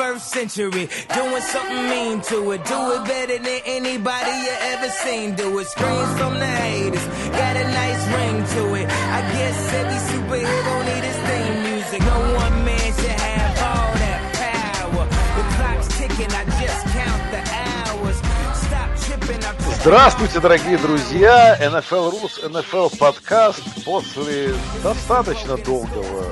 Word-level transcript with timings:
21st 0.00 0.20
century. 0.20 0.88
Doing 1.14 1.42
something 1.42 1.88
mean 1.90 2.20
to 2.22 2.52
it. 2.52 2.64
Do 2.64 2.92
it 2.92 3.04
better 3.04 3.38
than 3.38 3.60
anybody 3.66 4.32
you 4.46 4.54
ever 4.72 4.88
seen. 4.88 5.34
Do 5.34 5.58
it. 5.58 5.66
Screams 5.66 6.18
from 6.18 6.38
the 6.38 6.46
haters. 6.46 7.06
Got 7.36 7.56
a 7.56 7.64
nice 7.64 8.02
ring 8.16 8.38
to 8.56 8.74
it. 8.80 8.86
I 8.88 9.20
guess 9.36 9.72
every 9.74 10.00
superhero 10.10 10.74
need 10.88 11.04
his 11.04 11.18
theme 11.28 11.56
music. 11.68 12.00
No 12.00 12.18
one 12.34 12.64
man 12.64 12.92
should 12.96 13.20
have 13.28 13.54
all 13.68 13.92
that 14.00 14.20
power. 14.40 15.04
The 15.36 15.44
clock's 15.56 15.88
ticking. 15.98 16.32
I 16.32 16.44
just 16.64 16.82
count 16.96 17.22
the 17.34 17.42
hours. 17.60 18.16
Stop 18.56 18.88
tripping. 19.04 19.44
I 19.44 19.80
Здравствуйте, 19.80 20.40
дорогие 20.40 20.78
друзья! 20.78 21.58
NFL 21.60 22.12
Rules, 22.12 22.50
NFL 22.50 22.98
подкаст 22.98 23.84
после 23.84 24.54
достаточно 24.82 25.56
долгого 25.58 26.26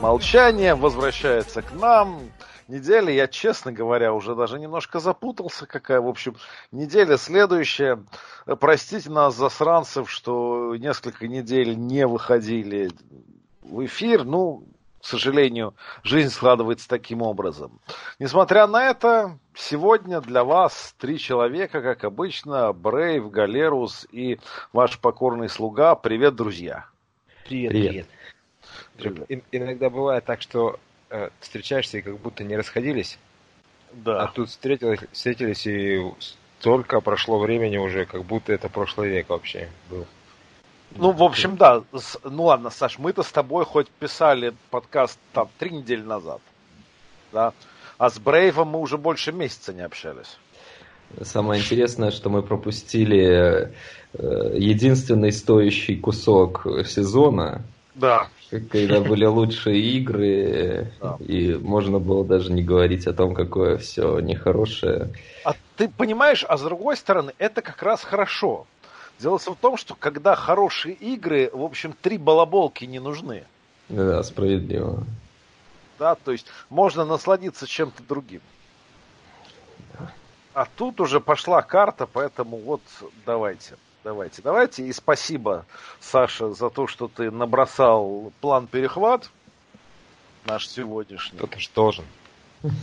молчания 0.00 0.74
возвращается 0.74 1.62
к 1.62 1.72
нам. 1.72 2.30
Неделя, 2.66 3.12
я, 3.12 3.26
честно 3.26 3.72
говоря, 3.72 4.14
уже 4.14 4.34
даже 4.34 4.58
немножко 4.58 4.98
запутался, 4.98 5.66
какая, 5.66 6.00
в 6.00 6.08
общем, 6.08 6.36
неделя 6.72 7.18
следующая. 7.18 8.02
Простите 8.58 9.10
нас, 9.10 9.36
засранцев, 9.36 10.10
что 10.10 10.74
несколько 10.76 11.28
недель 11.28 11.76
не 11.76 12.06
выходили 12.06 12.90
в 13.60 13.84
эфир. 13.84 14.24
Ну, 14.24 14.64
к 15.00 15.04
сожалению, 15.04 15.74
жизнь 16.02 16.30
складывается 16.30 16.88
таким 16.88 17.20
образом. 17.20 17.78
Несмотря 18.18 18.66
на 18.66 18.88
это, 18.88 19.38
сегодня 19.54 20.22
для 20.22 20.42
вас 20.44 20.94
три 20.98 21.18
человека, 21.18 21.82
как 21.82 22.04
обычно, 22.04 22.72
Брейв, 22.72 23.30
Галерус 23.30 24.06
и 24.10 24.40
ваш 24.72 24.98
покорный 24.98 25.50
слуга. 25.50 25.94
Привет, 25.94 26.34
друзья. 26.34 26.86
Привет, 27.46 27.72
Привет. 27.72 28.06
привет. 28.96 29.44
Иногда 29.52 29.90
бывает 29.90 30.24
так, 30.24 30.40
что 30.40 30.78
э, 31.14 31.30
встречаешься 31.40 31.98
и 31.98 32.02
как 32.02 32.18
будто 32.18 32.42
не 32.44 32.56
расходились, 32.56 33.18
а 33.92 33.96
Да. 34.04 34.26
тут 34.34 34.48
встретились, 34.50 35.00
встретились 35.12 35.66
и 35.66 36.02
столько 36.58 37.00
прошло 37.00 37.38
времени 37.38 37.76
уже, 37.76 38.04
как 38.04 38.24
будто 38.24 38.52
это 38.52 38.68
прошлый 38.68 39.10
век 39.10 39.28
вообще 39.28 39.68
был. 39.90 40.06
Ну, 40.96 41.10
в 41.12 41.22
общем, 41.22 41.56
да. 41.56 41.82
Ну 42.24 42.44
ладно, 42.44 42.70
Саш, 42.70 42.98
мы-то 42.98 43.22
с 43.22 43.30
тобой 43.32 43.64
хоть 43.64 43.88
писали 43.88 44.54
подкаст 44.70 45.18
там 45.32 45.48
три 45.58 45.70
недели 45.70 46.02
назад. 46.02 46.40
Да. 47.32 47.52
А 47.98 48.10
с 48.10 48.18
Брейвом 48.18 48.68
мы 48.68 48.80
уже 48.80 48.96
больше 48.98 49.32
месяца 49.32 49.72
не 49.72 49.82
общались. 49.82 50.38
Самое 51.22 51.60
интересное, 51.60 52.10
что 52.10 52.30
мы 52.30 52.42
пропустили 52.42 53.72
э, 54.12 54.56
единственный 54.56 55.32
стоящий 55.32 55.96
кусок 55.96 56.66
сезона, 56.86 57.62
Да. 57.94 58.28
когда 58.70 59.00
были 59.00 59.24
лучшие 59.24 59.80
игры, 59.80 60.92
Да. 61.00 61.16
и 61.20 61.54
можно 61.54 61.98
было 61.98 62.24
даже 62.24 62.52
не 62.52 62.62
говорить 62.62 63.06
о 63.06 63.12
том, 63.12 63.34
какое 63.34 63.78
все 63.78 64.18
нехорошее. 64.18 65.12
А 65.44 65.54
ты 65.76 65.88
понимаешь, 65.88 66.44
а 66.48 66.56
с 66.56 66.62
другой 66.62 66.96
стороны, 66.96 67.32
это 67.38 67.62
как 67.62 67.82
раз 67.82 68.02
хорошо. 68.02 68.66
Дело 69.20 69.38
в 69.38 69.56
том, 69.60 69.76
что 69.76 69.94
когда 69.94 70.34
хорошие 70.34 70.94
игры, 70.94 71.50
в 71.52 71.62
общем, 71.62 71.94
три 72.00 72.18
балаболки 72.18 72.84
не 72.84 72.98
нужны. 72.98 73.44
Да, 73.88 74.22
справедливо. 74.22 75.04
Да, 75.98 76.16
то 76.16 76.32
есть 76.32 76.46
можно 76.70 77.04
насладиться 77.04 77.66
чем-то 77.66 78.02
другим. 78.02 78.40
А 80.52 80.66
тут 80.76 81.00
уже 81.00 81.20
пошла 81.20 81.62
карта, 81.62 82.06
поэтому 82.06 82.56
вот 82.56 82.80
давайте, 83.26 83.74
давайте, 84.04 84.42
давайте. 84.42 84.86
И 84.86 84.92
спасибо, 84.92 85.64
Саша, 86.00 86.52
за 86.52 86.70
то, 86.70 86.86
что 86.86 87.08
ты 87.08 87.30
набросал 87.30 88.32
план 88.40 88.66
перехват 88.66 89.30
наш 90.44 90.68
сегодняшний. 90.68 91.38
Кто-то 91.38 91.58
ж 91.58 91.70
должен. 91.74 92.04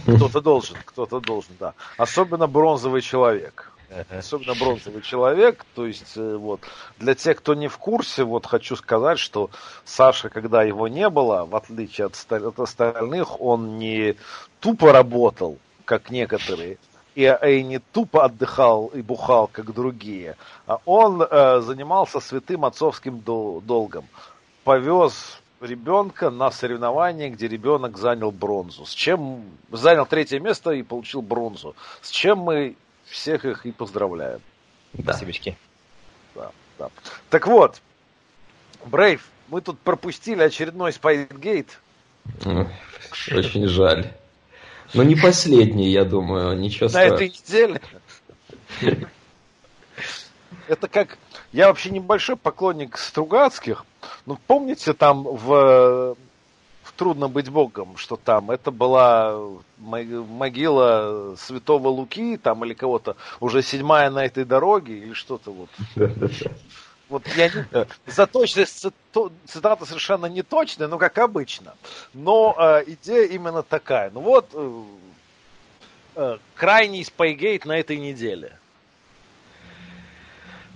Кто-то 0.03 0.41
должен, 0.41 0.77
кто-то 0.85 1.19
должен, 1.19 1.55
да. 1.59 1.73
Особенно 1.97 2.47
бронзовый 2.47 3.01
человек. 3.01 3.71
Особенно 4.09 4.55
бронзовый 4.55 5.01
человек. 5.01 5.65
То 5.75 5.85
есть, 5.85 6.13
э, 6.15 6.35
вот, 6.35 6.61
для 6.97 7.13
тех, 7.13 7.37
кто 7.37 7.55
не 7.55 7.67
в 7.67 7.77
курсе, 7.77 8.23
вот 8.23 8.45
хочу 8.45 8.75
сказать, 8.75 9.19
что 9.19 9.49
Саша, 9.83 10.29
когда 10.29 10.63
его 10.63 10.87
не 10.87 11.09
было, 11.09 11.45
в 11.45 11.55
отличие 11.55 12.07
от, 12.07 12.31
от 12.31 12.59
остальных, 12.59 13.41
он 13.41 13.79
не 13.79 14.15
тупо 14.59 14.93
работал, 14.93 15.57
как 15.83 16.09
некоторые, 16.09 16.77
и, 17.15 17.37
и 17.47 17.63
не 17.63 17.79
тупо 17.79 18.25
отдыхал 18.25 18.87
и 18.87 19.01
бухал, 19.01 19.47
как 19.47 19.73
другие, 19.73 20.37
а 20.65 20.79
он 20.85 21.21
э, 21.21 21.61
занимался 21.61 22.19
святым 22.19 22.65
отцовским 22.65 23.19
дол- 23.19 23.61
долгом. 23.61 24.05
Повез 24.63 25.41
ребенка 25.59 26.29
на 26.29 26.51
соревнование, 26.51 27.29
где 27.29 27.47
ребенок 27.47 27.97
занял 27.97 28.31
бронзу. 28.31 28.85
С 28.85 28.93
чем 28.93 29.43
занял 29.71 30.05
третье 30.05 30.39
место 30.39 30.71
и 30.71 30.83
получил 30.83 31.21
бронзу. 31.21 31.75
С 32.01 32.09
чем 32.09 32.39
мы 32.39 32.75
всех 33.05 33.45
их 33.45 33.65
и 33.65 33.71
поздравляем. 33.71 34.41
Да. 34.93 35.13
Спасибочки. 35.13 35.57
Да, 36.35 36.51
да. 36.79 36.89
Так 37.29 37.47
вот, 37.47 37.81
Брейв, 38.85 39.27
мы 39.49 39.61
тут 39.61 39.79
пропустили 39.79 40.41
очередной 40.41 40.93
Спайтгейт. 40.93 41.79
Очень 42.45 43.67
жаль. 43.67 44.11
Но 44.93 45.03
не 45.03 45.15
последний, 45.15 45.89
я 45.89 46.03
думаю, 46.05 46.57
ничего 46.57 46.85
на 46.85 46.89
страшного. 46.89 47.15
этой 47.15 47.29
неделе. 47.29 47.81
Это 50.67 50.87
как... 50.87 51.17
Я 51.51 51.67
вообще 51.67 51.89
небольшой 51.89 52.35
поклонник 52.37 52.97
Стругацких. 52.97 53.85
Но 54.25 54.37
помните 54.47 54.93
там 54.93 55.23
в, 55.23 56.15
в 56.83 56.91
«Трудно 56.95 57.27
быть 57.27 57.49
богом», 57.49 57.97
что 57.97 58.15
там 58.15 58.51
это 58.51 58.71
была 58.71 59.37
мо- 59.77 60.25
могила 60.29 61.35
святого 61.37 61.89
Луки 61.89 62.37
там 62.37 62.63
или 62.63 62.73
кого-то, 62.73 63.17
уже 63.39 63.61
седьмая 63.61 64.09
на 64.09 64.25
этой 64.25 64.45
дороге 64.45 64.97
или 64.97 65.13
что-то 65.13 65.51
вот. 65.51 65.69
Вот 67.11 67.27
я 67.35 67.49
не, 67.49 67.65
э, 67.73 67.85
за 68.07 68.25
точность 68.25 68.87
цитата 69.45 69.85
совершенно 69.85 70.27
не 70.27 70.43
точная, 70.43 70.87
ну 70.87 70.97
как 70.97 71.17
обычно. 71.17 71.73
Но 72.13 72.55
э, 72.57 72.83
идея 72.87 73.27
именно 73.27 73.63
такая. 73.63 74.09
Ну 74.11 74.21
вот 74.21 74.49
э, 74.53 74.83
э, 76.15 76.37
крайний 76.55 77.03
спайгейт 77.03 77.65
на 77.65 77.77
этой 77.77 77.97
неделе. 77.97 78.57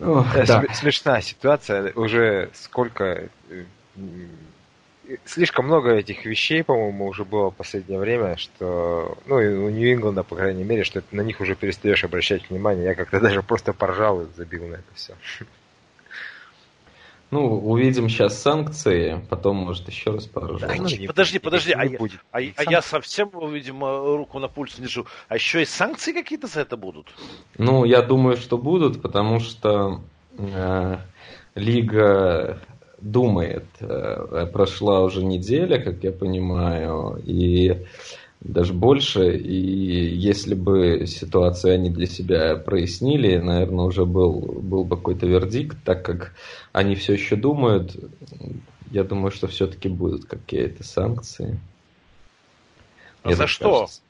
Ох, 0.01 0.35
Э, 0.35 0.39
да. 0.45 0.59
см- 0.61 0.75
Смешная 0.75 1.21
ситуация. 1.21 1.93
Уже 1.93 2.49
сколько... 2.53 3.29
э, 3.49 3.63
Слишком 5.23 5.67
много 5.67 5.91
этих 5.93 6.25
вещей, 6.25 6.63
по-моему, 6.63 7.05
уже 7.05 7.23
было 7.23 7.49
в 7.51 7.55
последнее 7.55 7.99
время, 7.99 8.35
что, 8.37 9.17
ну, 9.27 9.39
и 9.39 9.47
у 9.53 9.69
Нью-Ингланда, 9.69 10.23
по 10.23 10.35
крайней 10.35 10.63
мере, 10.63 10.83
что 10.83 11.01
на 11.11 11.21
них 11.21 11.39
уже 11.39 11.55
перестаешь 11.55 12.03
обращать 12.03 12.49
внимание. 12.49 12.85
Я 12.85 12.95
как-то 12.95 13.19
даже 13.21 13.41
просто 13.43 13.71
поржал 13.71 14.23
и 14.23 14.27
забил 14.35 14.65
на 14.67 14.73
это 14.75 14.93
все. 14.95 15.13
Ну, 17.35 17.57
увидим 17.57 18.07
сейчас 18.07 18.41
санкции, 18.41 19.21
потом, 19.29 19.57
может, 19.57 19.89
еще 19.89 20.11
раз 20.11 20.25
поржем. 20.25 20.69
Да, 20.69 20.75
ну, 20.77 20.87
не- 20.87 20.97
не 20.99 21.07
подожди, 21.07 21.37
будет, 21.37 21.43
подожди, 21.43 21.69
не 21.71 21.81
а 21.81 21.85
я- 21.85 21.97
будет. 21.97 22.19
А, 22.31 22.37
а 22.37 22.71
я 22.71 22.81
совсем, 22.81 23.29
видимо, 23.51 24.15
руку 24.15 24.39
на 24.39 24.47
пульс 24.47 24.77
не 24.77 24.85
держу. 24.85 25.05
А 25.27 25.35
еще 25.35 25.61
и 25.61 25.65
санкции 25.65 26.13
какие-то 26.13 26.47
за 26.47 26.61
это 26.61 26.77
будут? 26.77 27.07
Ну, 27.57 27.83
я 27.83 28.01
думаю, 28.01 28.37
что 28.37 28.57
будут, 28.57 29.01
потому 29.01 29.41
что 29.41 29.99
э, 30.37 30.97
Лига 31.55 32.61
думает. 33.01 33.65
Э, 33.81 34.47
прошла 34.53 35.01
уже 35.01 35.21
неделя, 35.25 35.77
как 35.77 36.03
я 36.05 36.13
понимаю, 36.13 37.21
и 37.25 37.85
даже 38.45 38.73
больше. 38.73 39.35
И 39.37 40.15
если 40.15 40.53
бы 40.53 41.05
ситуацию 41.07 41.73
они 41.73 41.89
для 41.89 42.05
себя 42.05 42.55
прояснили, 42.55 43.37
наверное, 43.37 43.85
уже 43.85 44.05
был, 44.05 44.39
был 44.39 44.85
бы 44.85 44.95
какой-то 44.97 45.25
вердикт, 45.25 45.77
так 45.83 46.05
как 46.05 46.33
они 46.71 46.95
все 46.95 47.13
еще 47.13 47.35
думают. 47.35 47.95
Я 48.91 49.03
думаю, 49.03 49.31
что 49.31 49.47
все-таки 49.47 49.89
будут 49.89 50.25
какие-то 50.25 50.83
санкции. 50.83 51.59
А 53.23 53.33
за 53.33 53.47
что? 53.47 53.79
кажется. 53.79 54.04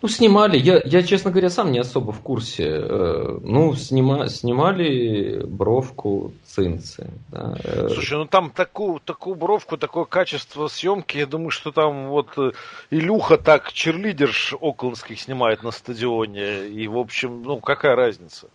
Ну, 0.00 0.08
снимали. 0.08 0.56
Я, 0.56 0.80
я, 0.84 1.02
честно 1.02 1.32
говоря, 1.32 1.50
сам 1.50 1.72
не 1.72 1.80
особо 1.80 2.12
в 2.12 2.20
курсе. 2.20 2.64
Э, 2.68 3.38
Ну, 3.42 3.74
снима, 3.74 4.28
снимали 4.28 5.42
бровку 5.44 6.32
цинцы. 6.44 7.10
да. 7.32 7.56
Слушай, 7.88 8.18
ну 8.18 8.26
там 8.26 8.50
такую, 8.50 9.00
такую 9.00 9.34
бровку, 9.34 9.76
такое 9.76 10.04
качество 10.04 10.68
съемки, 10.68 11.18
я 11.18 11.26
думаю, 11.26 11.50
что 11.50 11.72
там 11.72 12.08
вот 12.08 12.28
э, 12.36 12.52
Илюха 12.90 13.38
так 13.38 13.72
черлидерш 13.72 14.54
околовских 14.60 15.20
снимает 15.20 15.64
на 15.64 15.72
стадионе. 15.72 16.68
И, 16.68 16.86
в 16.86 16.96
общем, 16.96 17.42
ну, 17.42 17.58
какая 17.58 17.96
разница? 17.96 18.46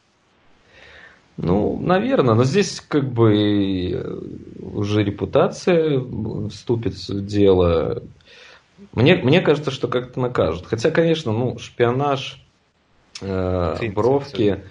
Ну, 1.36 1.78
наверное, 1.82 2.36
но 2.36 2.44
здесь 2.44 2.80
как 2.80 3.12
бы 3.12 3.92
э, 3.92 4.20
уже 4.62 5.04
репутация 5.04 6.02
вступит 6.50 6.94
в 6.94 7.26
дело. 7.26 8.04
Мне, 8.94 9.16
мне 9.16 9.42
кажется, 9.42 9.72
что 9.72 9.88
как-то 9.88 10.20
накажут. 10.20 10.66
Хотя, 10.66 10.92
конечно, 10.92 11.32
ну, 11.32 11.58
шпионаж, 11.58 12.44
э, 13.22 13.76
Цинцы, 13.80 13.94
бровки, 13.94 14.64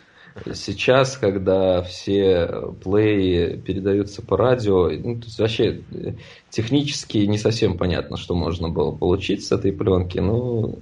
сейчас, 0.54 1.16
когда 1.16 1.82
все 1.82 2.72
плеи 2.82 3.56
передаются 3.56 4.22
по 4.22 4.36
радио, 4.36 4.90
ну, 4.90 5.18
то 5.18 5.26
есть 5.26 5.38
вообще 5.38 5.82
э, 5.92 6.14
технически 6.50 7.18
не 7.18 7.38
совсем 7.38 7.76
понятно, 7.76 8.16
что 8.16 8.34
можно 8.34 8.68
было 8.68 8.92
получить 8.92 9.44
с 9.44 9.52
этой 9.52 9.72
пленки, 9.72 10.18
ну 10.18 10.78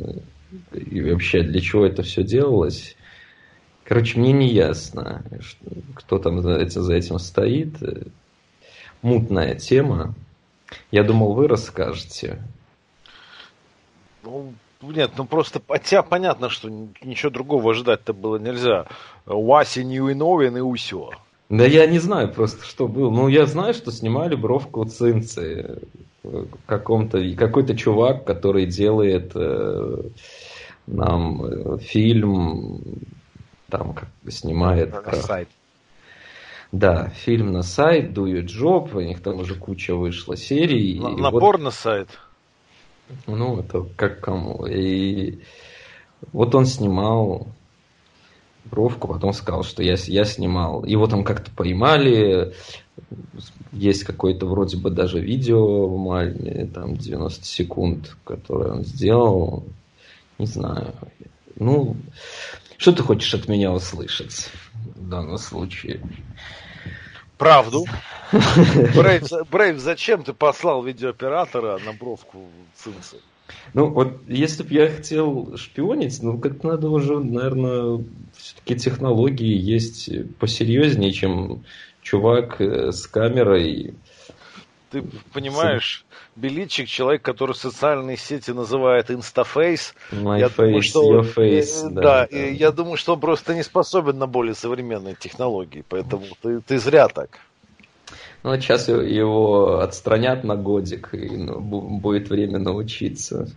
и 0.73 1.03
вообще 1.03 1.43
для 1.43 1.61
чего 1.61 1.87
это 1.87 2.03
все 2.03 2.23
делалось. 2.23 2.97
Короче, 3.85 4.19
мне 4.19 4.33
не 4.33 4.49
ясно, 4.49 5.25
кто 5.95 6.19
там 6.19 6.41
за 6.43 6.55
этим, 6.57 6.83
за 6.83 6.95
этим 6.95 7.19
стоит. 7.19 7.77
Мутная 9.03 9.57
тема. 9.57 10.15
Я 10.93 11.03
думал, 11.03 11.33
вы 11.33 11.49
расскажете. 11.49 12.41
Ну, 14.23 14.53
нет, 14.83 15.13
ну 15.17 15.25
просто 15.27 15.61
от 15.69 15.83
тебя 15.85 16.03
понятно, 16.03 16.49
что 16.49 16.69
ничего 17.03 17.31
другого 17.31 17.73
ожидать-то 17.73 18.13
было 18.13 18.39
нельзя. 18.39 18.87
Вася 19.27 19.85
Ньюиновин 19.85 20.57
и 20.57 20.61
усё. 20.61 21.11
Да 21.51 21.65
я 21.65 21.87
не 21.87 21.99
знаю 21.99 22.33
просто, 22.33 22.65
что 22.65 22.87
было. 22.87 23.11
Ну, 23.11 23.29
я 23.29 23.45
знаю, 23.47 23.75
что 23.75 23.91
снимали 23.91 24.37
бровку 24.37 24.85
Цинцы. 24.85 25.83
Каком-то, 26.67 27.19
какой-то 27.35 27.77
чувак, 27.77 28.25
который 28.25 28.67
делает 28.67 29.33
э, 29.35 30.03
нам 30.87 31.45
э, 31.45 31.79
фильм, 31.79 32.83
там 33.69 33.95
как 33.95 34.09
снимает... 34.29 34.93
На, 34.93 35.13
сайт. 35.15 35.49
Да, 36.73 37.09
фильм 37.09 37.53
на 37.53 37.63
сайт, 37.63 38.13
Do 38.13 38.25
Your 38.27 38.45
Job, 38.45 38.95
у 38.95 39.01
них 39.01 39.23
там 39.23 39.41
уже 39.41 39.55
куча 39.55 39.95
вышло 39.95 40.37
серий. 40.37 41.01
На, 41.01 41.17
напор 41.17 41.57
вот... 41.57 41.65
на 41.65 41.71
сайт. 41.71 42.09
Ну, 43.27 43.61
это 43.61 43.87
как 43.97 44.21
кому. 44.21 44.67
И 44.67 45.41
вот 46.33 46.55
он 46.55 46.67
снимал 46.67 47.49
бровку, 48.65 49.09
потом 49.09 49.33
сказал, 49.33 49.63
что 49.63 49.83
я, 49.83 49.95
я 50.07 50.25
снимал. 50.25 50.85
Его 50.85 51.07
там 51.07 51.25
как-то 51.25 51.51
поймали, 51.51 52.55
есть 53.73 54.05
какое-то 54.05 54.47
вроде 54.47 54.77
бы 54.77 54.91
даже 54.91 55.21
видео 55.21 55.87
в 55.87 56.67
там 56.75 56.97
90 56.97 57.45
секунд, 57.45 58.17
которое 58.25 58.73
он 58.73 58.85
сделал. 58.85 59.65
Не 60.39 60.47
знаю. 60.47 60.95
Ну, 61.57 61.97
что 62.77 62.93
ты 62.93 63.03
хочешь 63.03 63.35
от 63.35 63.49
меня 63.49 63.73
услышать 63.73 64.51
в 64.97 65.09
данном 65.09 65.39
случае? 65.39 66.01
Правду. 67.41 67.87
Брейв, 68.95 69.25
Брейв, 69.51 69.79
зачем 69.79 70.23
ты 70.23 70.35
послал 70.35 70.85
видеооператора 70.85 71.79
на 71.79 71.95
бровку 71.95 72.51
Цинцы? 72.77 73.17
Ну, 73.73 73.87
вот 73.87 74.21
если 74.29 74.63
бы 74.63 74.75
я 74.75 74.89
хотел 74.91 75.57
шпионить, 75.57 76.23
ну, 76.23 76.39
как 76.39 76.63
надо 76.63 76.91
уже, 76.91 77.19
наверное, 77.19 78.05
все-таки 78.37 78.77
технологии 78.77 79.57
есть 79.57 80.11
посерьезнее, 80.39 81.13
чем 81.13 81.65
чувак 82.03 82.61
э, 82.61 82.93
с 82.93 83.07
камерой. 83.07 83.95
Ты 84.91 85.05
понимаешь, 85.33 86.05
Беличик, 86.35 86.89
человек, 86.89 87.23
который 87.23 87.55
социальные 87.55 88.17
сети 88.17 88.51
называет 88.51 89.11
инстафейс. 89.11 89.95
My 90.11 90.41
я 90.41 90.47
face, 90.47 90.57
думаю, 90.57 90.83
что, 90.83 91.21
your 91.21 91.35
face. 91.35 91.89
Да, 91.91 92.01
да, 92.03 92.29
да. 92.31 92.37
я 92.37 92.73
думаю, 92.73 92.97
что 92.97 93.15
он 93.15 93.21
просто 93.21 93.55
не 93.55 93.63
способен 93.63 94.19
на 94.19 94.27
более 94.27 94.55
современные 94.55 95.15
технологии, 95.15 95.85
поэтому 95.89 96.25
ты, 96.43 96.61
ты 96.61 96.79
зря 96.79 97.07
так. 97.07 97.39
Ну, 98.43 98.59
сейчас 98.61 98.89
его 98.89 99.79
отстранят 99.81 100.45
на 100.45 100.57
годик, 100.57 101.11
и 101.13 101.37
ну, 101.37 101.61
будет 101.61 102.29
время 102.29 102.59
научиться. 102.59 103.49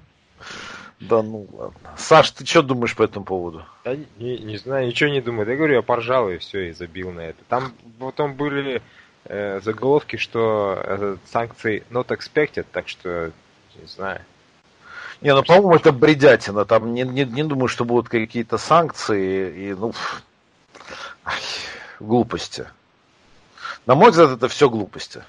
Да 0.99 1.23
ну 1.23 1.47
ладно. 1.51 1.89
Саш, 1.97 2.31
ты 2.31 2.45
что 2.45 2.61
думаешь 2.61 2.95
по 2.95 3.03
этому 3.03 3.25
поводу? 3.25 3.65
Я 3.85 3.97
не, 4.19 4.37
не 4.37 4.57
знаю, 4.57 4.87
ничего 4.87 5.09
не 5.09 5.21
думаю. 5.21 5.49
Я 5.49 5.55
говорю, 5.55 5.75
я 5.75 5.81
поржал 5.81 6.29
и 6.29 6.37
все, 6.37 6.69
и 6.69 6.71
забил 6.73 7.11
на 7.11 7.21
это. 7.21 7.39
Там 7.49 7.73
потом 7.99 8.35
были 8.35 8.81
э, 9.33 9.61
заголовки, 9.61 10.17
что 10.17 10.79
э, 10.83 11.17
санкции 11.31 11.83
not 11.89 12.07
expected, 12.07 12.65
так 12.71 12.87
что 12.87 13.31
не 13.81 13.87
знаю. 13.87 14.21
Не, 15.21 15.33
ну, 15.33 15.43
по-моему, 15.43 15.75
это 15.75 15.91
бредятина. 15.91 16.65
Там 16.65 16.93
не, 16.93 17.03
не, 17.03 17.23
не 17.23 17.43
думаю, 17.43 17.67
что 17.67 17.85
будут 17.85 18.09
какие-то 18.09 18.57
санкции 18.57 19.69
и, 19.69 19.73
ну, 19.73 19.93
ай, 21.25 21.39
глупости. 21.99 22.65
На 23.85 23.95
мой 23.95 24.11
взгляд, 24.11 24.31
это 24.31 24.47
все 24.47 24.69
глупости. 24.69 25.23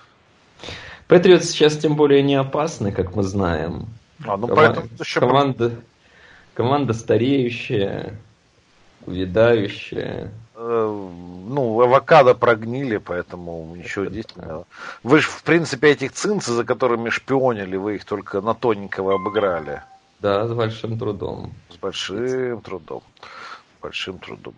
Патриот 1.06 1.44
сейчас 1.44 1.76
тем 1.76 1.96
более 1.96 2.22
не 2.22 2.34
опасны, 2.34 2.92
как 2.92 3.14
мы 3.14 3.22
знаем. 3.22 3.86
А, 4.26 4.36
ну, 4.36 4.48
Коман... 4.48 4.56
поэтому 4.56 4.88
еще... 4.98 5.20
команда, 5.20 5.72
команда 6.54 6.92
стареющая, 6.92 8.18
увядающая. 9.06 10.32
Ну, 10.56 11.80
авокадо 11.80 12.34
прогнили, 12.34 12.98
поэтому 12.98 13.74
ничего 13.74 14.04
действительного. 14.04 14.66
Вы 15.02 15.20
же, 15.20 15.28
в 15.28 15.42
принципе, 15.42 15.90
этих 15.90 16.12
цинцы, 16.12 16.52
за 16.52 16.64
которыми 16.64 17.10
шпионили, 17.10 17.76
вы 17.76 17.96
их 17.96 18.04
только 18.04 18.40
на 18.40 18.54
тоненького 18.54 19.14
обыграли. 19.14 19.82
Да, 20.20 20.46
с 20.46 20.52
большим 20.52 20.98
трудом. 20.98 21.52
С 21.70 21.76
большим 21.76 22.60
трудом. 22.60 23.02
С 23.78 23.82
большим 23.82 24.18
трудом. 24.18 24.54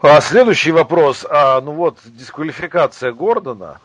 А, 0.00 0.20
следующий 0.20 0.72
вопрос. 0.72 1.24
А, 1.30 1.60
ну 1.60 1.72
вот, 1.72 1.98
дисквалификация 2.04 3.12
Гордона 3.12 3.80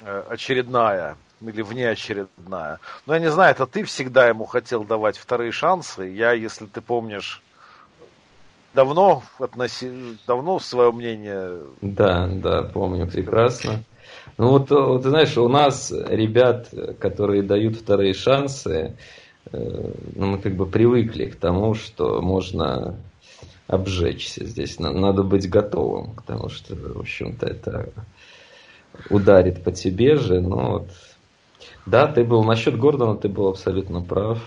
э, 0.00 0.24
очередная 0.30 1.16
или 1.40 1.62
внеочередная. 1.62 2.80
Но 3.06 3.14
я 3.14 3.20
не 3.20 3.30
знаю, 3.30 3.52
это 3.52 3.66
ты 3.66 3.84
всегда 3.84 4.26
ему 4.26 4.46
хотел 4.46 4.84
давать 4.84 5.18
вторые 5.18 5.52
шансы. 5.52 6.04
Я, 6.08 6.32
если 6.32 6.66
ты 6.66 6.80
помнишь, 6.80 7.42
давно 8.74 9.22
относи... 9.38 9.90
давно 10.26 10.58
свое 10.58 10.92
мнение. 10.92 11.60
Да, 11.80 12.26
да, 12.26 12.62
помню 12.62 13.06
прекрасно. 13.06 13.84
Ну 14.36 14.48
вот, 14.48 14.70
вот 14.70 15.02
ты 15.02 15.10
знаешь, 15.10 15.36
у 15.38 15.48
нас 15.48 15.92
ребят, 15.92 16.68
которые 16.98 17.42
дают 17.42 17.76
вторые 17.76 18.14
шансы, 18.14 18.96
э, 19.52 19.92
ну, 20.16 20.26
мы 20.26 20.38
как 20.38 20.56
бы 20.56 20.66
привыкли 20.66 21.26
к 21.26 21.36
тому, 21.36 21.74
что 21.74 22.20
можно 22.20 22.96
обжечься 23.66 24.44
здесь. 24.44 24.78
Надо 24.78 25.22
быть 25.22 25.48
готовым, 25.48 26.14
потому 26.14 26.48
что, 26.48 26.74
в 26.74 26.98
общем-то, 26.98 27.46
это 27.46 27.92
ударит 29.10 29.62
по 29.62 29.72
тебе 29.72 30.16
же, 30.16 30.40
но 30.40 30.72
вот 30.72 30.88
да, 31.86 32.06
ты 32.06 32.24
был 32.24 32.44
насчет 32.44 32.78
Гордона, 32.78 33.16
ты 33.16 33.28
был 33.28 33.48
абсолютно 33.48 34.00
прав, 34.00 34.38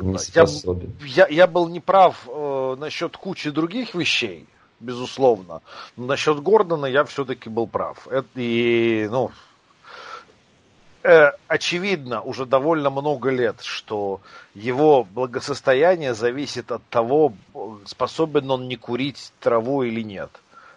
не 0.00 0.18
способен. 0.18 0.92
Я, 1.00 1.26
я, 1.26 1.34
я 1.34 1.46
был 1.46 1.68
не 1.68 1.80
прав 1.80 2.28
э, 2.74 2.76
насчет 2.76 3.16
кучи 3.16 3.50
других 3.50 3.94
вещей, 3.94 4.46
безусловно. 4.80 5.62
Но 5.96 6.06
насчет 6.06 6.40
Гордона 6.40 6.86
я 6.86 7.04
все-таки 7.04 7.48
был 7.48 7.66
прав. 7.66 8.06
Это, 8.08 8.28
и, 8.34 9.08
ну, 9.10 9.30
э, 11.02 11.32
очевидно 11.48 12.22
уже 12.22 12.46
довольно 12.46 12.90
много 12.90 13.30
лет, 13.30 13.60
что 13.62 14.20
его 14.54 15.04
благосостояние 15.04 16.14
зависит 16.14 16.72
от 16.72 16.82
того, 16.88 17.32
способен 17.86 18.50
он 18.50 18.68
не 18.68 18.76
курить 18.76 19.32
траву 19.40 19.82
или 19.82 20.02
нет. 20.02 20.30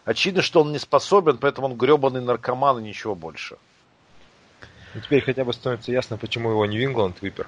Очевидно, 0.06 0.42
что 0.42 0.62
он 0.62 0.72
не 0.72 0.80
способен, 0.80 1.38
поэтому 1.38 1.68
он 1.68 1.78
гребаный 1.78 2.22
наркоман 2.22 2.80
и 2.80 2.84
ничего 2.84 3.16
больше. 3.16 3.58
Ну, 4.94 5.02
теперь 5.02 5.24
хотя 5.24 5.44
бы 5.44 5.54
становится 5.54 5.92
ясно, 5.92 6.18
почему 6.18 6.52
его 6.52 6.66
Нью-Ингланд 6.66 7.22
выпер. 7.22 7.48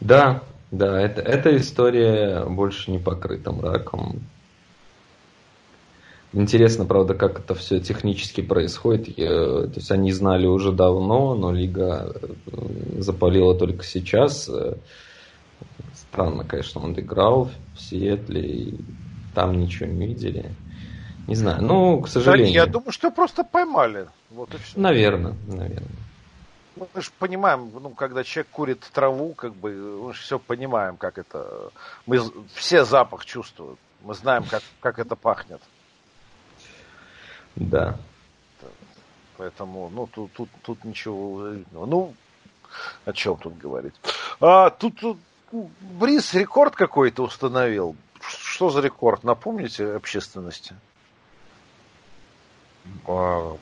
Да, 0.00 0.42
да, 0.76 1.00
это, 1.00 1.22
эта 1.22 1.56
история 1.56 2.44
больше 2.44 2.90
не 2.90 2.98
покрыта 2.98 3.52
мраком. 3.52 4.20
Интересно, 6.32 6.84
правда, 6.84 7.14
как 7.14 7.38
это 7.38 7.54
все 7.54 7.80
технически 7.80 8.42
происходит. 8.42 9.16
Я, 9.16 9.28
то 9.28 9.72
есть 9.74 9.90
они 9.90 10.12
знали 10.12 10.46
уже 10.46 10.72
давно, 10.72 11.34
но 11.34 11.52
лига 11.52 12.12
э, 12.14 13.00
запалила 13.00 13.54
только 13.54 13.84
сейчас. 13.84 14.50
Странно, 15.94 16.44
конечно, 16.44 16.82
он 16.82 16.92
играл 16.98 17.50
в 17.74 17.80
Сиэтле, 17.80 18.42
и 18.42 18.74
там 19.34 19.58
ничего 19.58 19.88
не 19.88 20.08
видели. 20.08 20.50
Не 21.26 21.36
знаю, 21.36 21.62
ну, 21.62 22.00
к 22.02 22.08
сожалению. 22.08 22.52
Да, 22.52 22.60
я 22.60 22.66
думаю, 22.66 22.92
что 22.92 23.10
просто 23.10 23.42
поймали. 23.42 24.06
Вот 24.30 24.54
и 24.54 24.58
все. 24.58 24.78
Наверное, 24.78 25.34
наверное 25.46 26.05
мы 26.76 27.02
же 27.02 27.10
понимаем, 27.18 27.70
ну, 27.72 27.90
когда 27.90 28.22
человек 28.24 28.50
курит 28.52 28.80
траву, 28.92 29.34
как 29.34 29.54
бы, 29.54 29.72
мы 29.72 30.12
же 30.12 30.20
все 30.20 30.38
понимаем, 30.38 30.96
как 30.96 31.18
это, 31.18 31.70
мы 32.06 32.20
все 32.54 32.84
запах 32.84 33.24
чувствуют, 33.24 33.78
мы 34.02 34.14
знаем, 34.14 34.44
как, 34.44 34.62
как 34.80 34.98
это 34.98 35.16
пахнет. 35.16 35.60
Да. 37.56 37.96
Поэтому, 39.38 39.90
ну, 39.90 40.06
тут, 40.06 40.32
тут, 40.32 40.48
тут 40.62 40.84
ничего, 40.84 41.52
ну, 41.72 42.14
о 43.04 43.12
чем 43.12 43.36
тут 43.36 43.56
говорить. 43.58 43.94
А, 44.40 44.70
тут, 44.70 44.98
тут 45.00 45.18
Бриз 45.80 46.34
рекорд 46.34 46.74
какой-то 46.74 47.22
установил. 47.22 47.96
Что 48.20 48.70
за 48.70 48.80
рекорд? 48.80 49.24
Напомните 49.24 49.94
общественности. 49.94 50.74
А, 53.06 53.56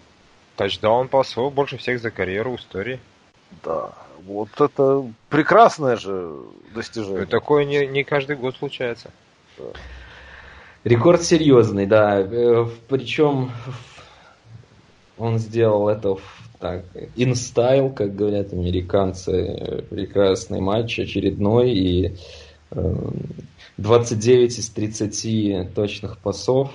Тачдаун 0.56 1.08
пасов 1.08 1.52
больше 1.52 1.76
всех 1.76 2.00
за 2.00 2.11
карьеру 2.11 2.52
в 2.52 2.61
истории. 2.61 3.00
Да, 3.64 3.92
вот 4.25 4.49
это 4.58 5.04
прекрасное 5.28 5.96
же 5.96 6.32
достижение. 6.75 7.25
И 7.25 7.26
такое 7.26 7.64
не, 7.64 7.87
не 7.87 8.04
каждый 8.04 8.37
год 8.37 8.56
случается. 8.56 9.11
Да. 9.58 9.64
Рекорд 10.84 11.23
серьезный, 11.23 11.87
да. 11.87 12.20
Э, 12.20 12.66
Причем 12.88 13.50
он 15.18 15.38
сделал 15.38 15.88
это 15.88 16.16
в 16.16 16.23
так, 16.58 16.84
in 17.16 17.35
style, 17.35 17.90
как 17.90 18.14
говорят 18.14 18.52
американцы, 18.52 19.84
прекрасный 19.90 20.61
матч, 20.61 20.99
очередной, 20.99 21.73
и 21.73 22.16
29 23.76 24.59
из 24.59 24.71
30 24.71 25.75
точных 25.75 26.19
пасов. 26.19 26.71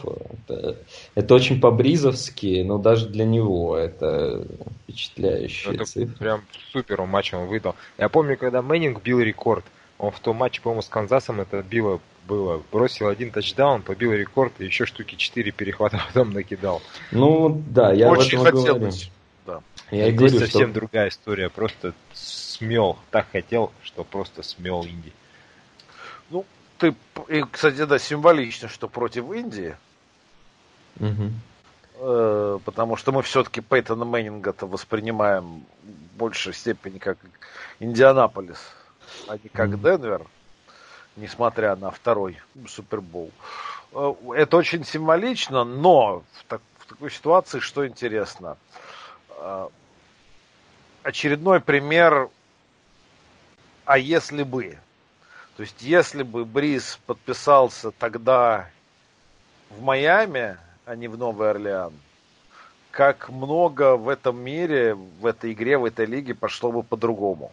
Это, 0.47 0.77
это 1.15 1.35
очень 1.35 1.61
по-бризовски, 1.61 2.63
но 2.63 2.77
даже 2.77 3.07
для 3.07 3.25
него 3.25 3.77
это 3.77 4.45
впечатляющие 4.83 5.75
это 5.75 5.85
цифры. 5.85 6.15
Прям 6.17 6.41
супер 6.71 7.01
он 7.01 7.09
матч 7.09 7.33
он 7.33 7.47
выдал. 7.47 7.75
Я 7.97 8.09
помню, 8.09 8.37
когда 8.37 8.61
Мэннинг 8.61 9.01
бил 9.01 9.19
рекорд, 9.19 9.63
он 9.97 10.11
в 10.11 10.19
том 10.19 10.37
матче, 10.37 10.61
по-моему, 10.61 10.81
с 10.81 10.87
Канзасом 10.87 11.41
это 11.41 11.61
било 11.61 11.99
было. 12.27 12.61
Бросил 12.71 13.07
один 13.07 13.31
тачдаун, 13.31 13.81
побил 13.81 14.13
рекорд, 14.13 14.53
и 14.59 14.65
еще 14.65 14.85
штуки 14.85 15.15
4 15.15 15.51
перехвата 15.51 15.99
потом 16.07 16.31
накидал. 16.31 16.81
Ну, 17.11 17.61
да, 17.69 17.91
я 17.91 18.09
Очень 18.11 18.39
об 18.39 18.45
этом 18.45 18.59
и 18.59 18.65
хотелось. 18.67 19.11
говорю. 19.45 19.61
Да. 19.89 19.95
Я 19.97 20.07
и 20.07 20.11
Здесь 20.11 20.31
говорю, 20.31 20.39
совсем 20.39 20.69
что... 20.69 20.73
другая 20.73 21.09
история. 21.09 21.49
Просто 21.49 21.93
смел. 22.13 22.97
Так 23.09 23.27
хотел, 23.31 23.71
что 23.83 24.03
просто 24.03 24.43
смел 24.43 24.85
Инди. 24.85 25.11
Ты, 26.79 26.95
и, 27.27 27.43
кстати, 27.43 27.83
да, 27.83 27.99
символично, 27.99 28.69
что 28.69 28.87
против 28.87 29.29
Индии, 29.33 29.75
Мгм. 30.95 31.33
э, 31.95 32.59
потому 32.63 32.95
что 32.95 33.11
мы 33.11 33.21
все-таки 33.21 33.59
Пейтона 33.59 34.05
Мэннинга-то 34.05 34.65
воспринимаем 34.65 35.65
в 35.83 36.17
большей 36.17 36.53
степени 36.53 36.97
как 36.97 37.17
Индианаполис, 37.79 38.59
а 39.27 39.37
не 39.37 39.49
как 39.49 39.69
Мгм. 39.71 39.81
Денвер, 39.81 40.25
несмотря 41.17 41.75
на 41.75 41.91
второй 41.91 42.41
Супербол. 42.67 43.29
Э, 43.91 44.13
Это 44.35 44.55
очень 44.55 44.85
символично, 44.85 45.65
но 45.65 46.23
в, 46.31 46.43
так- 46.47 46.61
в 46.77 46.85
такой 46.85 47.11
ситуации, 47.11 47.59
что 47.59 47.85
интересно, 47.85 48.55
э, 49.37 49.67
очередной 51.03 51.59
пример, 51.59 52.29
а 53.83 53.97
если 53.97 54.43
бы, 54.43 54.77
то 55.59 55.63
есть 55.63 55.81
если 55.81 56.23
бы 56.23 56.45
Бриз 56.45 57.01
подписался 57.05 57.91
тогда 57.91 58.69
в 59.69 59.81
Майами, 59.81 60.55
а 60.85 60.95
не 60.95 61.09
в 61.09 61.17
Новый 61.17 61.49
Орлеан, 61.49 61.91
как 62.91 63.27
много 63.27 63.97
в 63.97 64.07
этом 64.07 64.41
мире, 64.41 64.95
в 64.95 65.25
этой 65.25 65.51
игре, 65.51 65.77
в 65.77 65.83
этой 65.83 66.05
лиге 66.05 66.33
пошло 66.33 66.71
бы 66.71 66.81
по-другому. 66.81 67.51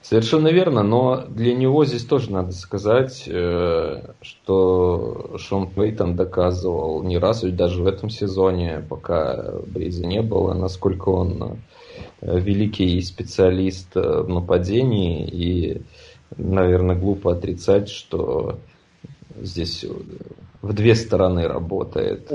Совершенно 0.00 0.48
верно, 0.48 0.82
но 0.82 1.26
для 1.28 1.54
него 1.54 1.84
здесь 1.84 2.06
тоже 2.06 2.32
надо 2.32 2.52
сказать, 2.52 3.24
э, 3.26 4.14
что 4.22 5.36
Шон 5.36 5.68
Пейтон 5.68 6.16
доказывал 6.16 7.02
не 7.02 7.18
раз, 7.18 7.42
ведь 7.42 7.56
даже 7.56 7.82
в 7.82 7.86
этом 7.86 8.08
сезоне, 8.08 8.82
пока 8.88 9.56
Бриза 9.66 10.06
не 10.06 10.22
было, 10.22 10.54
насколько 10.54 11.10
он 11.10 11.58
великий 12.20 13.00
специалист 13.02 13.96
э, 13.96 14.22
в 14.22 14.28
нападении, 14.28 15.26
и, 15.26 15.82
наверное, 16.36 16.96
глупо 16.96 17.32
отрицать, 17.32 17.88
что 17.88 18.58
здесь 19.40 19.84
э, 19.84 19.88
в 20.60 20.72
две 20.72 20.96
стороны 20.96 21.46
работает. 21.46 22.28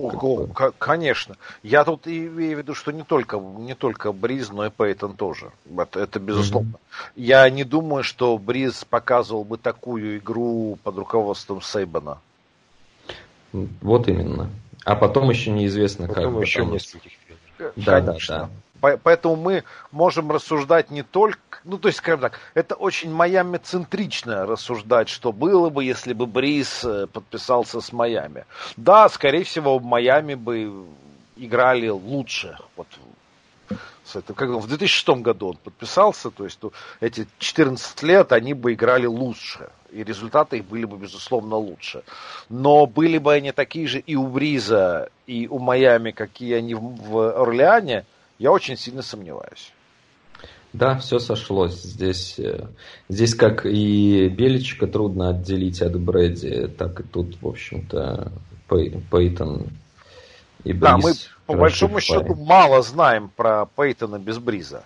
к- 0.54 0.72
конечно. 0.78 1.36
Я 1.62 1.84
тут 1.84 2.08
и 2.08 2.28
имею 2.28 2.56
в 2.56 2.60
виду, 2.60 2.74
что 2.74 2.92
не 2.92 3.04
только, 3.04 3.38
не 3.38 3.76
только 3.76 4.14
Бриз, 4.14 4.52
но 4.52 4.66
и 4.66 4.70
Пейтон 4.70 5.18
тоже. 5.18 5.52
Это, 5.78 6.00
это 6.00 6.20
безусловно. 6.20 6.76
Я 7.18 7.50
не 7.50 7.66
думаю, 7.66 8.04
что 8.04 8.38
Бриз 8.38 8.86
показывал 8.90 9.44
бы 9.44 9.58
такую 9.58 10.18
игру 10.20 10.78
под 10.84 10.98
руководством 10.98 11.62
Сейбана. 11.62 12.20
Вот 13.82 14.08
именно. 14.08 14.50
А 14.86 14.96
потом 14.96 15.30
еще 15.30 15.52
неизвестно, 15.52 16.08
как. 16.08 16.16
Потом 16.18 16.42
еще 16.42 16.60
потому- 16.60 16.74
нескольких 16.76 17.12
тренеров. 17.28 17.74
Да, 17.76 18.02
да, 18.02 18.08
Конечно. 18.08 18.36
да. 18.38 18.46
По- 18.46 18.50
Поэтому 18.84 19.38
мы 19.38 19.64
можем 19.92 20.30
рассуждать 20.30 20.92
не 20.92 21.04
только, 21.04 21.40
ну 21.64 21.78
то 21.78 21.88
есть, 21.88 22.00
скажем 22.00 22.20
так, 22.20 22.40
это 22.54 22.76
очень 22.76 23.14
Майами-центрично 23.14 24.46
рассуждать, 24.46 25.08
что 25.08 25.32
было 25.32 25.70
бы, 25.70 25.86
если 25.86 26.12
бы 26.12 26.26
Бриз 26.26 26.84
э, 26.84 27.08
подписался 27.08 27.80
с 27.80 27.94
Майами. 27.94 28.46
Да, 28.76 29.08
скорее 29.08 29.46
всего, 29.46 29.80
в 29.80 29.86
Майами 29.86 30.34
бы 30.34 30.86
играли 31.38 31.88
лучше. 31.88 32.58
Вот 32.76 32.88
с 34.04 34.18
этим. 34.18 34.36
Как 34.36 34.50
в 34.50 34.68
2006 34.68 35.22
году 35.22 35.52
он 35.52 35.58
подписался, 35.64 36.30
то 36.30 36.44
есть 36.44 36.60
ну, 36.62 36.74
эти 37.00 37.26
14 37.40 38.04
лет 38.04 38.34
они 38.34 38.54
бы 38.54 38.74
играли 38.74 39.06
лучше. 39.06 39.70
И 39.92 40.04
результаты 40.04 40.58
их 40.58 40.66
были 40.66 40.84
бы, 40.84 40.98
безусловно, 40.98 41.56
лучше. 41.56 42.04
Но 42.50 42.86
были 42.86 43.18
бы 43.18 43.34
они 43.34 43.54
такие 43.54 43.88
же 43.88 44.00
и 44.00 44.16
у 44.16 44.28
Бриза, 44.28 45.10
и 45.26 45.48
у 45.48 45.60
Майами, 45.60 46.12
какие 46.12 46.56
они 46.56 46.74
в, 46.76 46.82
в 46.82 47.42
Орлеане, 47.42 48.06
я 48.44 48.52
очень 48.52 48.76
сильно 48.76 49.02
сомневаюсь. 49.02 49.72
Да, 50.74 50.98
все 50.98 51.20
сошлось. 51.20 51.82
Здесь, 51.82 52.38
э, 52.38 52.68
здесь 53.08 53.36
как 53.36 53.66
и 53.66 54.28
Беличика 54.28 54.86
трудно 54.88 55.30
отделить 55.30 55.82
от 55.82 55.98
Брэди, 55.98 56.68
так 56.68 57.00
и 57.00 57.04
тут, 57.04 57.42
в 57.42 57.48
общем-то, 57.48 58.34
Пей- 58.68 59.02
Пейтон 59.10 59.68
и 60.66 60.74
Бриз. 60.74 60.82
Да, 60.82 60.98
мы 60.98 61.14
по 61.46 61.54
большому 61.54 61.94
прошли 61.94 62.18
счету 62.20 62.36
мало 62.36 62.82
знаем 62.82 63.32
про 63.34 63.66
Пейтона 63.78 64.20
без 64.20 64.40
Бриза. 64.40 64.84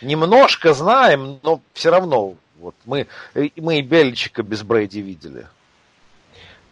Немножко 0.00 0.72
знаем, 0.72 1.40
но 1.42 1.60
все 1.74 1.90
равно 1.90 2.36
вот 2.58 2.74
мы, 2.86 3.06
мы 3.56 3.80
и 3.80 3.82
Беличика 3.82 4.42
без 4.42 4.62
Брейди 4.62 5.02
видели. 5.02 5.46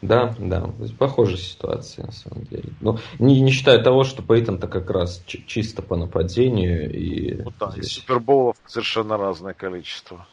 Да, 0.06 0.34
да, 0.38 0.70
похожая 0.98 1.36
ситуация 1.36 2.06
на 2.06 2.12
самом 2.12 2.44
деле. 2.44 2.72
Но 2.80 2.98
не, 3.18 3.40
не 3.40 3.50
считая 3.50 3.82
того, 3.82 4.04
что 4.04 4.22
Пейтон-то 4.22 4.68
как 4.68 4.90
раз 4.90 5.22
чи- 5.26 5.44
чисто 5.46 5.82
по 5.82 5.96
нападению 5.96 6.92
и 6.92 7.42
Ну 7.42 7.52
да, 7.58 7.72
и 7.76 7.82
здесь- 7.82 7.92
суперболов 7.92 8.56
совершенно 8.66 9.16
разное 9.16 9.54
количество. 9.54 10.26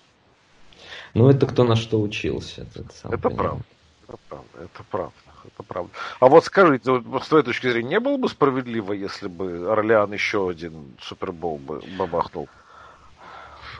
Ну, 1.13 1.29
это 1.29 1.45
кто 1.47 1.63
на 1.63 1.75
что 1.75 2.01
учился. 2.01 2.67
Это 2.75 3.17
понимаешь. 3.17 3.37
правда. 3.37 3.63
Это 4.07 4.17
правда, 4.29 4.47
это 4.57 4.83
правда, 4.91 5.13
это 5.45 5.63
правда. 5.63 5.91
А 6.19 6.27
вот 6.27 6.43
скажите, 6.45 6.91
вот 6.91 7.23
с 7.23 7.27
твоей 7.27 7.43
точки 7.45 7.69
зрения, 7.71 7.89
не 7.89 7.99
было 7.99 8.17
бы 8.17 8.29
справедливо, 8.29 8.93
если 8.93 9.27
бы 9.27 9.71
Орлеан 9.71 10.11
еще 10.13 10.49
один 10.49 10.95
супербол 11.01 11.57
бы 11.57 11.81
бабахнул? 11.97 12.47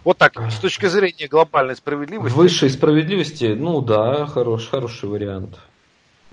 Вот 0.04 0.18
так, 0.18 0.38
с 0.52 0.60
точки 0.60 0.88
зрения 0.88 1.28
глобальной 1.28 1.76
справедливости. 1.76 2.36
Высшей 2.36 2.70
справедливости, 2.70 3.46
ну 3.58 3.82
да, 3.82 4.26
хорош, 4.26 4.68
хороший 4.70 5.08
вариант. 5.10 5.60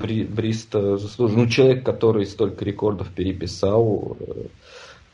Бри- 0.01 0.25
Бриста 0.27 0.97
заслужил. 0.97 1.39
Ну, 1.39 1.47
человек, 1.49 1.85
который 1.85 2.27
столько 2.27 2.65
рекордов 2.65 3.09
переписал, 3.11 4.17
э, 4.21 4.45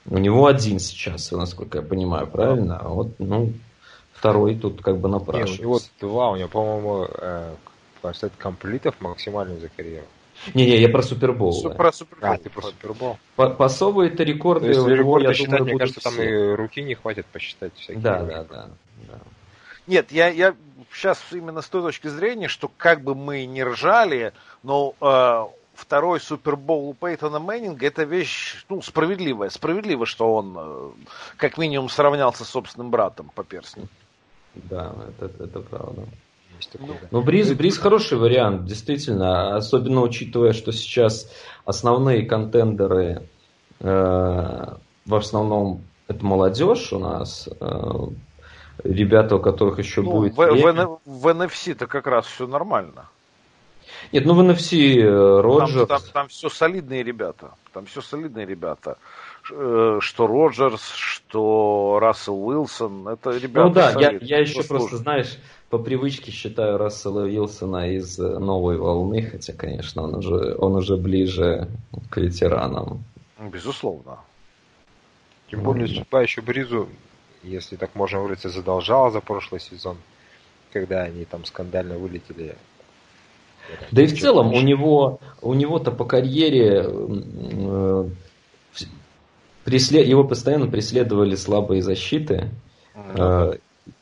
у 0.09 0.19
него 0.19 0.47
один 0.47 0.79
сейчас, 0.79 1.31
насколько 1.33 1.79
я 1.79 1.85
понимаю, 1.85 2.27
правильно? 2.27 2.79
А 2.79 2.89
вот, 2.89 3.09
ну, 3.19 3.53
второй 4.13 4.55
тут 4.57 4.81
как 4.83 4.99
бы 4.99 5.09
Не, 5.09 5.15
у 5.15 5.19
напрашивается. 5.19 5.63
него 5.63 5.81
два, 6.01 6.31
у 6.31 6.37
него, 6.37 6.49
по-моему, 6.49 7.07
э, 7.19 7.55
поставить 8.03 8.35
комплитов 8.39 8.95
максимальный 9.01 9.59
за 9.59 9.69
карьеру. 9.69 10.07
Не-не, 10.55 10.77
я 10.79 10.89
про 10.91 11.03
Супербол. 11.03 11.53
Су-. 11.53 11.71
Про 11.71 11.93
супербол. 11.93 12.31
А, 12.31 12.37
ты 12.37 12.51
про 12.51 12.63
Супербол. 12.63 13.19
Па- 13.37 13.49
Пасовые-то 13.51 14.19
То 14.19 14.23
рекорды 14.25 14.67
есть 14.69 14.81
у 14.81 14.83
него, 14.87 14.95
рекорды 15.19 15.27
я 15.29 15.35
считать, 15.35 15.51
думаю, 15.59 15.65
мне 15.65 15.79
кажется, 15.79 16.01
там 16.03 16.13
все. 16.13 16.53
и 16.53 16.55
руки 16.55 16.83
не 16.83 16.95
хватит 16.95 17.27
посчитать 17.27 17.73
всякие. 17.75 18.03
Да, 18.03 18.23
да, 18.23 18.45
да. 18.45 18.69
да. 19.09 19.19
Нет, 19.87 20.13
я, 20.13 20.29
я 20.29 20.55
сейчас 20.93 21.21
именно 21.33 21.63
с 21.63 21.69
той 21.69 21.83
точки 21.83 22.09
зрения, 22.09 22.49
что 22.49 22.71
как 22.77 23.03
бы 23.03 23.15
мы 23.15 23.47
ни 23.47 23.61
ржали, 23.61 24.33
но 24.63 24.95
э, 25.01 25.45
второй 25.75 26.21
супербол 26.21 26.89
у 26.89 26.95
Пейтона 26.95 27.39
Мэннинга 27.39 27.87
это 27.87 28.05
вещь 28.05 28.65
ну, 28.69 28.83
справедливая. 28.83 29.51
Справедливо, 29.51 30.07
что 30.07 30.35
он 30.35 30.55
э, 30.57 30.91
как 31.37 31.59
минимум 31.59 31.89
сравнялся 31.89 32.45
с 32.45 32.49
собственным 32.49 32.91
братом 32.91 33.31
по 33.35 33.45
перстню. 33.45 33.89
Да, 34.55 34.95
это, 35.21 35.45
это 35.45 35.61
правда. 35.61 36.05
Есть 36.57 36.73
такое, 36.73 36.99
да. 37.01 37.09
Ну, 37.11 37.23
Бриз, 37.23 37.53
Бриз 37.53 37.79
хороший 37.79 38.19
вариант, 38.19 38.65
действительно, 38.65 39.57
особенно 39.57 40.01
учитывая, 40.01 40.53
что 40.53 40.73
сейчас 40.73 41.31
основные 41.65 42.25
контендеры 42.25 43.29
э, 43.81 44.67
в 45.07 45.15
основном 45.15 45.83
это 46.09 46.25
молодежь 46.25 46.93
у 46.93 46.99
нас, 46.99 47.49
э, 47.49 47.91
ребята, 48.85 49.37
у 49.37 49.41
которых 49.41 49.79
еще 49.79 50.03
Ну, 50.03 50.11
будет 50.13 50.35
в, 50.35 50.37
в, 50.37 50.51
время. 50.51 50.83
Н- 50.83 50.99
в 51.05 51.27
NFC-то 51.29 51.87
как 51.87 52.07
раз 52.07 52.27
все 52.27 52.47
нормально. 52.47 53.09
Нет, 54.13 54.25
ну 54.27 54.35
в 54.35 54.41
NFC 54.41 54.99
э, 55.01 55.43
Там, 55.43 55.43
Роджерс, 55.43 55.89
там, 55.89 56.01
там 56.13 56.29
все 56.29 56.49
солидные 56.49 57.03
ребята. 57.03 57.51
Там 57.73 57.87
все 57.87 58.01
солидные 58.01 58.47
ребята. 58.47 58.99
Э, 59.51 59.99
Что 60.01 60.27
Роджерс, 60.27 60.93
что 60.95 61.99
Рассел 62.01 62.35
Уилсон. 62.47 63.09
Это 63.09 63.31
ребята 63.37 63.69
ну 63.69 63.75
да, 63.75 63.91
я, 63.91 64.11
солидные, 64.11 64.29
я 64.29 64.39
еще 64.41 64.63
заслуженные. 64.63 64.79
просто, 64.89 64.97
знаешь, 64.99 65.39
по 65.71 65.79
привычке 65.79 66.31
считаю 66.31 66.79
Рассела 66.79 67.23
Уилсона 67.25 67.91
из 67.97 68.19
э, 68.19 68.39
новой 68.39 68.77
волны, 68.77 69.23
хотя, 69.23 69.53
конечно, 69.53 70.03
он 70.03 70.17
уже, 70.17 70.57
он 70.59 70.75
уже 70.77 70.97
ближе 70.97 71.69
к 72.11 72.17
ветеранам. 72.19 73.05
Безусловно. 73.39 74.19
Тем 75.51 75.63
более, 75.63 75.87
судьба 75.87 76.23
еще 76.23 76.41
Бризу, 76.43 76.89
если 77.47 77.77
так 77.77 77.95
можно 77.95 78.21
выразиться, 78.21 78.51
задолжала 78.51 79.11
за 79.11 79.21
прошлый 79.21 79.61
сезон, 79.61 79.97
когда 80.73 81.03
они 81.03 81.25
там 81.25 81.45
скандально 81.45 81.99
вылетели. 81.99 82.57
Да 83.91 84.03
и 84.03 84.07
в 84.07 84.19
целом 84.19 84.53
у 84.53 84.61
него 84.61 85.21
у 85.43 85.55
него-то 85.55 85.91
по 85.91 86.05
карьере 86.05 86.85
э, 86.87 88.09
преслед... 89.65 90.07
его 90.07 90.25
постоянно 90.25 90.69
преследовали 90.69 91.35
слабые 91.35 91.83
защиты. 91.83 92.51
Э, 92.95 93.55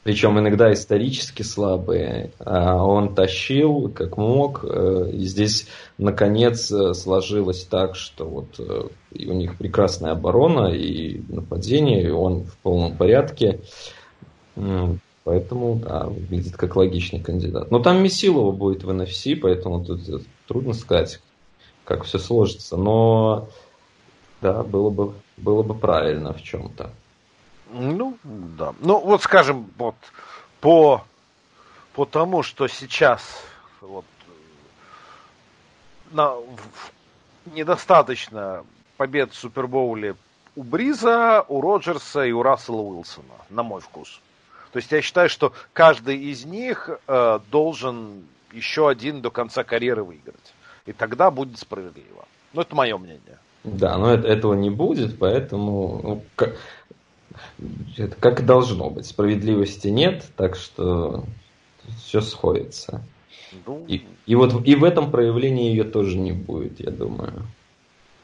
причем 0.03 0.39
иногда 0.39 0.73
исторически 0.73 1.43
слабые. 1.43 2.31
А 2.39 2.83
он 2.85 3.15
тащил 3.15 3.91
как 3.91 4.17
мог. 4.17 4.65
Э, 4.65 5.11
и 5.13 5.25
здесь, 5.25 5.67
наконец, 5.99 6.71
э, 6.71 6.95
сложилось 6.95 7.65
так, 7.65 7.97
что 7.97 8.27
вот 8.27 8.59
э, 8.59 8.89
у 9.13 9.33
них 9.33 9.57
прекрасная 9.57 10.13
оборона 10.13 10.69
и 10.69 11.23
нападение, 11.29 12.03
и 12.03 12.11
он 12.11 12.45
в 12.45 12.57
полном 12.59 12.97
порядке. 12.97 13.61
Поэтому, 15.25 15.77
да, 15.77 16.05
выглядит 16.07 16.57
как 16.57 16.77
логичный 16.77 17.21
кандидат. 17.21 17.71
Но 17.71 17.79
там 17.79 18.03
Месилова 18.03 18.53
будет 18.53 18.85
в 18.85 18.91
NFC, 18.91 19.37
поэтому 19.37 19.83
тут 19.83 20.03
трудно 20.47 20.75
сказать, 20.75 21.21
как 21.85 22.05
все 22.05 22.19
сложится. 22.19 22.77
Но, 22.77 23.49
да, 24.43 24.63
было 24.63 24.91
бы, 24.91 25.15
было 25.39 25.63
бы 25.63 25.75
правильно 25.75 26.35
в 26.35 26.43
чем-то. 26.43 26.91
Ну, 27.71 28.19
да. 28.23 28.75
Ну, 28.81 28.99
вот 28.99 29.23
скажем, 29.23 29.71
вот 29.77 29.97
по, 30.61 31.05
по 31.95 32.05
тому, 32.05 32.43
что 32.43 32.69
сейчас 32.69 33.45
вот, 33.81 34.05
на, 36.11 36.35
в, 36.35 36.93
недостаточно 37.55 38.65
побед 38.97 39.33
в 39.33 39.37
Супербоуле 39.37 40.17
у 40.57 40.63
Бриза, 40.63 41.45
у 41.49 41.61
Роджерса 41.61 42.25
и 42.25 42.33
у 42.33 42.43
Рассела 42.43 42.81
Уилсона, 42.81 43.35
на 43.51 43.63
мой 43.63 43.81
вкус. 43.81 44.21
То 44.73 44.79
есть 44.79 44.91
я 44.93 45.03
считаю, 45.03 45.29
что 45.29 45.53
каждый 45.73 46.17
из 46.17 46.45
них 46.45 46.91
э, 47.07 47.41
должен 47.51 48.25
еще 48.53 48.89
один 48.89 49.21
до 49.21 49.31
конца 49.31 49.65
карьеры 49.65 50.05
выиграть. 50.05 50.55
И 50.87 50.93
тогда 50.93 51.31
будет 51.31 51.59
справедливо. 51.59 52.25
Ну, 52.53 52.61
это 52.61 52.75
мое 52.75 52.97
мнение. 52.99 53.39
Да, 53.65 53.97
но 53.97 54.13
это, 54.13 54.29
этого 54.29 54.55
не 54.55 54.71
будет, 54.71 55.19
поэтому 55.19 56.01
ну, 56.03 56.49
это 57.97 58.17
как 58.17 58.41
и 58.41 58.43
должно 58.43 58.91
быть. 58.91 59.07
Справедливости 59.07 59.89
нет, 59.89 60.25
так 60.37 60.57
что 60.57 61.25
все 61.99 62.21
сходится. 62.21 63.03
Ну, 63.67 63.85
и, 63.87 64.05
и 64.27 64.35
вот 64.35 64.67
и 64.67 64.75
в 64.75 64.85
этом 64.85 65.11
проявлении 65.11 65.71
ее 65.71 65.85
тоже 65.85 66.19
не 66.19 66.33
будет, 66.33 66.81
я 66.81 66.91
думаю. 66.91 67.47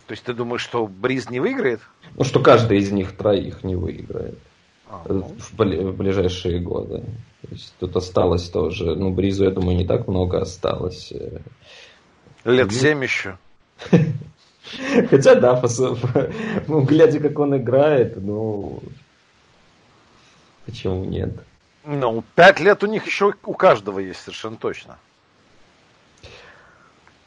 То 0.07 0.13
есть 0.13 0.25
ты 0.25 0.35
думаешь, 0.35 0.63
что 0.63 0.87
Бриз 0.87 1.31
не 1.31 1.39
выиграет? 1.39 1.81
Ну, 2.17 2.25
что 2.25 2.41
каждый 2.41 2.79
из 2.79 2.91
них 2.91 3.17
троих 3.17 3.63
не 3.63 3.77
выиграет 3.77 4.39
а, 4.89 5.05
ну. 5.09 5.33
в, 5.39 5.53
в 5.53 5.97
ближайшие 5.97 6.59
годы. 6.59 7.05
То 7.43 7.49
есть 7.53 7.73
тут 7.79 7.97
осталось 7.97 8.49
тоже, 8.49 8.97
ну, 8.97 9.13
Бризу, 9.13 9.45
я 9.45 9.51
думаю, 9.51 9.77
не 9.77 9.87
так 9.87 10.09
много 10.09 10.41
осталось. 10.41 11.13
Лет 12.45 12.73
семь 12.73 13.05
еще. 13.05 13.39
Хотя, 15.09 15.35
да, 15.35 15.63
ну, 16.69 16.83
глядя, 16.83 17.21
как 17.21 17.39
он 17.39 17.57
играет, 17.57 18.17
ну, 18.23 18.83
почему 20.67 21.05
нет? 21.05 21.33
Ну, 21.85 22.23
пять 22.35 22.61
лет 22.61 22.83
у 22.83 22.87
них 22.87 23.07
еще 23.07 23.35
у 23.45 23.55
каждого 23.55 23.99
есть, 23.99 24.21
совершенно 24.21 24.57
точно. 24.57 24.99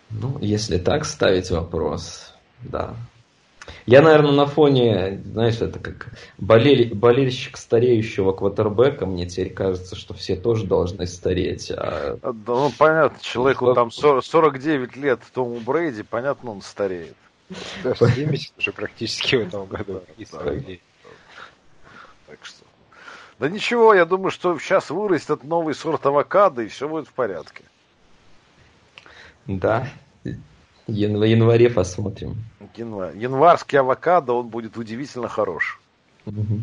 Ну, 0.10 0.38
если 0.40 0.78
так 0.78 1.06
ставить 1.06 1.50
вопрос, 1.50 2.34
да. 2.62 2.94
Я, 3.86 4.02
наверное, 4.02 4.32
на 4.32 4.46
фоне, 4.46 5.22
знаешь, 5.26 5.62
это 5.62 5.80
как 5.80 6.08
болель, 6.38 6.94
болельщик 6.94 7.58
стареющего 7.58 8.32
квотербека, 8.32 9.06
мне 9.06 9.26
теперь 9.26 9.54
кажется, 9.54 9.96
что 9.96 10.14
все 10.14 10.36
тоже 10.36 10.66
должны 10.66 11.08
стареть. 11.08 11.72
А... 11.72 12.18
Да, 12.22 12.34
ну, 12.48 12.72
понятно, 12.78 13.18
человеку 13.22 13.74
там 13.74 13.92
40, 13.92 14.24
49 14.24 14.96
лет 14.96 15.20
Тому 15.34 15.60
Брейди, 15.60 16.04
понятно, 16.04 16.52
он 16.52 16.62
стареет. 16.62 17.16
Да, 17.84 17.96
70 17.96 18.58
уже 18.58 18.72
практически 18.72 19.36
в 19.36 19.48
этом 19.48 19.66
году. 19.66 20.02
И 20.18 20.26
Так 20.26 20.70
что. 22.42 22.66
Да 23.40 23.50
ничего, 23.50 23.94
я 23.94 24.06
думаю, 24.06 24.32
что 24.32 24.58
сейчас 24.60 24.90
вырастет 24.90 25.44
новый 25.44 25.74
сорт 25.74 26.06
авокадо, 26.06 26.62
и 26.62 26.68
все 26.68 26.88
будет 26.88 27.08
в 27.08 27.14
порядке. 27.14 27.64
Да. 29.48 29.88
В 30.88 30.92
январе 30.92 31.70
посмотрим. 31.70 32.44
Январь. 32.76 33.18
Январский 33.18 33.80
авокадо, 33.80 34.34
он 34.34 34.48
будет 34.48 34.78
удивительно 34.78 35.30
хорош. 35.30 35.80
Угу. 36.26 36.62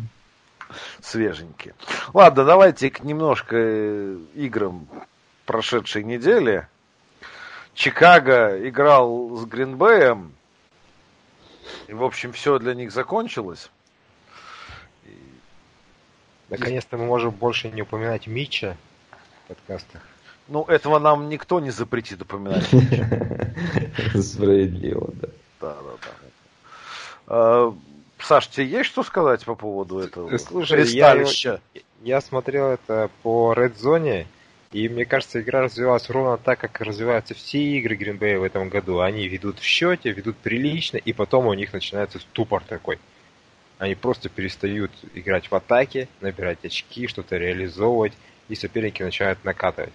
Свеженький. 1.01 1.73
Ладно, 2.13 2.45
давайте 2.45 2.89
к 2.89 3.03
немножко 3.03 3.55
э, 3.57 4.17
играм 4.35 4.87
прошедшей 5.45 6.03
недели. 6.03 6.67
Чикаго 7.73 8.67
играл 8.67 9.37
с 9.37 9.45
Гринбеем. 9.45 10.33
И, 11.87 11.93
в 11.93 12.03
общем, 12.03 12.31
все 12.31 12.59
для 12.59 12.73
них 12.73 12.91
закончилось. 12.91 13.69
Наконец-то 16.49 16.97
мы 16.97 17.05
можем 17.05 17.31
больше 17.31 17.69
не 17.69 17.81
упоминать 17.81 18.27
Митча 18.27 18.77
в 19.45 19.47
подкастах. 19.47 20.01
Ну, 20.51 20.65
этого 20.65 20.99
нам 20.99 21.29
никто 21.29 21.61
не 21.61 21.69
запретит 21.69 22.21
упоминать. 22.23 22.65
Справедливо, 24.21 25.09
да. 25.13 25.29
Да, 25.61 25.75
да, 25.75 25.91
да. 26.01 26.11
А, 27.27 27.73
Саш, 28.19 28.47
тебе 28.49 28.65
есть 28.65 28.89
что 28.89 29.03
сказать 29.03 29.45
по 29.45 29.55
поводу 29.55 29.99
этого? 29.99 30.37
Слушай, 30.39 30.85
я, 30.89 31.23
я 32.03 32.19
смотрел 32.19 32.67
это 32.67 33.09
по 33.23 33.53
Red 33.53 33.77
Zone, 33.77 34.25
и 34.73 34.89
мне 34.89 35.05
кажется, 35.05 35.39
игра 35.39 35.61
развивалась 35.61 36.09
ровно 36.09 36.37
так, 36.37 36.59
как 36.59 36.81
развиваются 36.81 37.33
все 37.33 37.59
игры 37.77 37.95
Green 37.95 38.19
Bay 38.19 38.37
в 38.37 38.43
этом 38.43 38.67
году. 38.67 38.99
Они 38.99 39.29
ведут 39.29 39.59
в 39.59 39.63
счете, 39.63 40.11
ведут 40.11 40.35
прилично, 40.35 40.97
и 40.97 41.13
потом 41.13 41.47
у 41.47 41.53
них 41.53 41.71
начинается 41.71 42.19
ступор 42.19 42.61
такой. 42.67 42.99
Они 43.77 43.95
просто 43.95 44.27
перестают 44.27 44.91
играть 45.13 45.49
в 45.49 45.55
атаке, 45.55 46.09
набирать 46.19 46.65
очки, 46.65 47.07
что-то 47.07 47.37
реализовывать, 47.37 48.11
и 48.49 48.55
соперники 48.55 49.01
начинают 49.01 49.41
накатывать. 49.45 49.93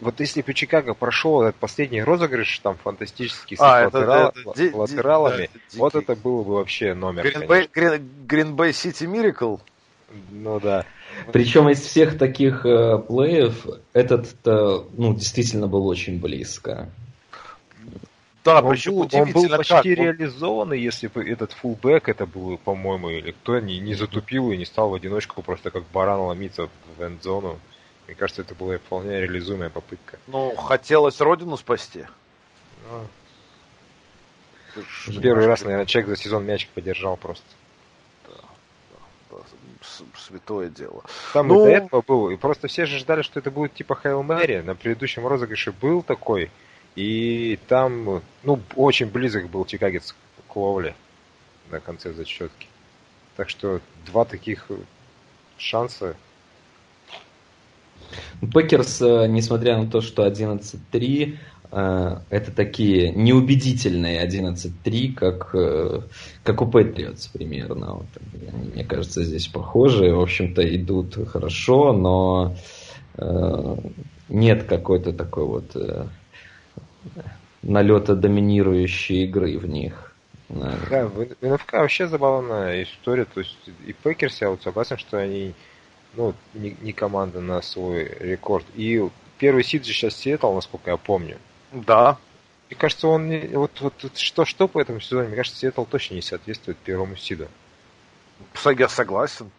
Вот 0.00 0.20
если 0.20 0.42
бы 0.42 0.54
Чикаго 0.54 0.94
прошел 0.94 1.42
этот 1.42 1.56
последний 1.56 2.02
розыгрыш, 2.02 2.58
там 2.60 2.76
фантастический 2.82 3.56
с 3.56 3.60
а, 3.60 3.84
латерал, 3.84 4.28
это, 4.30 4.62
это, 4.62 4.76
латералами, 4.76 5.50
да, 5.52 5.78
вот 5.78 5.94
это 5.94 6.16
было 6.16 6.42
бы 6.42 6.54
вообще 6.54 6.94
номер. 6.94 7.26
Green 7.26 8.56
Bay 8.56 8.70
City 8.70 9.06
Miracle? 9.06 9.60
Ну 10.30 10.60
да. 10.60 10.84
Причем 11.32 11.68
из 11.68 11.80
всех 11.80 12.18
таких 12.18 12.64
э, 12.64 12.98
плеев 12.98 13.66
этот 13.92 14.34
ну, 14.44 15.14
действительно 15.14 15.66
был 15.66 15.86
очень 15.86 16.20
близко. 16.20 16.88
Да, 18.46 18.60
он 18.60 18.70
причем 18.70 18.92
был, 18.92 19.08
он 19.12 19.32
был 19.32 19.48
почти 19.48 19.74
как? 19.74 19.84
реализованный, 19.84 20.80
если 20.80 21.08
бы 21.08 21.28
этот 21.28 21.50
фулбэк 21.52 22.08
это 22.08 22.26
был, 22.26 22.58
по-моему, 22.58 23.10
или 23.10 23.32
кто 23.32 23.58
не, 23.58 23.80
не 23.80 23.94
затупил 23.94 24.52
и 24.52 24.56
не 24.56 24.64
стал 24.64 24.90
в 24.90 24.94
одиночку 24.94 25.42
просто 25.42 25.72
как 25.72 25.82
баран 25.92 26.20
ломиться 26.20 26.68
в 26.96 27.02
эндзону. 27.02 27.58
Мне 28.06 28.14
кажется, 28.14 28.42
это 28.42 28.54
была 28.54 28.78
вполне 28.78 29.20
реализуемая 29.20 29.70
попытка. 29.70 30.18
Ну, 30.26 30.54
хотелось 30.54 31.20
родину 31.20 31.56
спасти. 31.56 32.06
Ну, 32.90 33.06
Первый 35.20 35.46
раз, 35.46 35.62
наверное, 35.62 35.86
человек 35.86 36.10
за 36.10 36.16
сезон 36.16 36.44
мячик 36.44 36.68
подержал 36.70 37.16
просто 37.16 37.44
святое 40.16 40.68
дело. 40.68 41.02
Там 41.32 41.48
ну... 41.48 41.62
и 41.62 41.64
до 41.64 41.70
этого 41.70 42.02
был. 42.02 42.30
И 42.30 42.36
просто 42.36 42.68
все 42.68 42.86
же 42.86 42.98
ждали, 42.98 43.22
что 43.22 43.40
это 43.40 43.50
будет 43.50 43.74
типа 43.74 43.94
Хайл 43.94 44.22
Мэри. 44.22 44.60
На 44.60 44.74
предыдущем 44.74 45.26
розыгрыше 45.26 45.72
был 45.72 46.02
такой. 46.02 46.50
И 46.94 47.58
там, 47.68 48.22
ну, 48.42 48.60
очень 48.74 49.06
близок 49.06 49.48
был 49.48 49.64
Чикагец 49.64 50.14
к 50.48 50.56
ловле 50.56 50.94
на 51.70 51.80
конце 51.80 52.12
зачетки. 52.12 52.68
Так 53.36 53.50
что 53.50 53.80
два 54.06 54.24
таких 54.24 54.66
шанса. 55.58 56.16
Пекерс, 58.52 59.00
э, 59.02 59.26
несмотря 59.28 59.78
на 59.78 59.90
то, 59.90 60.00
что 60.00 60.26
11-3, 60.26 61.38
э, 61.72 62.16
это 62.30 62.52
такие 62.52 63.12
неубедительные 63.12 64.20
11-3, 64.20 65.12
как, 65.14 65.54
э, 65.54 66.00
как 66.42 66.62
у 66.62 66.66
Патриотс 66.66 67.28
примерно. 67.28 67.94
Вот, 67.94 68.06
мне 68.74 68.84
кажется, 68.84 69.24
здесь 69.24 69.48
похожие. 69.48 70.14
В 70.14 70.20
общем-то, 70.20 70.62
идут 70.76 71.16
хорошо, 71.28 71.92
но 71.92 72.54
нет 74.28 74.64
какой-то 74.64 75.14
такой 75.14 75.46
вот 75.46 75.74
налета 77.62 78.14
доминирующей 78.14 79.24
игры 79.24 79.58
в 79.58 79.66
них. 79.66 80.14
Да, 80.48 81.06
в 81.06 81.26
НФК 81.40 81.72
вообще 81.72 82.06
забавная 82.06 82.82
история. 82.82 83.24
То 83.24 83.40
есть 83.40 83.56
и 83.86 83.92
Пекерс, 83.92 84.40
я 84.40 84.50
вот 84.50 84.62
согласен, 84.62 84.96
что 84.98 85.18
они 85.18 85.54
ну, 86.16 86.34
не, 86.54 86.76
не 86.80 86.92
команда 86.92 87.40
на 87.40 87.62
свой 87.62 88.04
рекорд. 88.20 88.64
И 88.74 89.08
первый 89.38 89.64
сид 89.64 89.84
же 89.84 89.92
сейчас 89.92 90.16
Сиэтл, 90.16 90.52
насколько 90.52 90.90
я 90.90 90.96
помню. 90.96 91.38
Да. 91.72 92.16
Мне 92.68 92.76
кажется, 92.76 93.06
он 93.06 93.28
не, 93.28 93.48
вот, 93.54 93.70
вот, 93.80 93.94
что, 94.16 94.44
что 94.44 94.66
по 94.66 94.80
этому 94.80 95.00
сезону, 95.00 95.28
мне 95.28 95.36
кажется, 95.36 95.58
Сиэтл 95.58 95.84
точно 95.84 96.14
не 96.14 96.22
соответствует 96.22 96.78
первому 96.78 97.16
сиду. 97.16 97.46
Я 98.76 98.88
согласен. 98.88 99.50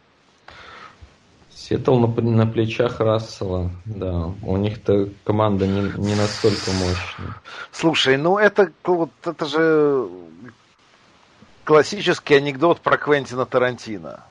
Сиэтл 1.54 1.98
на, 2.00 2.08
на 2.22 2.46
плечах 2.46 3.00
Рассела, 3.00 3.72
да. 3.86 4.32
У 4.44 4.58
них-то 4.58 5.10
команда 5.24 5.68
не, 5.68 5.82
не 5.98 6.16
настолько 6.16 6.72
мощная. 6.72 7.42
Слушай, 7.72 8.18
ну 8.18 8.38
это 8.38 8.72
вот 8.84 9.10
это 9.24 9.46
же 9.46 10.08
классический 11.64 12.36
анекдот 12.36 12.82
про 12.82 12.98
Квентина 12.98 13.46
Тарантино. 13.46 14.24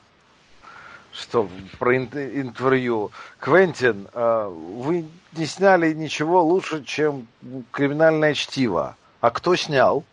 Что 1.19 1.49
про 1.79 1.97
интервью. 1.97 3.11
Квентин, 3.39 4.07
а, 4.13 4.49
вы 4.49 5.05
не 5.35 5.45
сняли 5.45 5.93
ничего 5.93 6.43
лучше, 6.43 6.83
чем 6.83 7.27
криминальное 7.71 8.33
чтиво. 8.33 8.95
А 9.19 9.31
кто 9.31 9.55
снял? 9.55 10.03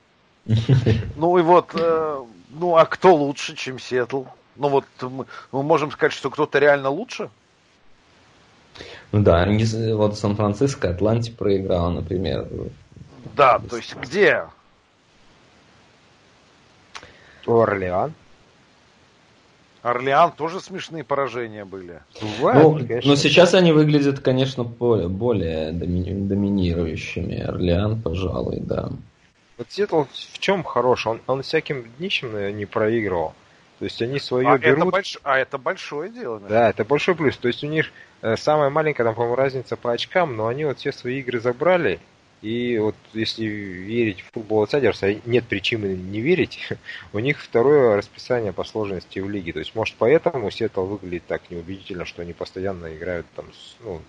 Ну 1.16 1.38
и 1.38 1.42
вот, 1.42 1.70
э, 1.74 2.24
ну 2.50 2.76
а 2.76 2.86
кто 2.86 3.14
лучше, 3.14 3.54
чем 3.54 3.78
Сиэтл? 3.78 4.24
Ну 4.56 4.68
вот 4.68 4.84
мы, 5.00 5.26
мы 5.52 5.62
можем 5.62 5.90
сказать, 5.90 6.12
что 6.12 6.30
кто-то 6.30 6.58
реально 6.58 6.90
лучше? 6.90 7.30
Ну 9.12 9.22
да, 9.22 9.46
вот 9.94 10.18
Сан-Франциско 10.18 10.90
Атланти 10.90 11.30
проиграл, 11.30 11.90
например. 11.90 12.48
Да, 13.36 13.58
то 13.58 13.76
есть 13.76 13.94
где? 13.96 14.46
Орлеан. 17.46 18.12
Орлеан 19.84 20.32
тоже 20.32 20.60
смешные 20.60 21.04
поражения 21.04 21.66
были. 21.66 22.00
ну, 22.22 22.80
но 23.04 23.16
сейчас 23.16 23.52
они 23.52 23.70
выглядят, 23.70 24.18
конечно, 24.18 24.64
более, 24.64 25.08
более 25.08 25.72
доми, 25.72 26.10
доминирующими. 26.26 27.38
Орлеан, 27.38 28.00
пожалуй, 28.00 28.60
да. 28.60 28.88
Вот 29.58 29.66
Сиэтл 29.68 30.04
в 30.04 30.38
чем 30.38 30.64
хорош? 30.64 31.06
Он, 31.06 31.20
он 31.26 31.42
всяким 31.42 31.84
днищем 31.98 32.56
не 32.56 32.64
проигрывал. 32.64 33.34
То 33.78 33.84
есть 33.84 34.00
они 34.00 34.18
свое 34.18 34.48
а 34.48 34.56
берут. 34.56 34.78
Это 34.78 34.90
больш... 34.90 35.18
А 35.22 35.38
это 35.38 35.58
большое 35.58 36.10
дело. 36.10 36.38
Наверное. 36.38 36.48
Да, 36.48 36.70
это 36.70 36.84
большой 36.86 37.14
плюс. 37.14 37.36
То 37.36 37.48
есть 37.48 37.62
у 37.62 37.66
них 37.66 37.92
э, 38.22 38.38
самая 38.38 38.70
маленькая, 38.70 39.04
там, 39.04 39.14
по-моему, 39.14 39.36
разница 39.36 39.76
по 39.76 39.92
очкам, 39.92 40.34
но 40.34 40.46
они 40.46 40.64
вот 40.64 40.78
все 40.78 40.92
свои 40.92 41.18
игры 41.18 41.40
забрали. 41.40 42.00
И 42.42 42.78
вот 42.78 42.94
если 43.14 43.44
верить 43.46 44.20
в 44.20 44.32
футбол 44.32 44.64
Outsiders, 44.64 44.98
а 45.02 45.20
нет 45.28 45.46
причины 45.46 45.96
не 45.96 46.20
верить, 46.20 46.68
у 47.12 47.18
них 47.18 47.40
второе 47.40 47.96
расписание 47.96 48.52
по 48.52 48.64
сложности 48.64 49.18
в 49.18 49.30
лиге. 49.30 49.52
То 49.52 49.60
есть, 49.60 49.74
может, 49.74 49.94
поэтому 49.98 50.50
Сиэтл 50.50 50.84
выглядит 50.84 51.26
так 51.26 51.50
неубедительно, 51.50 52.04
что 52.04 52.22
они 52.22 52.32
постоянно 52.32 52.94
играют 52.94 53.26
там 53.34 53.46
с, 53.52 53.76
ну, 53.80 54.02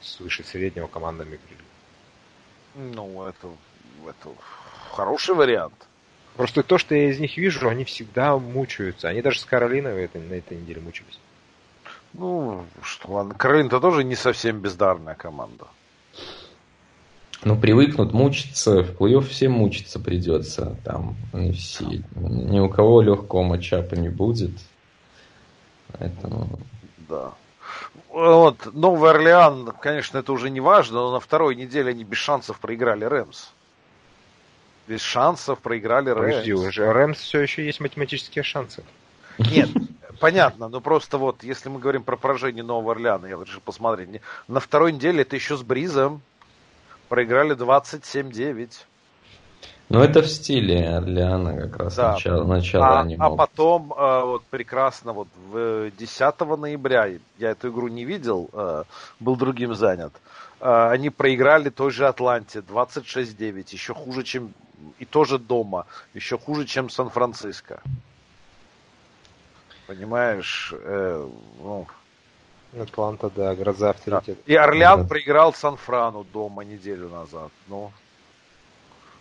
свыше 0.00 0.44
среднего 0.44 0.86
командами. 0.86 1.38
Ну, 2.74 3.24
это, 3.24 3.48
это 4.06 4.30
хороший 4.90 5.34
вариант. 5.34 5.74
Просто 6.36 6.62
то, 6.62 6.78
что 6.78 6.94
я 6.94 7.10
из 7.10 7.18
них 7.18 7.36
вижу, 7.36 7.68
они 7.68 7.84
всегда 7.84 8.38
мучаются. 8.38 9.08
Они 9.08 9.22
даже 9.22 9.40
с 9.40 9.44
Каролиной 9.44 10.04
это, 10.04 10.18
на 10.20 10.34
этой 10.34 10.56
неделе 10.56 10.80
мучились. 10.80 11.18
Ну, 12.12 12.64
что 12.82 13.10
ладно, 13.10 13.34
Каролина-то 13.34 13.80
тоже 13.80 14.04
не 14.04 14.14
совсем 14.14 14.60
бездарная 14.60 15.14
команда. 15.14 15.66
Ну, 17.44 17.56
привыкнут 17.56 18.12
мучиться, 18.12 18.82
в 18.82 19.00
плей-офф 19.00 19.28
всем 19.28 19.52
мучиться 19.52 20.00
придется. 20.00 20.76
Там 20.84 21.16
не 21.32 21.52
все. 21.52 22.02
Ни 22.16 22.58
у 22.58 22.68
кого 22.68 23.00
легкого 23.00 23.42
матчапа 23.42 23.94
не 23.94 24.08
будет. 24.08 24.52
Поэтому... 25.92 26.58
Да. 27.08 27.32
Вот, 28.10 28.74
Новый 28.74 29.10
Орлеан, 29.10 29.72
конечно, 29.80 30.18
это 30.18 30.32
уже 30.32 30.50
не 30.50 30.60
важно, 30.60 30.98
но 30.98 31.12
на 31.12 31.20
второй 31.20 31.54
неделе 31.54 31.90
они 31.90 32.04
без 32.04 32.18
шансов 32.18 32.58
проиграли 32.58 33.04
Рэмс 33.04 33.50
без 34.88 35.02
шансов 35.02 35.58
проиграли 35.60 36.10
Рэмс. 36.10 36.30
Подожди, 36.30 36.52
уже 36.54 36.92
Рэмс 36.92 37.18
все 37.18 37.40
еще 37.40 37.64
есть 37.64 37.80
математические 37.80 38.42
шансы. 38.42 38.82
Нет, 39.38 39.68
понятно, 40.18 40.68
но 40.68 40.80
просто 40.80 41.18
вот, 41.18 41.44
если 41.44 41.68
мы 41.68 41.78
говорим 41.78 42.02
про 42.02 42.16
поражение 42.16 42.64
Нового 42.64 42.92
Орлеана, 42.92 43.26
я 43.26 43.36
решил 43.36 43.60
посмотреть, 43.60 44.20
на 44.48 44.58
второй 44.58 44.92
неделе 44.92 45.22
это 45.22 45.36
еще 45.36 45.56
с 45.56 45.62
Бризом 45.62 46.22
проиграли 47.08 47.56
27-9. 47.56 48.70
Ну, 49.90 50.00
это 50.02 50.20
в 50.20 50.28
стиле 50.28 50.86
Орлеана 50.86 51.56
как 51.62 51.76
раз 51.78 51.96
да. 51.96 52.12
начало, 52.12 52.44
начало 52.44 52.86
а, 52.86 53.00
они 53.00 53.16
а 53.18 53.30
потом, 53.30 53.94
э, 53.96 54.22
вот 54.22 54.44
прекрасно, 54.44 55.14
вот 55.14 55.28
в 55.50 55.90
10 55.90 56.40
ноября, 56.58 57.06
я 57.38 57.50
эту 57.50 57.70
игру 57.70 57.88
не 57.88 58.04
видел, 58.04 58.50
э, 58.52 58.84
был 59.18 59.36
другим 59.36 59.74
занят, 59.74 60.12
э, 60.60 60.88
они 60.90 61.08
проиграли 61.08 61.70
той 61.70 61.90
же 61.90 62.06
Атланте 62.06 62.58
26-9, 62.58 63.72
еще 63.72 63.94
хуже, 63.94 64.24
чем 64.24 64.52
и 64.98 65.04
тоже 65.04 65.38
дома. 65.38 65.86
Еще 66.14 66.38
хуже, 66.38 66.66
чем 66.66 66.90
Сан-Франциско. 66.90 67.80
Понимаешь? 69.86 70.74
Э, 70.76 71.26
ну, 71.62 71.86
Атланта, 72.78 73.30
да, 73.34 73.54
гроза 73.54 73.90
авторитет. 73.90 74.38
Да. 74.46 74.52
И 74.52 74.56
Орлеан 74.56 75.02
да. 75.02 75.08
проиграл 75.08 75.54
Сан-Франу 75.54 76.26
дома 76.32 76.64
неделю 76.64 77.08
назад. 77.08 77.50
Ну, 77.68 77.90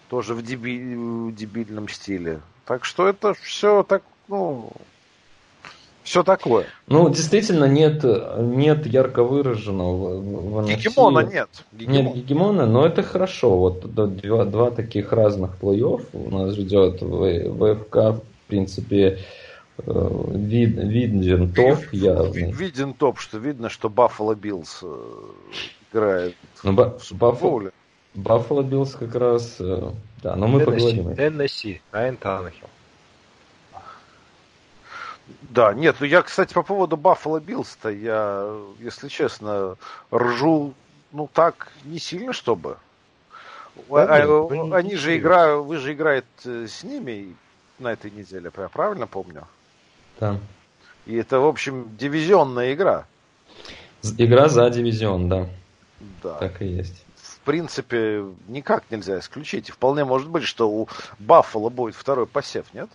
тоже 0.09 0.33
в, 0.33 0.41
деби... 0.41 0.95
в 0.95 1.33
дебильном 1.33 1.87
стиле. 1.87 2.41
Так 2.65 2.83
что 2.83 3.07
это 3.07 3.33
все 3.33 3.83
так, 3.83 4.03
ну, 4.27 4.71
все 6.07 6.23
такое. 6.23 6.65
Ну, 6.87 7.09
действительно, 7.09 7.65
нет, 7.65 8.01
нет 8.37 8.85
ярко 8.85 9.23
выраженного 9.23 10.19
в 10.19 10.59
NFC. 10.59 10.75
Гегемона 10.75 11.19
нет. 11.19 11.49
Гегемон. 11.73 12.05
Нет 12.05 12.15
гегемона, 12.15 12.65
но 12.65 12.85
это 12.85 13.03
хорошо. 13.03 13.57
Вот 13.57 13.93
два, 13.93 14.45
два 14.45 14.71
таких 14.71 15.11
разных 15.11 15.51
плей-офф 15.61 16.05
у 16.13 16.29
нас 16.29 16.55
ждет 16.55 17.01
в 17.01 17.75
AFC, 17.75 17.95
в 17.95 18.21
принципе, 18.47 19.19
вид, 19.85 20.75
виден 20.77 21.53
топ 21.53 21.79
явный. 21.91 22.51
Виден 22.51 22.93
топ, 22.93 23.19
что 23.19 23.37
видно, 23.37 23.69
что 23.69 23.89
Buffalo 23.89 24.35
Bills 24.35 24.79
э, 24.81 25.13
играет 25.91 26.35
ну, 26.63 26.71
в 26.71 27.11
Баффало, 27.11 27.71
Buffalo 28.15 28.63
Bills 28.63 28.95
как 28.95 29.15
раз, 29.15 29.57
э, 29.59 29.91
да, 30.23 30.35
но 30.35 30.47
мы 30.47 30.61
поговорим. 30.61 31.15
Теннесси, 31.15 31.81
Райан 31.91 32.17
Таннехилл. 32.17 32.69
Да, 35.41 35.73
нет, 35.73 35.97
ну 35.99 36.05
я, 36.05 36.21
кстати, 36.21 36.53
по 36.53 36.63
поводу 36.63 36.97
Баффало 36.97 37.39
Биллс-то, 37.39 37.89
я, 37.89 38.49
если 38.79 39.09
честно, 39.09 39.75
ржу, 40.13 40.73
ну 41.11 41.29
так, 41.31 41.71
не 41.83 41.99
сильно, 41.99 42.33
чтобы. 42.33 42.77
Да, 43.89 44.23
а, 44.23 44.25
ну, 44.25 44.73
они 44.73 44.95
же 44.95 45.15
играют, 45.17 45.65
вы 45.65 45.77
же 45.77 45.93
играете 45.93 46.67
с 46.67 46.83
ними 46.83 47.35
на 47.77 47.91
этой 47.91 48.09
неделе, 48.09 48.49
я 48.57 48.69
правильно 48.69 49.05
помню? 49.05 49.45
Да. 50.19 50.39
И 51.05 51.15
это, 51.15 51.39
в 51.39 51.45
общем, 51.45 51.95
дивизионная 51.97 52.73
игра. 52.73 53.05
Игра 54.17 54.49
за 54.49 54.69
дивизион, 54.69 55.29
да. 55.29 55.47
Да. 56.23 56.33
Так 56.35 56.61
и 56.61 56.65
есть. 56.65 57.03
В 57.15 57.39
принципе, 57.41 58.25
никак 58.47 58.83
нельзя 58.91 59.19
исключить. 59.19 59.69
И 59.69 59.71
вполне 59.71 60.03
может 60.03 60.29
быть, 60.29 60.43
что 60.43 60.69
у 60.69 60.89
Баффала 61.17 61.69
будет 61.69 61.95
второй 61.95 62.27
посев, 62.27 62.65
нет? 62.73 62.89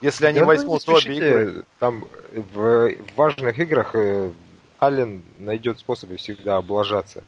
Если 0.00 0.26
они 0.26 0.38
да, 0.38 0.44
ну, 0.44 0.46
возьмут 0.46 0.82
ну, 0.86 0.94
обе 0.94 1.16
игры. 1.16 1.64
Там 1.78 2.06
в 2.32 2.94
важных 3.16 3.58
играх 3.58 3.94
э, 3.94 4.30
Аллен 4.78 5.22
найдет 5.38 5.80
способы 5.80 6.16
всегда 6.16 6.56
облажаться. 6.56 7.24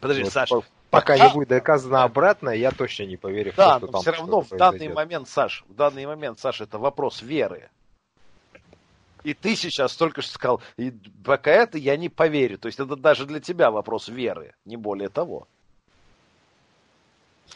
Подожди, 0.00 0.24
вот, 0.24 0.32
Саша. 0.32 0.60
Пока, 0.90 1.16
не 1.16 1.32
будет 1.32 1.48
доказано 1.48 2.02
обратное, 2.02 2.54
я 2.54 2.72
точно 2.72 3.04
не 3.04 3.16
поверю 3.16 3.52
да, 3.56 3.78
в 3.78 3.80
то, 3.80 3.86
что 3.86 3.86
но 3.86 3.92
там 3.92 4.00
все 4.02 4.10
равно 4.10 4.40
в 4.40 4.50
данный 4.50 4.88
момент, 4.88 5.28
Саш, 5.28 5.64
в 5.68 5.74
данный 5.74 6.04
момент, 6.06 6.40
Саша, 6.40 6.64
это 6.64 6.78
вопрос 6.78 7.22
веры. 7.22 7.70
И 9.22 9.34
ты 9.34 9.54
сейчас 9.54 9.94
только 9.96 10.22
что 10.22 10.32
сказал, 10.32 10.62
и 10.76 10.92
пока 11.24 11.50
это 11.50 11.78
я 11.78 11.96
не 11.96 12.08
поверю. 12.08 12.58
То 12.58 12.66
есть 12.66 12.80
это 12.80 12.96
даже 12.96 13.26
для 13.26 13.40
тебя 13.40 13.70
вопрос 13.70 14.08
веры, 14.08 14.54
не 14.64 14.76
более 14.76 15.10
того. 15.10 15.46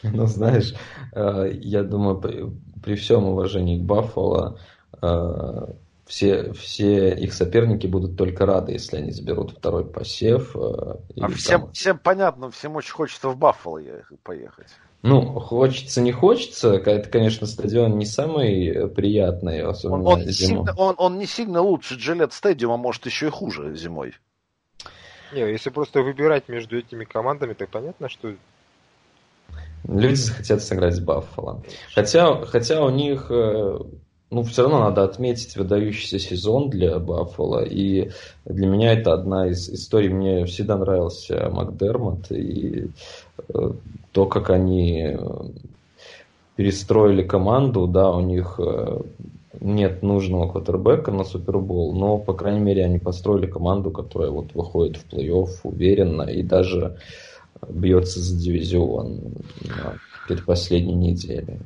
Ну, 0.03 0.27
знаешь, 0.27 0.73
э, 1.13 1.51
я 1.53 1.83
думаю, 1.83 2.19
при, 2.19 2.45
при 2.83 2.95
всем 2.95 3.25
уважении 3.25 3.79
к 3.79 3.83
Баффало, 3.83 4.59
э, 5.01 5.73
все, 6.05 6.53
все 6.53 7.13
их 7.13 7.33
соперники 7.33 7.87
будут 7.87 8.17
только 8.17 8.45
рады, 8.45 8.73
если 8.73 8.97
они 8.97 9.11
заберут 9.11 9.51
второй 9.51 9.85
посев. 9.85 10.55
Э, 10.55 10.97
а 11.19 11.27
всем, 11.29 11.61
там... 11.61 11.71
всем 11.71 11.97
понятно, 11.99 12.51
всем 12.51 12.75
очень 12.75 12.93
хочется 12.93 13.29
в 13.29 13.37
Баффало 13.37 13.81
поехать. 14.23 14.67
Ну, 15.01 15.39
хочется, 15.39 16.01
не 16.01 16.11
хочется. 16.11 16.73
Это, 16.73 17.09
конечно, 17.09 17.45
стадион 17.45 17.97
не 17.97 18.05
самый 18.05 18.89
приятный, 18.89 19.61
особенно 19.61 20.03
он, 20.03 20.21
он 20.21 20.21
зимой. 20.21 20.33
Сильно, 20.33 20.73
он, 20.77 20.95
он 20.97 21.17
не 21.19 21.27
сильно 21.27 21.61
лучше 21.61 21.95
Джилет 21.95 22.33
Стадиума, 22.33 22.77
может 22.77 23.05
еще 23.05 23.27
и 23.27 23.31
хуже 23.31 23.75
зимой. 23.75 24.15
Не, 25.33 25.41
если 25.41 25.69
просто 25.69 26.01
выбирать 26.01 26.49
между 26.49 26.77
этими 26.77 27.03
командами, 27.03 27.53
то 27.53 27.67
понятно, 27.67 28.09
что 28.09 28.33
Люди 29.87 30.15
захотят 30.15 30.63
сыграть 30.63 30.95
с 30.95 30.99
Баффало. 30.99 31.61
Хотя, 31.93 32.43
хотя 32.45 32.83
у 32.83 32.89
них, 32.89 33.27
э, 33.29 33.79
ну, 34.31 34.43
все 34.43 34.63
равно 34.63 34.79
надо 34.79 35.03
отметить 35.03 35.55
выдающийся 35.55 36.19
сезон 36.19 36.69
для 36.69 36.99
Баффало. 36.99 37.63
И 37.63 38.09
для 38.45 38.67
меня 38.67 38.93
это 38.93 39.13
одна 39.13 39.47
из 39.47 39.69
историй. 39.69 40.09
Мне 40.09 40.45
всегда 40.45 40.77
нравился 40.77 41.49
Макдермот 41.51 42.31
и 42.31 42.89
э, 43.49 43.71
то, 44.11 44.25
как 44.25 44.49
они 44.49 45.17
перестроили 46.55 47.21
команду, 47.23 47.85
да, 47.87 48.11
у 48.11 48.21
них 48.21 48.59
нет 49.59 50.03
нужного 50.03 50.51
квотербека 50.51 51.11
на 51.11 51.23
Супербол, 51.23 51.93
но, 51.93 52.17
по 52.17 52.33
крайней 52.33 52.61
мере, 52.61 52.85
они 52.85 52.99
построили 52.99 53.47
команду, 53.47 53.91
которая 53.91 54.29
вот 54.29 54.53
выходит 54.53 54.97
в 54.97 55.13
плей-офф 55.13 55.49
уверенно 55.63 56.23
и 56.23 56.43
даже 56.43 56.97
бьется 57.67 58.19
за 58.19 58.37
дивизион 58.37 59.19
на 59.61 59.95
предпоследней 60.27 60.93
неделе. 60.93 61.59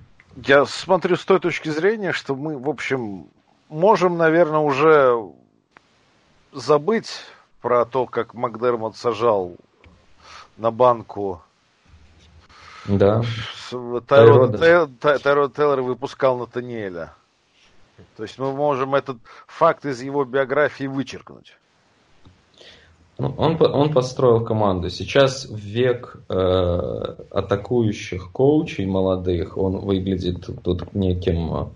Я 0.46 0.66
смотрю 0.66 1.16
с 1.16 1.26
той 1.26 1.40
точки 1.40 1.70
зрения, 1.70 2.12
что 2.12 2.36
мы, 2.36 2.58
в 2.58 2.70
общем, 2.70 3.28
можем, 3.68 4.18
наверное, 4.18 4.60
уже 4.60 5.16
забыть 6.52 7.12
про 7.62 7.86
то, 7.86 8.06
как 8.06 8.34
Макдермот 8.34 8.96
сажал 8.96 9.56
на 10.58 10.72
банку 10.72 11.42
да. 12.86 13.22
Тайрод 13.70 15.56
Тейлор 15.56 15.82
выпускал 15.82 16.38
Натаниэля. 16.38 17.14
То 18.16 18.24
есть 18.24 18.40
мы 18.40 18.52
можем 18.54 18.96
этот 18.96 19.18
факт 19.46 19.86
из 19.86 20.02
его 20.02 20.26
биографии 20.26 20.86
вычеркнуть. 20.86 21.58
Ну, 23.20 23.34
он, 23.38 23.62
он 23.62 23.92
построил 23.92 24.46
команду. 24.46 24.90
Сейчас 24.90 25.46
в 25.46 25.58
век 25.58 26.16
э, 26.30 27.16
атакующих 27.32 28.32
коучей 28.32 28.86
молодых 28.86 29.58
он 29.58 29.80
выглядит 29.80 30.48
тут 30.64 30.94
неким 30.94 31.72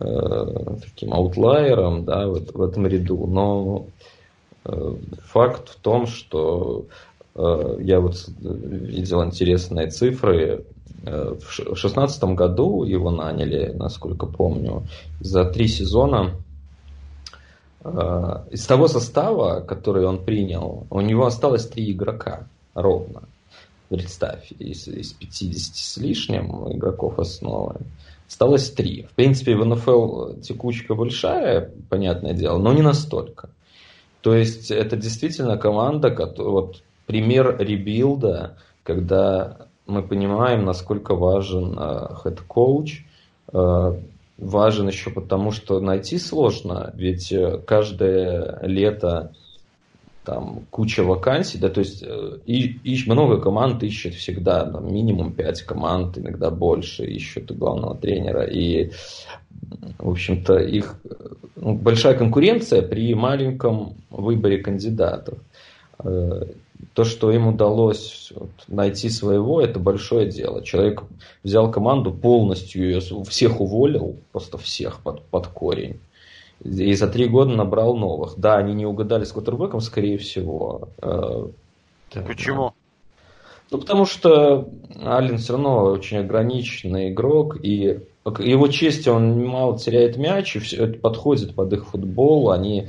э, 0.00 0.76
таким 0.82 1.12
аутлайером 1.12 2.06
да, 2.06 2.26
в, 2.28 2.40
в 2.40 2.62
этом 2.62 2.86
ряду. 2.86 3.26
Но 3.26 3.86
э, 4.64 4.94
факт 5.26 5.68
в 5.68 5.76
том, 5.76 6.06
что 6.06 6.86
э, 7.34 7.76
я 7.80 8.00
вот 8.00 8.26
видел 8.38 9.22
интересные 9.22 9.88
цифры. 9.88 10.64
Э, 11.04 11.34
в 11.34 11.56
2016 11.56 12.24
году 12.24 12.84
его 12.84 13.10
наняли, 13.10 13.70
насколько 13.74 14.24
помню, 14.24 14.84
за 15.20 15.44
три 15.44 15.68
сезона 15.68 16.30
Э, 16.30 16.53
из 17.84 18.66
того 18.66 18.88
состава, 18.88 19.60
который 19.60 20.06
он 20.06 20.24
принял, 20.24 20.86
у 20.90 21.00
него 21.00 21.26
осталось 21.26 21.66
три 21.66 21.92
игрока 21.92 22.46
ровно. 22.74 23.24
Представь, 23.90 24.50
из, 24.58 24.88
из 24.88 25.12
50 25.12 25.76
с 25.76 25.96
лишним 25.98 26.72
игроков 26.72 27.18
основы 27.18 27.76
осталось 28.26 28.70
три. 28.70 29.02
В 29.02 29.14
принципе, 29.14 29.54
в 29.54 29.64
НФЛ 29.64 30.40
текучка 30.40 30.94
большая, 30.94 31.70
понятное 31.90 32.32
дело, 32.32 32.58
но 32.58 32.72
не 32.72 32.82
настолько. 32.82 33.50
То 34.22 34.34
есть 34.34 34.70
это 34.70 34.96
действительно 34.96 35.58
команда, 35.58 36.10
вот 36.38 36.82
пример 37.06 37.56
rebuild 37.58 38.34
а, 38.34 38.56
когда 38.82 39.68
мы 39.86 40.02
понимаем, 40.02 40.64
насколько 40.64 41.14
важен 41.14 41.78
head 42.22 42.55
coach, 42.55 43.04
э, 43.52 44.00
важен 44.38 44.88
еще 44.88 45.10
потому, 45.10 45.50
что 45.50 45.80
найти 45.80 46.18
сложно, 46.18 46.92
ведь 46.96 47.32
э, 47.32 47.58
каждое 47.66 48.58
лето 48.62 49.32
там 50.24 50.64
куча 50.70 51.04
вакансий, 51.04 51.58
да, 51.58 51.68
то 51.68 51.80
есть 51.80 52.02
э, 52.02 52.38
и, 52.46 52.78
и 52.82 53.10
много 53.10 53.40
команд 53.40 53.82
ищет 53.82 54.14
всегда, 54.14 54.64
там, 54.64 54.92
минимум 54.92 55.32
5 55.32 55.62
команд, 55.62 56.18
иногда 56.18 56.50
больше 56.50 57.04
ищут 57.04 57.52
главного 57.52 57.94
тренера, 57.94 58.44
и, 58.44 58.90
в 59.98 60.10
общем-то, 60.10 60.58
их 60.58 60.96
ну, 61.56 61.74
большая 61.74 62.14
конкуренция 62.14 62.82
при 62.82 63.14
маленьком 63.14 63.94
выборе 64.10 64.58
кандидатов. 64.58 65.38
То, 66.92 67.04
что 67.04 67.30
им 67.30 67.48
удалось 67.48 68.32
вот, 68.34 68.50
найти 68.68 69.08
своего, 69.08 69.60
это 69.60 69.78
большое 69.78 70.28
дело. 70.30 70.62
Человек 70.62 71.02
взял 71.42 71.70
команду, 71.70 72.12
полностью 72.12 72.84
ее, 72.84 73.00
всех 73.24 73.60
уволил, 73.60 74.16
просто 74.32 74.58
всех 74.58 75.00
под, 75.00 75.22
под 75.22 75.46
корень. 75.48 76.00
И 76.62 76.94
за 76.94 77.08
три 77.08 77.26
года 77.26 77.54
набрал 77.54 77.96
новых. 77.96 78.34
Да, 78.36 78.56
они 78.56 78.74
не 78.74 78.86
угадали 78.86 79.24
с 79.24 79.32
квотербеком, 79.32 79.80
скорее 79.80 80.18
всего. 80.18 80.88
Э, 81.02 81.48
Почему? 82.26 82.74
Ну, 83.70 83.78
потому 83.78 84.06
что 84.06 84.68
Аллен 85.02 85.38
все 85.38 85.54
равно 85.54 85.84
очень 85.86 86.18
ограниченный 86.18 87.10
игрок, 87.10 87.56
и 87.62 88.00
его 88.38 88.68
чести 88.68 89.08
он 89.08 89.44
мало 89.44 89.78
теряет 89.78 90.16
мяч, 90.16 90.56
и 90.56 90.60
все 90.60 90.84
это 90.84 90.98
подходит 90.98 91.54
под 91.54 91.72
их 91.72 91.86
футбол. 91.86 92.50
Они 92.50 92.88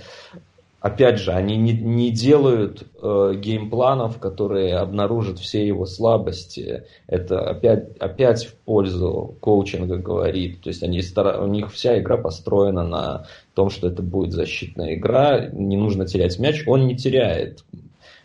опять 0.86 1.18
же, 1.18 1.32
они 1.32 1.58
не, 1.58 1.74
не 1.74 2.12
делают 2.12 2.84
э, 3.02 3.34
геймпланов, 3.38 4.20
которые 4.20 4.76
обнаружат 4.78 5.40
все 5.40 5.66
его 5.66 5.88
слабости. 5.88 6.84
Это 7.08 7.42
опять, 7.50 7.98
опять 7.98 8.46
в 8.46 8.54
пользу 8.54 9.36
коучинга 9.40 9.98
говорит. 9.98 10.62
То 10.62 10.70
есть 10.70 10.84
они 10.84 11.02
стар... 11.02 11.42
у 11.42 11.48
них 11.48 11.74
вся 11.74 11.98
игра 11.98 12.18
построена 12.18 12.84
на 12.84 13.26
том, 13.56 13.72
что 13.72 13.88
это 13.88 14.04
будет 14.04 14.32
защитная 14.32 14.94
игра, 14.94 15.48
не 15.48 15.76
нужно 15.76 16.06
терять 16.06 16.38
мяч. 16.38 16.64
Он 16.68 16.86
не 16.86 16.96
теряет 16.96 17.64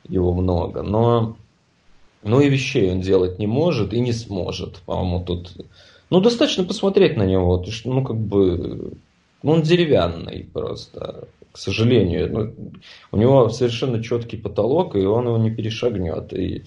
его 0.07 0.35
много, 0.35 0.83
но 0.83 1.37
ну 2.23 2.43
и 2.43 2.51
вещей 2.51 2.93
он 2.93 3.01
делать 3.01 3.39
не 3.39 3.47
может 3.47 3.95
и 3.95 4.01
не 4.01 4.13
сможет. 4.13 4.83
По-моему, 4.85 5.25
тут... 5.25 5.57
Ну, 6.11 6.21
достаточно 6.21 6.65
посмотреть 6.65 7.17
на 7.17 7.25
него. 7.25 7.65
Ну, 7.87 8.05
как 8.05 8.19
бы... 8.19 8.93
Ну, 9.43 9.53
он 9.53 9.63
деревянный 9.63 10.47
просто 10.53 11.27
к 11.53 11.59
сожалению. 11.59 12.33
Ну, 12.33 12.73
у 13.13 13.17
него 13.17 13.49
совершенно 13.49 14.03
четкий 14.03 14.37
потолок, 14.37 14.97
и 14.97 15.05
он 15.05 15.27
его 15.27 15.39
не 15.39 15.51
перешагнет. 15.51 16.33
И 16.33 16.65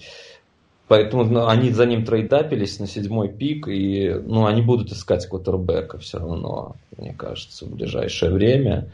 поэтому 0.88 1.24
ну, 1.24 1.46
они 1.46 1.70
за 1.70 1.86
ним 1.86 2.04
трейдапились 2.04 2.78
на 2.80 2.86
седьмой 2.86 3.28
пик, 3.28 3.68
и 3.68 4.14
ну, 4.24 4.46
они 4.46 4.62
будут 4.62 4.92
искать 4.92 5.26
квотербека 5.26 5.98
все 5.98 6.18
равно, 6.18 6.76
мне 6.96 7.14
кажется, 7.14 7.66
в 7.66 7.70
ближайшее 7.70 8.32
время. 8.32 8.92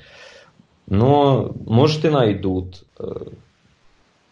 Но, 0.86 1.54
может, 1.66 2.04
и 2.04 2.10
найдут. 2.10 2.84
Э, 2.98 3.26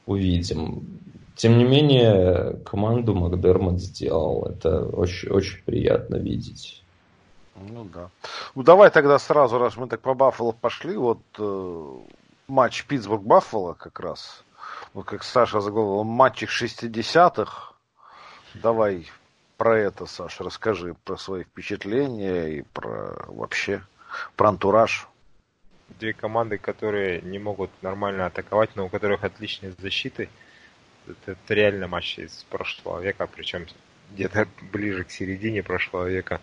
увидим. 0.08 1.00
Тем 1.36 1.58
не 1.58 1.64
менее, 1.64 2.58
команду 2.64 3.14
Макдермот 3.14 3.80
сделал. 3.80 4.46
Это 4.46 4.84
очень, 4.86 5.28
очень 5.28 5.62
приятно 5.64 6.16
видеть. 6.16 6.77
Ну 7.60 7.84
да. 7.84 8.10
Ну 8.54 8.62
давай 8.62 8.90
тогда 8.90 9.18
сразу, 9.18 9.58
раз 9.58 9.76
мы 9.76 9.88
так 9.88 10.00
по 10.00 10.14
Баффало 10.14 10.52
пошли, 10.52 10.96
вот 10.96 11.20
э, 11.38 11.98
матч 12.46 12.84
Питтсбург-Баффало 12.84 13.74
как 13.74 14.00
раз, 14.00 14.44
вот 14.94 15.06
как 15.06 15.22
Саша 15.22 15.60
заговорил, 15.60 16.04
матч 16.04 16.42
их 16.42 16.50
60-х. 16.50 17.72
Давай 18.54 19.06
про 19.56 19.78
это, 19.78 20.06
Саша, 20.06 20.44
расскажи 20.44 20.94
про 21.04 21.16
свои 21.16 21.44
впечатления 21.44 22.58
и 22.58 22.62
про 22.62 23.24
вообще 23.26 23.82
про 24.36 24.48
антураж. 24.48 25.08
Две 26.00 26.12
команды, 26.12 26.58
которые 26.58 27.22
не 27.22 27.38
могут 27.38 27.70
нормально 27.82 28.26
атаковать, 28.26 28.76
но 28.76 28.86
у 28.86 28.88
которых 28.88 29.24
отличные 29.24 29.72
защиты. 29.78 30.28
Это, 31.06 31.32
это 31.32 31.54
реально 31.54 31.88
матч 31.88 32.18
из 32.18 32.44
прошлого 32.50 33.00
века, 33.00 33.26
причем 33.26 33.66
где-то 34.10 34.46
ближе 34.72 35.04
к 35.04 35.10
середине 35.10 35.62
прошлого 35.62 36.08
века. 36.08 36.40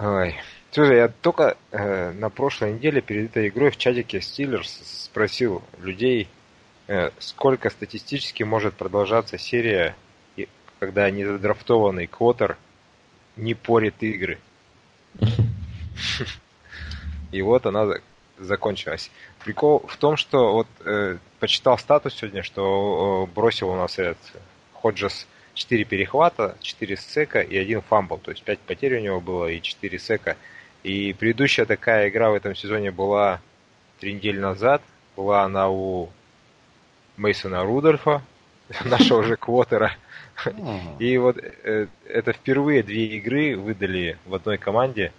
Ой. 0.00 0.36
Слушай, 0.70 0.98
я 0.98 1.08
только 1.08 1.56
э, 1.72 2.12
на 2.12 2.30
прошлой 2.30 2.74
неделе 2.74 3.00
перед 3.00 3.30
этой 3.30 3.48
игрой 3.48 3.72
в 3.72 3.76
чатике 3.76 4.18
Steelers 4.18 4.68
спросил 4.84 5.60
людей, 5.80 6.28
э, 6.86 7.10
сколько 7.18 7.68
статистически 7.68 8.44
может 8.44 8.74
продолжаться 8.74 9.38
серия, 9.38 9.96
когда 10.78 11.10
незадрафтованный 11.10 12.06
квотер 12.06 12.56
не 13.34 13.54
порит 13.54 14.00
игры. 14.00 14.38
И 17.32 17.42
вот 17.42 17.66
она 17.66 17.88
закончилась. 18.38 19.10
Прикол 19.42 19.84
в 19.88 19.96
том, 19.96 20.16
что 20.16 20.52
вот 20.52 20.68
э, 20.84 21.18
почитал 21.40 21.76
статус 21.76 22.14
сегодня, 22.14 22.44
что 22.44 23.26
э, 23.28 23.34
бросил 23.34 23.70
у 23.70 23.74
нас 23.74 23.98
этот 23.98 24.18
Ходжес 24.74 25.26
4 25.58 25.84
перехвата, 25.84 26.56
4 26.60 26.96
сека 26.96 27.40
и 27.40 27.56
один 27.56 27.82
фамбл. 27.82 28.18
То 28.18 28.30
есть 28.30 28.42
5 28.44 28.60
потерь 28.60 28.98
у 28.98 29.00
него 29.00 29.20
было 29.20 29.46
и 29.46 29.60
4 29.60 29.98
сека. 29.98 30.36
И 30.84 31.12
предыдущая 31.12 31.66
такая 31.66 32.08
игра 32.08 32.30
в 32.30 32.34
этом 32.34 32.54
сезоне 32.54 32.90
была 32.92 33.40
3 34.00 34.14
недели 34.14 34.38
назад. 34.38 34.82
Была 35.16 35.42
она 35.42 35.68
у 35.68 36.10
Мейсона 37.16 37.64
Рудольфа, 37.64 38.22
нашего 38.84 39.24
же 39.24 39.36
квотера. 39.36 39.92
И 41.00 41.18
вот 41.18 41.36
э, 41.38 41.88
это 42.06 42.32
впервые 42.32 42.84
две 42.84 43.06
игры 43.16 43.56
выдали 43.56 44.16
в 44.26 44.34
одной 44.36 44.58
команде 44.58 45.12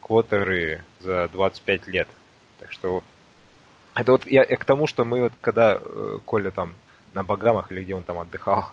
квотеры 0.00 0.82
за 1.00 1.28
25 1.28 1.86
лет. 1.88 2.08
Так 2.58 2.72
что 2.72 3.04
это 3.94 4.12
вот 4.12 4.26
я, 4.26 4.46
я 4.48 4.56
к 4.56 4.64
тому, 4.64 4.86
что 4.86 5.04
мы 5.04 5.24
вот 5.24 5.32
когда 5.42 5.78
э, 5.78 6.18
Коля 6.24 6.50
там 6.50 6.72
на 7.12 7.22
Багамах 7.22 7.70
или 7.70 7.84
где 7.84 7.94
он 7.94 8.02
там 8.02 8.18
отдыхал, 8.18 8.72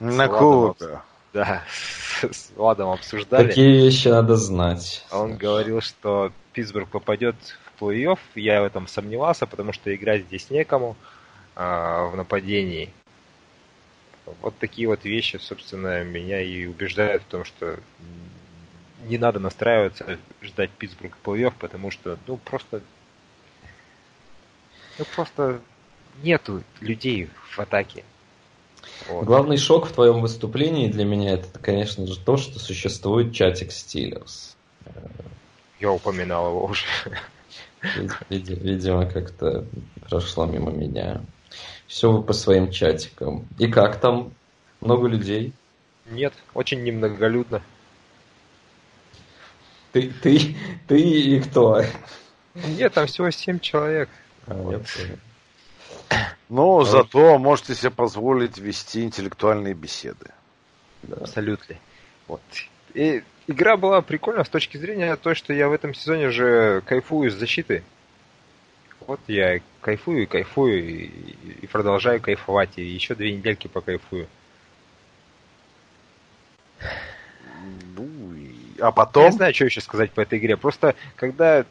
на 0.00 0.28
Кубе. 0.28 1.00
Да, 1.32 1.62
с 2.22 2.50
Владом 2.56 2.90
обсуждали. 2.90 3.48
Такие 3.48 3.84
вещи 3.84 4.08
надо 4.08 4.36
знать. 4.36 5.04
Он 5.10 5.36
говорил, 5.36 5.80
что 5.80 6.32
Питтсбург 6.52 6.88
попадет 6.88 7.36
в 7.76 7.82
плей-офф. 7.82 8.18
Я 8.34 8.62
в 8.62 8.64
этом 8.64 8.86
сомневался, 8.86 9.46
потому 9.46 9.72
что 9.72 9.94
играть 9.94 10.24
здесь 10.24 10.50
некому 10.50 10.96
а, 11.54 12.06
в 12.06 12.16
нападении. 12.16 12.90
Вот 14.40 14.56
такие 14.58 14.88
вот 14.88 15.04
вещи, 15.04 15.36
собственно, 15.36 16.02
меня 16.04 16.40
и 16.40 16.66
убеждают 16.66 17.22
в 17.22 17.26
том, 17.26 17.44
что 17.44 17.78
не 19.04 19.18
надо 19.18 19.38
настраиваться, 19.38 20.18
ждать 20.42 20.70
Питтсбург 20.70 21.16
плей-офф, 21.24 21.54
потому 21.58 21.90
что, 21.90 22.18
ну, 22.26 22.36
просто... 22.36 22.80
Ну, 24.98 25.04
просто 25.14 25.60
нету 26.22 26.62
людей 26.80 27.30
в 27.50 27.58
атаке. 27.58 28.04
Вот. 29.08 29.24
Главный 29.24 29.56
шок 29.56 29.86
в 29.86 29.92
твоем 29.92 30.20
выступлении 30.20 30.88
для 30.88 31.04
меня 31.04 31.34
это, 31.34 31.58
конечно 31.60 32.06
же, 32.06 32.18
то, 32.18 32.36
что 32.36 32.58
существует 32.58 33.32
чатик 33.32 33.72
Стиллерс. 33.72 34.56
Я 35.80 35.92
упоминал 35.92 36.48
его 36.48 36.64
уже. 36.64 36.84
Видимо, 38.28 39.06
как-то 39.06 39.64
прошло 40.08 40.46
мимо 40.46 40.70
меня. 40.70 41.22
Все 41.86 42.10
вы 42.10 42.22
по 42.22 42.32
своим 42.32 42.70
чатикам. 42.70 43.46
И 43.58 43.68
как 43.68 44.00
там? 44.00 44.32
Много 44.80 45.08
людей? 45.08 45.52
Нет, 46.06 46.32
очень 46.54 46.82
немноголюдно. 46.82 47.62
Ты, 49.92 50.12
ты, 50.22 50.56
ты 50.86 51.00
и 51.00 51.40
кто? 51.40 51.82
Нет, 52.54 52.92
там 52.92 53.06
всего 53.06 53.30
семь 53.30 53.58
человек. 53.58 54.08
А, 54.46 54.54
вот. 54.54 54.82
Но 56.48 56.80
а 56.80 56.84
зато 56.84 57.38
можете 57.38 57.74
себе 57.74 57.90
позволить 57.90 58.58
вести 58.58 59.02
интеллектуальные 59.02 59.74
беседы. 59.74 60.26
Да. 61.02 61.16
Абсолютно. 61.16 61.76
Вот. 62.26 62.40
И 62.94 63.22
игра 63.46 63.76
была 63.76 64.02
прикольна 64.02 64.44
с 64.44 64.48
точки 64.48 64.76
зрения 64.76 65.14
того, 65.16 65.34
что 65.34 65.52
я 65.52 65.68
в 65.68 65.72
этом 65.72 65.94
сезоне 65.94 66.30
же 66.30 66.82
кайфую 66.86 67.30
с 67.30 67.34
защиты. 67.34 67.82
Вот 69.06 69.20
я 69.26 69.60
кайфую 69.80 70.24
и 70.24 70.26
кайфую, 70.26 70.86
и, 70.86 71.04
и 71.62 71.66
продолжаю 71.66 72.20
кайфовать, 72.20 72.76
и 72.76 72.84
еще 72.84 73.14
две 73.14 73.32
недельки 73.32 73.66
покайфую. 73.66 74.26
Ну, 77.96 78.08
а 78.80 78.92
потом... 78.92 79.24
Я 79.24 79.30
не 79.30 79.36
знаю, 79.36 79.54
что 79.54 79.64
еще 79.64 79.80
сказать 79.80 80.10
по 80.12 80.20
этой 80.20 80.38
игре. 80.38 80.56
Просто, 80.56 80.94
когда 81.16 81.64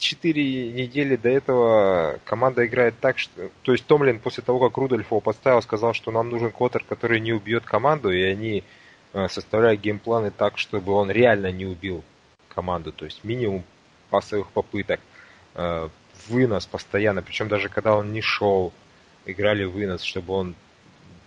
четыре 0.00 0.72
недели 0.72 1.14
до 1.14 1.28
этого 1.28 2.18
команда 2.24 2.66
играет 2.66 2.98
так, 3.00 3.18
что... 3.18 3.50
То 3.62 3.72
есть 3.72 3.86
Томлин 3.86 4.18
после 4.18 4.42
того, 4.42 4.58
как 4.58 4.76
Рудольф 4.76 5.06
его 5.06 5.20
подставил, 5.20 5.62
сказал, 5.62 5.94
что 5.94 6.10
нам 6.10 6.30
нужен 6.30 6.50
квотер, 6.50 6.82
который 6.88 7.20
не 7.20 7.32
убьет 7.32 7.64
команду, 7.64 8.10
и 8.10 8.22
они 8.22 8.64
э, 9.12 9.28
составляют 9.28 9.80
геймпланы 9.80 10.30
так, 10.30 10.58
чтобы 10.58 10.92
он 10.92 11.10
реально 11.10 11.52
не 11.52 11.66
убил 11.66 12.02
команду. 12.48 12.92
То 12.92 13.04
есть 13.04 13.22
минимум 13.22 13.62
пасовых 14.08 14.50
попыток, 14.50 15.00
э, 15.54 15.88
вынос 16.28 16.66
постоянно, 16.66 17.22
причем 17.22 17.48
даже 17.48 17.68
когда 17.68 17.94
он 17.94 18.12
не 18.12 18.22
шел, 18.22 18.72
играли 19.26 19.64
вынос, 19.64 20.02
чтобы 20.02 20.34
он 20.34 20.54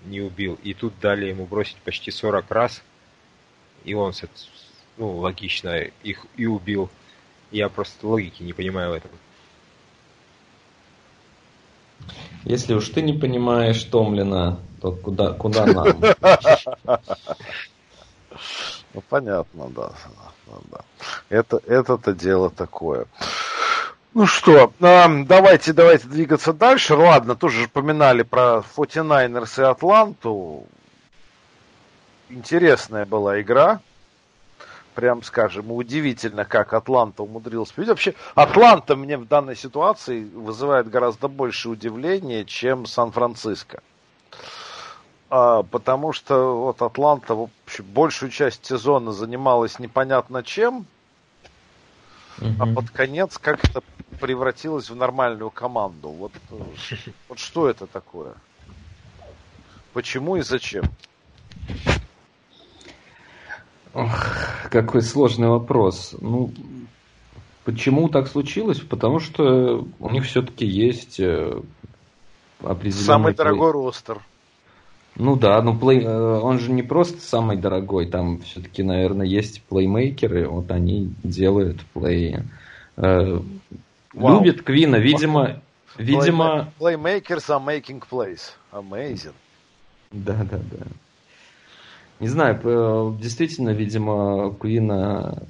не 0.05 0.21
убил. 0.21 0.59
И 0.63 0.73
тут 0.73 0.99
дали 0.99 1.27
ему 1.27 1.45
бросить 1.45 1.77
почти 1.77 2.11
40 2.11 2.51
раз, 2.51 2.83
и 3.83 3.93
он, 3.93 4.13
ну, 4.97 5.17
логично, 5.17 5.75
их 6.03 6.25
и 6.35 6.45
убил. 6.45 6.89
Я 7.53 7.69
просто 7.69 8.07
логики 8.07 8.41
не 8.41 8.51
понимаю 8.51 8.89
в 8.89 8.93
этом. 8.95 9.11
Если 12.45 12.73
уж 12.73 12.89
ты 12.89 13.03
не 13.03 13.13
понимаешь 13.13 13.83
Томлина, 13.83 14.59
то 14.81 14.91
куда, 14.91 15.33
куда 15.33 15.65
нам? 15.67 15.87
Ну, 18.95 19.01
понятно, 19.09 19.69
да. 19.69 19.91
да. 20.71 20.79
Это, 21.29 21.61
это-то 21.67 22.13
дело 22.13 22.49
такое. 22.49 23.05
Ну 24.15 24.25
что, 24.25 24.73
давайте, 24.79 25.73
давайте 25.73 26.07
двигаться 26.07 26.53
дальше. 26.53 26.95
Ладно, 26.95 27.35
тоже 27.35 27.67
поминали 27.67 28.23
про 28.23 28.63
49ers 28.75 29.61
и 29.61 29.65
Атланту. 29.65 30.65
Интересная 32.29 33.05
была 33.05 33.39
игра 33.41 33.79
прям 34.93 35.23
скажем, 35.23 35.71
удивительно, 35.71 36.45
как 36.45 36.73
Атланта 36.73 37.23
умудрилась 37.23 37.71
победить. 37.71 37.89
Вообще, 37.89 38.13
Атланта 38.35 38.95
мне 38.95 39.17
в 39.17 39.27
данной 39.27 39.55
ситуации 39.55 40.23
вызывает 40.23 40.89
гораздо 40.89 41.27
больше 41.27 41.69
удивления, 41.69 42.45
чем 42.45 42.85
Сан-Франциско. 42.85 43.81
А, 45.29 45.63
потому 45.63 46.13
что 46.13 46.59
вот 46.59 46.81
Атланта 46.81 47.35
в 47.35 47.49
общем, 47.65 47.85
большую 47.85 48.29
часть 48.31 48.65
сезона 48.65 49.11
занималась 49.11 49.79
непонятно 49.79 50.43
чем, 50.43 50.85
а 52.59 52.65
под 52.65 52.89
конец 52.91 53.37
как-то 53.37 53.81
превратилась 54.19 54.89
в 54.89 54.95
нормальную 54.95 55.49
команду. 55.49 56.09
Вот, 56.09 56.31
вот 57.29 57.39
что 57.39 57.69
это 57.69 57.87
такое? 57.87 58.33
Почему 59.93 60.37
и 60.37 60.41
зачем? 60.41 60.85
Ох, 63.93 64.25
какой 64.71 65.01
сложный 65.03 65.49
вопрос. 65.49 66.15
Ну, 66.19 66.51
почему 67.63 68.09
так 68.09 68.27
случилось? 68.27 68.79
Потому 68.79 69.19
что 69.19 69.87
у 69.99 70.09
них 70.09 70.25
все-таки 70.25 70.65
есть 70.65 71.19
э, 71.19 71.61
определенный... 72.59 73.05
Самый 73.05 73.33
дорогой 73.35 73.71
ростер. 73.71 74.19
Ну 75.15 75.35
да, 75.35 75.61
ну 75.61 75.77
плей... 75.77 76.01
Э, 76.03 76.39
он 76.39 76.59
же 76.59 76.71
не 76.71 76.81
просто 76.81 77.21
самый 77.21 77.57
дорогой, 77.57 78.07
там 78.07 78.41
все-таки, 78.41 78.81
наверное, 78.81 79.27
есть 79.27 79.61
плеймейкеры, 79.63 80.47
вот 80.47 80.71
они 80.71 81.13
делают 81.23 81.81
плей. 81.93 82.37
Э, 82.97 83.39
любит 84.15 84.63
Квина, 84.63 84.95
видимо, 84.95 85.61
видимо. 85.97 86.73
Playmakers 86.79 87.49
are 87.49 87.63
making 87.63 88.03
plays. 88.09 88.53
Amazing. 88.71 89.35
Да, 90.11 90.43
да, 90.49 90.57
да. 90.71 90.85
Не 92.23 92.29
знаю, 92.29 93.17
действительно, 93.19 93.71
видимо, 93.71 94.51
Куина 94.51 95.43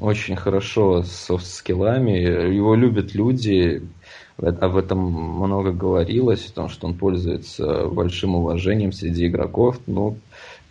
очень 0.00 0.34
хорошо 0.34 1.04
с 1.04 1.12
софт-скиллами. 1.12 2.10
Его 2.52 2.74
любят 2.74 3.14
люди. 3.14 3.88
Об 4.36 4.76
этом 4.76 4.98
много 4.98 5.70
говорилось, 5.70 6.46
о 6.46 6.52
том, 6.52 6.68
что 6.68 6.88
он 6.88 6.94
пользуется 6.94 7.86
большим 7.86 8.34
уважением 8.34 8.90
среди 8.90 9.28
игроков. 9.28 9.78
Ну, 9.86 10.18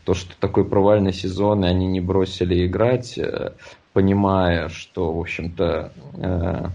то, 0.03 0.13
что 0.13 0.35
такой 0.41 0.65
провальный 0.65 1.13
сезон, 1.13 1.63
и 1.63 1.69
они 1.69 1.87
не 1.87 2.01
бросили 2.01 2.67
играть, 2.67 3.17
э, 3.17 3.53
понимая, 3.93 4.67
что, 4.67 5.13
в 5.13 5.21
общем-то, 5.21 5.93
э, 6.17 6.65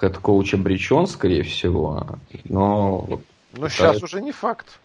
head 0.00 0.24
coach 0.24 0.54
обречен, 0.54 1.06
скорее 1.06 1.44
всего. 1.44 2.08
Но... 2.42 3.20
Но 3.56 3.68
сейчас 3.68 4.02
уже 4.02 4.20
не 4.20 4.32
факт. 4.32 4.80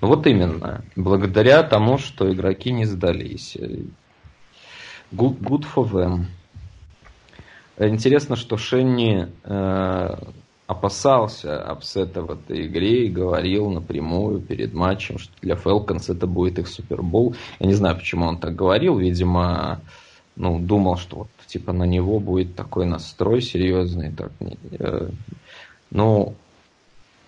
Вот 0.00 0.26
именно. 0.26 0.84
Благодаря 0.96 1.62
тому, 1.62 1.98
что 1.98 2.32
игроки 2.32 2.72
не 2.72 2.84
сдались. 2.84 3.56
Good, 5.12 5.38
good 5.40 5.66
for 5.74 5.90
them. 5.90 6.24
Интересно, 7.78 8.36
что 8.36 8.56
Шенни 8.58 9.28
э, 9.44 10.16
опасался 10.66 11.62
upset 11.62 12.12
а 12.12 12.22
в 12.22 12.30
этой 12.30 12.66
игре 12.66 13.06
и 13.06 13.10
говорил 13.10 13.70
напрямую 13.70 14.40
перед 14.40 14.74
матчем, 14.74 15.18
что 15.18 15.32
для 15.40 15.56
Falcons 15.56 16.10
это 16.10 16.26
будет 16.26 16.58
их 16.58 16.68
Супербол. 16.68 17.34
Я 17.58 17.66
не 17.66 17.74
знаю, 17.74 17.96
почему 17.96 18.26
он 18.26 18.38
так 18.38 18.54
говорил. 18.54 18.98
Видимо, 18.98 19.80
ну, 20.36 20.60
думал, 20.60 20.96
что 20.96 21.16
вот 21.16 21.28
типа 21.46 21.72
на 21.72 21.84
него 21.84 22.20
будет 22.20 22.54
такой 22.54 22.86
настрой 22.86 23.42
серьезный. 23.42 24.12
Так, 24.12 24.30
э, 24.78 25.08
ну, 25.90 26.34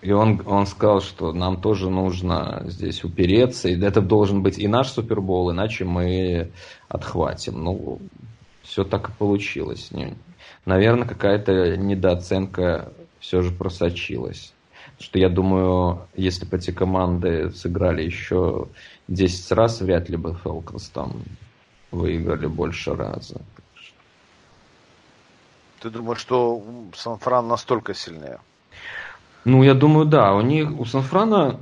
и 0.03 0.11
он, 0.11 0.41
он 0.45 0.67
сказал, 0.67 0.99
что 0.99 1.31
нам 1.31 1.61
тоже 1.61 1.89
нужно 1.89 2.63
здесь 2.65 3.05
упереться, 3.05 3.69
и 3.69 3.81
это 3.81 4.01
должен 4.01 4.43
быть 4.43 4.59
и 4.59 4.67
наш 4.67 4.89
Супербол, 4.89 5.51
иначе 5.51 5.85
мы 5.85 6.51
отхватим. 6.89 7.63
Ну, 7.63 7.99
все 8.63 8.83
так 8.83 9.09
и 9.09 9.13
получилось. 9.13 9.91
Наверное, 10.65 11.07
какая-то 11.07 11.77
недооценка 11.77 12.91
все 13.19 13.41
же 13.41 13.51
просочилась. 13.51 14.53
Что 14.99 15.19
я 15.19 15.29
думаю, 15.29 16.05
если 16.15 16.45
бы 16.45 16.57
эти 16.57 16.71
команды 16.71 17.51
сыграли 17.51 18.03
еще 18.03 18.67
10 19.07 19.51
раз, 19.53 19.79
вряд 19.79 20.09
ли 20.09 20.17
бы 20.17 20.37
Фелконс 20.43 20.89
там 20.89 21.23
выиграли 21.91 22.47
больше 22.47 22.93
раза. 22.93 23.41
Ты 25.79 25.89
думаешь, 25.89 26.19
что 26.19 26.61
Сан-Фран 26.93 27.47
настолько 27.47 27.93
сильнее? 27.93 28.39
Ну, 29.45 29.63
я 29.63 29.73
думаю, 29.73 30.05
да. 30.05 30.33
У 30.33 30.41
них, 30.41 30.79
у 30.79 30.85
Санфрана 30.85 31.59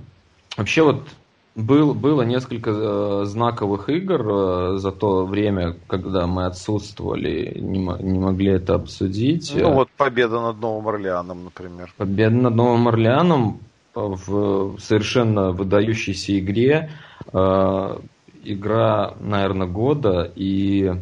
вообще 0.57 0.83
вот 0.83 1.07
был, 1.55 1.93
было 1.93 2.21
несколько 2.21 2.71
э, 2.71 3.25
знаковых 3.25 3.89
игр 3.89 4.21
э, 4.21 4.77
за 4.77 4.91
то 4.91 5.25
время, 5.25 5.75
когда 5.87 6.27
мы 6.27 6.45
отсутствовали, 6.45 7.57
не, 7.59 7.79
не 7.79 8.19
могли 8.19 8.51
это 8.51 8.75
обсудить. 8.75 9.51
Ну 9.55 9.73
вот 9.73 9.89
победа 9.97 10.39
над 10.39 10.59
Новым 10.59 10.87
Орлеаном, 10.87 11.45
например. 11.45 11.93
Победа 11.97 12.35
над 12.35 12.55
Новым 12.55 12.87
Орлеаном 12.87 13.59
в 13.93 14.77
совершенно 14.79 15.51
выдающейся 15.51 16.39
игре. 16.39 16.91
Э, 17.33 17.97
игра, 18.43 19.13
наверное, 19.19 19.67
года. 19.67 20.31
И 20.35 20.93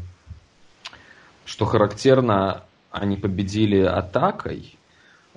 что 1.46 1.66
характерно, 1.66 2.64
они 2.92 3.18
победили 3.18 3.82
атакой, 3.82 4.79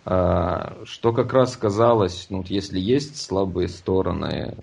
что 0.04 1.12
как 1.12 1.32
раз 1.32 1.56
казалось, 1.56 2.26
ну, 2.28 2.44
если 2.48 2.80
есть 2.80 3.20
слабые 3.20 3.68
стороны 3.68 4.56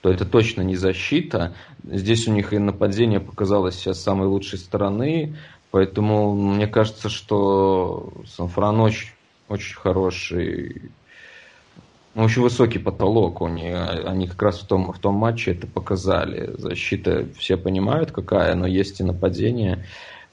то 0.00 0.10
это 0.10 0.24
точно 0.24 0.62
не 0.62 0.76
защита. 0.76 1.54
Здесь 1.84 2.28
у 2.28 2.32
них 2.32 2.52
и 2.52 2.58
нападение 2.58 3.20
показалось 3.20 3.76
сейчас 3.76 4.00
самой 4.00 4.28
лучшей 4.28 4.58
стороны, 4.58 5.36
поэтому 5.70 6.34
мне 6.34 6.66
кажется, 6.66 7.08
что 7.08 8.12
Сан-Фран 8.26 8.80
очень, 8.80 9.10
очень 9.48 9.76
хороший 9.76 10.90
ну, 12.14 12.24
очень 12.24 12.42
высокий 12.42 12.78
потолок 12.78 13.40
у 13.42 13.48
них. 13.48 13.76
Они 14.04 14.26
как 14.26 14.42
раз 14.42 14.60
в 14.60 14.66
том, 14.66 14.92
в 14.92 14.98
том 14.98 15.14
матче 15.14 15.52
это 15.52 15.66
показали. 15.66 16.52
Защита 16.58 17.26
все 17.36 17.56
понимают, 17.56 18.10
какая, 18.10 18.54
но 18.54 18.66
есть 18.66 19.00
и 19.00 19.04
нападение. 19.04 19.84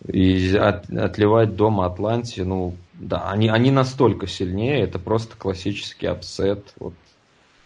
И 0.07 0.55
от, 0.55 0.89
отлетать 0.89 1.55
дома 1.55 1.85
Атланте, 1.85 2.43
ну, 2.43 2.75
да, 2.99 3.29
они, 3.29 3.49
они 3.49 3.71
настолько 3.71 4.27
сильнее, 4.27 4.81
это 4.81 4.99
просто 4.99 5.35
классический 5.35 6.07
upset, 6.07 6.73
вот 6.77 6.93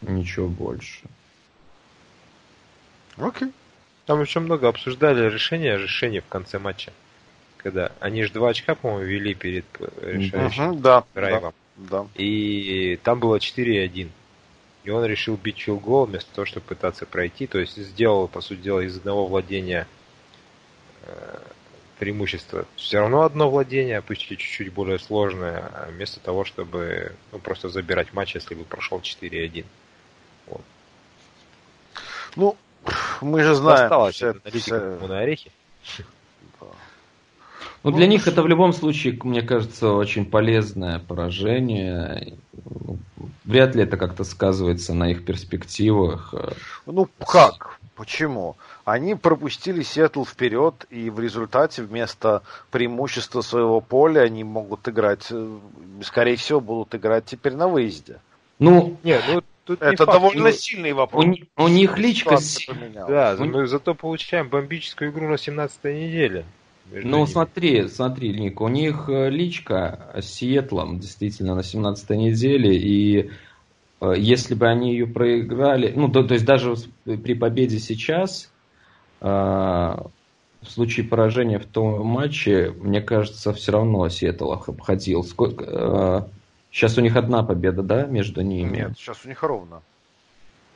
ничего 0.01 0.47
больше. 0.47 1.01
Окей. 3.17 3.51
Там 4.05 4.21
еще 4.21 4.39
много 4.39 4.67
обсуждали 4.67 5.29
решения, 5.29 5.77
решения 5.77 6.21
в 6.21 6.27
конце 6.27 6.57
матча. 6.57 6.91
Когда 7.57 7.91
они 7.99 8.23
же 8.23 8.33
два 8.33 8.49
очка, 8.49 8.73
по-моему, 8.73 9.05
вели 9.05 9.33
перед 9.35 9.65
решающим 10.01 10.69
угу, 10.69 10.79
да, 10.79 11.03
драйвом. 11.13 11.53
Да, 11.77 12.03
да. 12.03 12.07
И 12.15 12.99
там 13.03 13.19
было 13.19 13.35
4-1. 13.35 14.09
И 14.85 14.89
он 14.89 15.05
решил 15.05 15.35
бить 15.35 15.59
филгол 15.59 16.05
вместо 16.05 16.33
того, 16.33 16.45
чтобы 16.45 16.65
пытаться 16.65 17.05
пройти. 17.05 17.45
То 17.45 17.59
есть 17.59 17.75
сделал, 17.75 18.27
по 18.27 18.41
сути 18.41 18.61
дела, 18.61 18.79
из 18.79 18.97
одного 18.97 19.27
владения 19.27 19.87
э, 21.03 21.39
преимущество. 21.99 22.65
Все 22.75 22.99
равно 22.99 23.23
одно 23.23 23.49
владение, 23.49 24.01
пусть 24.01 24.31
и 24.31 24.37
чуть-чуть 24.37 24.73
более 24.73 24.97
сложное, 24.97 25.69
а 25.73 25.89
вместо 25.91 26.19
того, 26.19 26.45
чтобы 26.45 27.11
ну, 27.31 27.39
просто 27.39 27.69
забирать 27.69 28.13
матч, 28.13 28.35
если 28.35 28.55
бы 28.55 28.63
прошел 28.63 28.99
4-1. 28.99 29.65
Вот. 30.47 30.61
Ну, 32.35 32.55
мы 33.21 33.43
же 33.43 33.53
знаем. 33.53 33.83
Осталось 33.83 34.15
вся, 34.15 34.33
вся... 34.53 34.79
на 34.79 35.19
орехи. 35.19 35.51
Ну, 37.83 37.91
для 37.91 38.05
ну, 38.05 38.11
них 38.11 38.27
это 38.27 38.41
в 38.41 38.47
любом 38.47 38.73
случае, 38.73 39.17
мне 39.23 39.41
кажется, 39.41 39.91
очень 39.91 40.25
полезное 40.25 40.99
поражение. 40.99 42.37
Вряд 43.45 43.75
ли 43.75 43.83
это 43.83 43.97
как-то 43.97 44.23
сказывается 44.23 44.93
на 44.93 45.11
их 45.11 45.25
перспективах. 45.25 46.33
Ну, 46.85 47.09
как? 47.25 47.78
Почему? 47.99 48.55
Они 48.85 49.13
пропустили 49.13 49.83
Сиэтл 49.83 50.23
вперед, 50.23 50.85
и 50.89 51.09
в 51.09 51.19
результате 51.19 51.83
вместо 51.83 52.43
преимущества 52.71 53.41
своего 53.41 53.81
поля 53.81 54.21
они 54.21 54.45
могут 54.45 54.87
играть, 54.87 55.27
э, 55.31 55.57
скорее 56.03 56.37
всего, 56.37 56.61
будут 56.61 56.95
играть 56.95 57.25
теперь 57.25 57.55
на 57.55 57.67
выезде. 57.67 58.21
Ну, 58.57 58.95
нет, 59.03 59.21
ну 59.27 59.41
Тут 59.65 59.81
это 59.81 60.05
факт. 60.05 60.13
довольно 60.13 60.45
ну, 60.45 60.51
сильный 60.53 60.93
вопрос. 60.93 61.25
У, 61.25 61.63
у 61.63 61.67
них 61.67 61.97
личка... 61.97 62.37
Да, 63.05 63.35
мы 63.37 63.67
зато 63.67 63.93
получаем 63.95 64.47
бомбическую 64.47 65.11
игру 65.11 65.27
на 65.27 65.37
17 65.37 65.83
неделе. 65.83 66.45
Ну, 66.93 67.17
ними. 67.17 67.25
смотри, 67.25 67.87
смотри, 67.89 68.29
Ник, 68.29 68.61
у 68.61 68.69
них 68.69 69.09
э, 69.09 69.29
личка 69.29 70.13
с 70.15 70.25
Сиэтлом 70.25 70.99
действительно 70.99 71.53
на 71.53 71.63
17 71.63 72.11
неделе, 72.11 72.77
и 72.77 73.29
если 74.01 74.55
бы 74.55 74.67
они 74.67 74.93
ее 74.93 75.07
проиграли, 75.07 75.91
ну, 75.95 76.09
то, 76.09 76.23
то 76.23 76.33
есть 76.33 76.45
даже 76.45 76.75
при 77.05 77.33
победе 77.33 77.79
сейчас, 77.79 78.51
э, 79.21 79.25
в 79.25 80.69
случае 80.69 81.05
поражения 81.05 81.59
в 81.59 81.65
том 81.65 82.05
матче, 82.05 82.73
мне 82.79 83.01
кажется, 83.01 83.53
все 83.53 83.71
равно 83.71 84.07
Сиэтл 84.09 84.51
обходил. 84.51 85.23
Сколько, 85.23 85.65
э, 85.65 86.21
сейчас 86.71 86.97
у 86.97 87.01
них 87.01 87.15
одна 87.15 87.43
победа, 87.43 87.83
да, 87.83 88.05
между 88.05 88.41
ними? 88.41 88.77
Нет, 88.77 88.97
сейчас 88.97 89.25
у 89.25 89.29
них 89.29 89.41
ровно. 89.43 89.81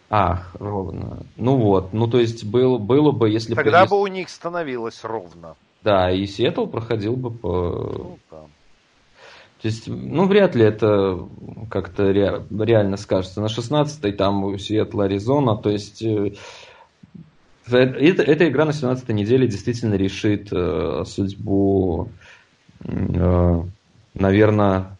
Ах, 0.09 0.55
ровно. 0.59 1.26
Ну 1.38 1.57
вот, 1.57 1.93
ну 1.93 2.07
то 2.07 2.19
есть 2.19 2.45
был, 2.45 2.78
было 2.78 3.11
бы, 3.11 3.30
если 3.30 3.55
Тогда 3.55 3.63
бы... 3.63 3.71
Тогда 3.71 3.86
бы 3.88 4.01
у 4.01 4.07
них 4.07 4.30
становилось 4.30 5.03
ровно. 5.03 5.55
Да, 5.82 6.11
и 6.11 6.26
Сиэтл 6.26 6.65
проходил 6.67 7.15
бы 7.15 7.32
по... 7.32 7.49
Ну, 7.49 8.19
да. 8.30 8.43
То 9.64 9.70
есть, 9.70 9.88
ну, 9.88 10.26
вряд 10.26 10.55
ли 10.55 10.66
это 10.66 11.26
как-то 11.72 12.11
ре... 12.11 12.43
реально 12.49 12.97
скажется. 12.97 13.39
На 13.39 13.45
16-й 13.45 14.11
там 14.11 14.43
у 14.43 14.57
Сиэтла 14.57 15.05
Аризона, 15.05 15.55
то 15.55 15.70
есть... 15.70 16.03
Э, 16.03 16.34
это, 17.72 18.24
эта 18.24 18.49
игра 18.49 18.66
на 18.66 18.72
17-й 18.72 19.14
неделе 19.14 19.47
действительно 19.47 19.93
решит 19.93 20.49
э, 20.51 21.03
судьбу, 21.05 22.09
э, 22.84 23.61
наверное, 24.14 24.97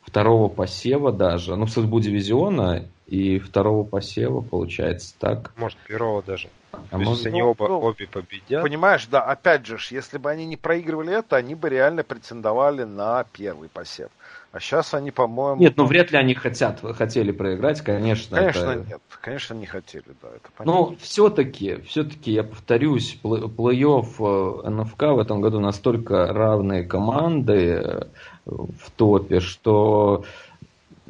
второго 0.00 0.48
посева 0.48 1.12
даже, 1.12 1.54
ну, 1.56 1.66
судьбу 1.66 2.00
дивизиона 2.00 2.86
и 3.08 3.38
второго 3.38 3.84
посева, 3.84 4.40
получается, 4.40 5.14
так. 5.18 5.52
Может, 5.58 5.76
первого 5.86 6.22
даже. 6.22 6.48
А 6.90 6.98
может, 6.98 7.26
они 7.26 7.42
оба, 7.42 7.68
ну, 7.68 7.80
обе 7.80 8.06
победят. 8.06 8.62
Понимаешь, 8.62 9.06
да, 9.06 9.22
опять 9.22 9.66
же, 9.66 9.78
если 9.90 10.18
бы 10.18 10.30
они 10.30 10.46
не 10.46 10.56
проигрывали 10.56 11.18
это, 11.18 11.36
они 11.36 11.54
бы 11.54 11.68
реально 11.68 12.04
претендовали 12.04 12.84
на 12.84 13.24
первый 13.32 13.68
посев. 13.68 14.10
А 14.50 14.60
сейчас 14.60 14.94
они, 14.94 15.10
по-моему... 15.10 15.60
Нет, 15.60 15.76
ну 15.76 15.84
вряд 15.84 16.10
ли 16.10 16.16
они 16.16 16.34
хотят, 16.34 16.80
хотели 16.96 17.32
проиграть, 17.32 17.82
конечно. 17.82 18.38
Конечно, 18.38 18.70
это... 18.70 18.84
нет. 18.88 19.00
Конечно, 19.20 19.54
не 19.54 19.66
хотели, 19.66 20.04
да, 20.22 20.28
это 20.28 20.48
понятно. 20.56 20.64
Но 20.64 20.96
все-таки, 21.00 21.82
все-таки, 21.82 22.32
я 22.32 22.44
повторюсь, 22.44 23.18
плей-офф 23.22 24.64
э, 24.64 24.70
НФК 24.70 25.02
в 25.02 25.18
этом 25.18 25.42
году 25.42 25.60
настолько 25.60 26.32
равные 26.32 26.84
команды 26.84 27.54
э, 27.54 28.04
в 28.46 28.90
топе, 28.96 29.40
что, 29.40 30.24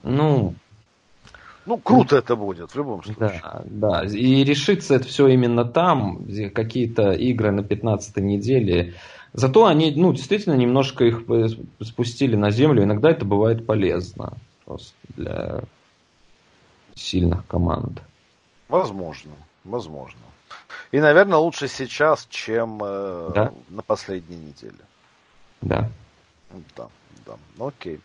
ну, 0.02 0.54
ну, 1.68 1.76
круто 1.76 2.16
это 2.16 2.34
будет 2.34 2.70
в 2.70 2.76
любом 2.76 3.04
случае. 3.04 3.40
Да, 3.42 3.62
да. 3.66 4.04
И 4.04 4.42
решится 4.42 4.94
это 4.94 5.06
все 5.06 5.28
именно 5.28 5.64
там, 5.64 6.24
где 6.24 6.48
какие-то 6.48 7.12
игры 7.12 7.52
на 7.52 7.62
15 7.62 8.16
неделе. 8.16 8.94
Зато 9.34 9.66
они, 9.66 9.92
ну, 9.94 10.12
действительно 10.12 10.54
немножко 10.54 11.04
их 11.04 11.22
спустили 11.82 12.36
на 12.36 12.50
землю. 12.50 12.82
Иногда 12.82 13.10
это 13.10 13.24
бывает 13.24 13.66
полезно 13.66 14.32
просто 14.64 14.94
для 15.16 15.60
сильных 16.94 17.46
команд. 17.46 18.00
Возможно, 18.68 19.32
возможно. 19.64 20.20
И, 20.90 21.00
наверное, 21.00 21.38
лучше 21.38 21.68
сейчас, 21.68 22.26
чем 22.30 22.80
э, 22.82 23.30
да? 23.34 23.52
на 23.68 23.82
последней 23.82 24.36
неделе. 24.36 24.78
Да. 25.60 25.90
Да, 26.74 26.88
да. 27.26 27.36
Окей. 27.58 28.00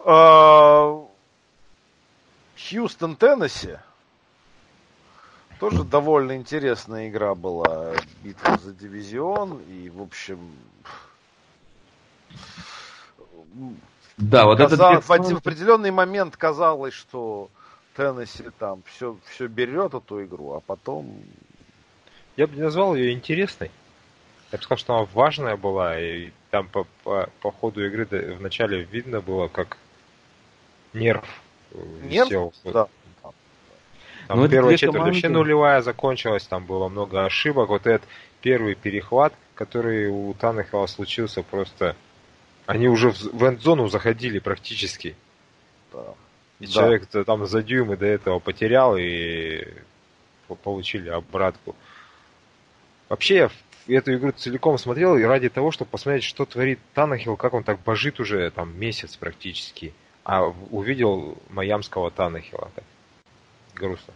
А, 0.00 1.04
Хьюстон, 2.56 3.16
Теннесси. 3.16 3.76
Тоже 5.58 5.84
довольно 5.84 6.36
интересная 6.36 7.08
игра 7.08 7.34
была. 7.34 7.94
Битва 8.22 8.58
за 8.58 8.72
дивизион. 8.72 9.60
И, 9.68 9.88
в 9.88 10.02
общем... 10.02 10.38
Да, 14.16 14.44
вот 14.44 14.58
казал, 14.58 14.94
это... 14.94 15.00
В 15.00 15.10
определенный 15.10 15.90
момент 15.90 16.36
казалось, 16.36 16.94
что 16.94 17.50
Теннесси 17.96 18.44
там 18.58 18.82
все, 18.86 19.16
все 19.30 19.46
берет 19.46 19.94
эту 19.94 20.24
игру, 20.24 20.54
а 20.54 20.60
потом... 20.60 21.22
Я 22.36 22.46
бы 22.46 22.56
не 22.56 22.62
назвал 22.62 22.94
ее 22.96 23.12
интересной. 23.12 23.70
Я 24.50 24.58
бы 24.58 24.64
сказал, 24.64 24.78
что 24.78 24.96
она 24.96 25.08
важная 25.12 25.56
была, 25.56 25.98
и 25.98 26.30
там 26.50 26.68
по, 26.68 26.86
по, 27.04 27.28
по 27.40 27.52
ходу 27.52 27.84
игры 27.86 28.06
вначале 28.38 28.82
видно 28.82 29.20
было, 29.20 29.48
как 29.48 29.78
нерв 30.92 31.24
висел. 32.02 32.52
Да. 32.64 32.88
Там 34.28 34.40
ну, 34.40 34.48
первая 34.48 34.76
четверть 34.76 34.94
команды... 34.94 35.14
вообще 35.14 35.28
нулевая 35.28 35.82
закончилась, 35.82 36.46
там 36.46 36.64
было 36.64 36.88
много 36.88 37.24
ошибок. 37.24 37.68
Вот 37.68 37.86
этот 37.86 38.08
первый 38.40 38.74
перехват, 38.74 39.34
который 39.54 40.08
у 40.08 40.32
Таннехала 40.34 40.86
случился, 40.86 41.42
просто... 41.42 41.96
Они 42.66 42.88
уже 42.88 43.10
в 43.10 43.46
эндзону 43.46 43.88
заходили 43.88 44.38
практически. 44.38 45.14
Да. 45.92 46.14
И 46.60 46.66
да. 46.66 46.72
человек 46.72 47.06
там 47.06 47.46
за 47.46 47.62
дюймы 47.62 47.98
до 47.98 48.06
этого 48.06 48.38
потерял 48.38 48.96
и 48.96 49.66
получили 50.62 51.10
обратку. 51.10 51.76
Вообще, 53.10 53.50
я 53.86 53.98
эту 53.98 54.14
игру 54.14 54.32
целиком 54.32 54.78
смотрел 54.78 55.16
и 55.16 55.22
ради 55.22 55.50
того, 55.50 55.72
чтобы 55.72 55.90
посмотреть, 55.90 56.24
что 56.24 56.46
творит 56.46 56.78
Танахил, 56.94 57.36
как 57.36 57.52
он 57.52 57.64
так 57.64 57.82
божит 57.82 58.18
уже 58.18 58.50
там 58.50 58.78
месяц 58.78 59.16
практически 59.16 59.92
а 60.24 60.44
увидел 60.70 61.36
майамского 61.50 62.10
Танахила. 62.10 62.70
Грустно. 63.74 64.14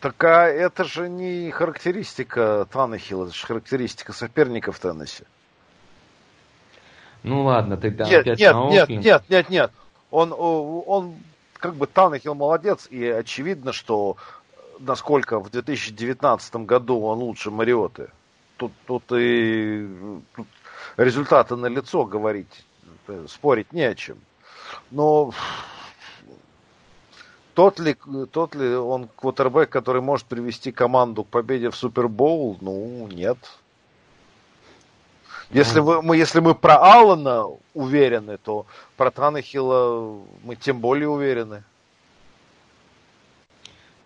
Так 0.00 0.22
а 0.24 0.46
это 0.46 0.84
же 0.84 1.08
не 1.08 1.50
характеристика 1.50 2.66
Танахила, 2.70 3.26
это 3.26 3.34
же 3.34 3.46
характеристика 3.46 4.12
соперников 4.12 4.78
Теннесси. 4.78 5.24
Ну 7.22 7.44
ладно, 7.44 7.76
тогда 7.76 8.08
нет, 8.08 8.20
опять 8.22 8.38
нет, 8.38 8.54
нет, 8.70 8.88
нет, 8.88 9.24
нет, 9.28 9.50
нет. 9.50 9.72
Он, 10.10 10.32
он 10.32 11.16
как 11.52 11.74
бы 11.74 11.86
Танахил 11.86 12.34
молодец, 12.34 12.86
и 12.88 13.04
очевидно, 13.06 13.72
что 13.72 14.16
насколько 14.78 15.38
в 15.38 15.50
2019 15.50 16.56
году 16.56 17.00
он 17.02 17.18
лучше 17.18 17.50
Мариоты. 17.50 18.10
Тут, 18.56 18.72
тут 18.86 19.02
и 19.12 19.86
тут 20.34 20.46
результаты 20.96 21.56
на 21.56 21.66
лицо 21.66 22.04
говорить, 22.04 22.64
спорить 23.26 23.72
не 23.72 23.82
о 23.82 23.94
чем. 23.94 24.18
Но 24.90 25.32
тот 27.54 27.78
ли, 27.78 27.96
тот 28.32 28.54
ли 28.54 28.74
он 28.74 29.08
квотербек, 29.16 29.70
который 29.70 30.02
может 30.02 30.26
привести 30.26 30.72
команду 30.72 31.24
к 31.24 31.28
победе 31.28 31.70
в 31.70 31.76
Супербоул? 31.76 32.58
Ну, 32.60 33.08
нет. 33.08 33.38
Если, 35.50 35.80
вы, 35.80 36.00
мы, 36.00 36.16
если 36.16 36.40
мы 36.40 36.54
про 36.54 36.76
Аллана 36.76 37.46
уверены, 37.74 38.38
то 38.38 38.66
про 38.96 39.10
Танахила 39.10 40.20
мы 40.44 40.54
тем 40.54 40.80
более 40.80 41.08
уверены. 41.08 41.64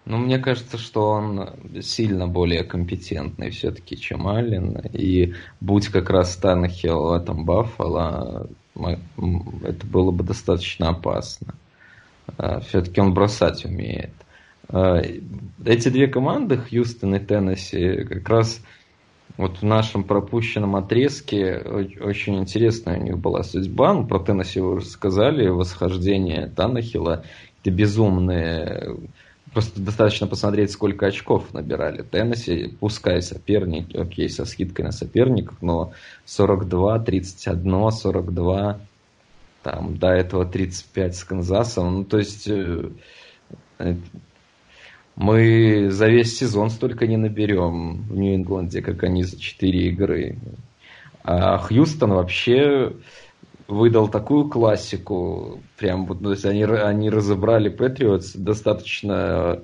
Ну, 0.06 0.18
мне 0.18 0.38
кажется, 0.38 0.76
что 0.76 1.10
он 1.10 1.50
сильно 1.82 2.26
более 2.26 2.64
компетентный 2.64 3.50
все-таки, 3.50 3.96
чем 3.98 4.26
Аллен. 4.26 4.80
И 4.92 5.34
будь 5.60 5.88
как 5.88 6.10
раз 6.10 6.36
Танахил 6.36 7.08
в 7.08 7.12
этом 7.12 7.44
Баффало, 7.44 8.48
это 8.76 9.86
было 9.86 10.10
бы 10.10 10.24
достаточно 10.24 10.90
опасно. 10.90 11.54
А, 12.36 12.60
все-таки 12.60 13.00
он 13.00 13.14
бросать 13.14 13.64
умеет. 13.64 14.12
А, 14.68 15.00
эти 15.64 15.88
две 15.88 16.08
команды, 16.08 16.58
Хьюстон 16.58 17.14
и 17.14 17.20
Теннесси, 17.20 18.04
как 18.04 18.28
раз 18.28 18.60
вот 19.36 19.58
в 19.58 19.62
нашем 19.62 20.04
пропущенном 20.04 20.76
отрезке 20.76 21.56
очень 22.00 22.36
интересная 22.38 22.98
у 22.98 23.02
них 23.02 23.18
была 23.18 23.42
судьба. 23.42 23.94
Ну, 23.94 24.06
про 24.06 24.20
Теннесси 24.20 24.60
вы 24.60 24.76
уже 24.76 24.86
сказали, 24.86 25.48
восхождение 25.48 26.46
Танахила. 26.46 27.24
Это 27.60 27.70
безумные 27.70 28.96
Просто 29.54 29.80
достаточно 29.80 30.26
посмотреть, 30.26 30.72
сколько 30.72 31.06
очков 31.06 31.54
набирали 31.54 32.02
Теннесси, 32.02 32.76
пускай 32.80 33.22
соперник, 33.22 33.94
окей, 33.94 34.28
со 34.28 34.44
скидкой 34.46 34.86
на 34.86 34.90
соперников, 34.90 35.56
но 35.62 35.92
42, 36.24 36.98
31, 36.98 37.92
42, 37.92 38.80
там, 39.62 39.96
до 39.96 40.08
этого 40.08 40.44
35 40.44 41.16
с 41.16 41.24
Канзасом. 41.24 41.94
Ну, 41.94 42.04
то 42.04 42.18
есть 42.18 42.48
э, 42.48 42.90
мы 45.14 45.88
за 45.90 46.08
весь 46.08 46.36
сезон 46.36 46.70
столько 46.70 47.06
не 47.06 47.16
наберем 47.16 48.02
в 48.08 48.16
Нью-Ингланде, 48.16 48.82
как 48.82 49.04
они 49.04 49.22
за 49.22 49.38
4 49.38 49.88
игры. 49.88 50.36
А 51.22 51.58
Хьюстон 51.58 52.10
вообще 52.10 52.92
выдал 53.66 54.08
такую 54.08 54.48
классику, 54.48 55.60
прям 55.78 56.06
вот, 56.06 56.22
то 56.22 56.30
есть 56.30 56.44
они, 56.44 56.64
они 56.64 57.10
разобрали 57.10 57.68
Патриотс 57.68 58.34
достаточно 58.34 59.60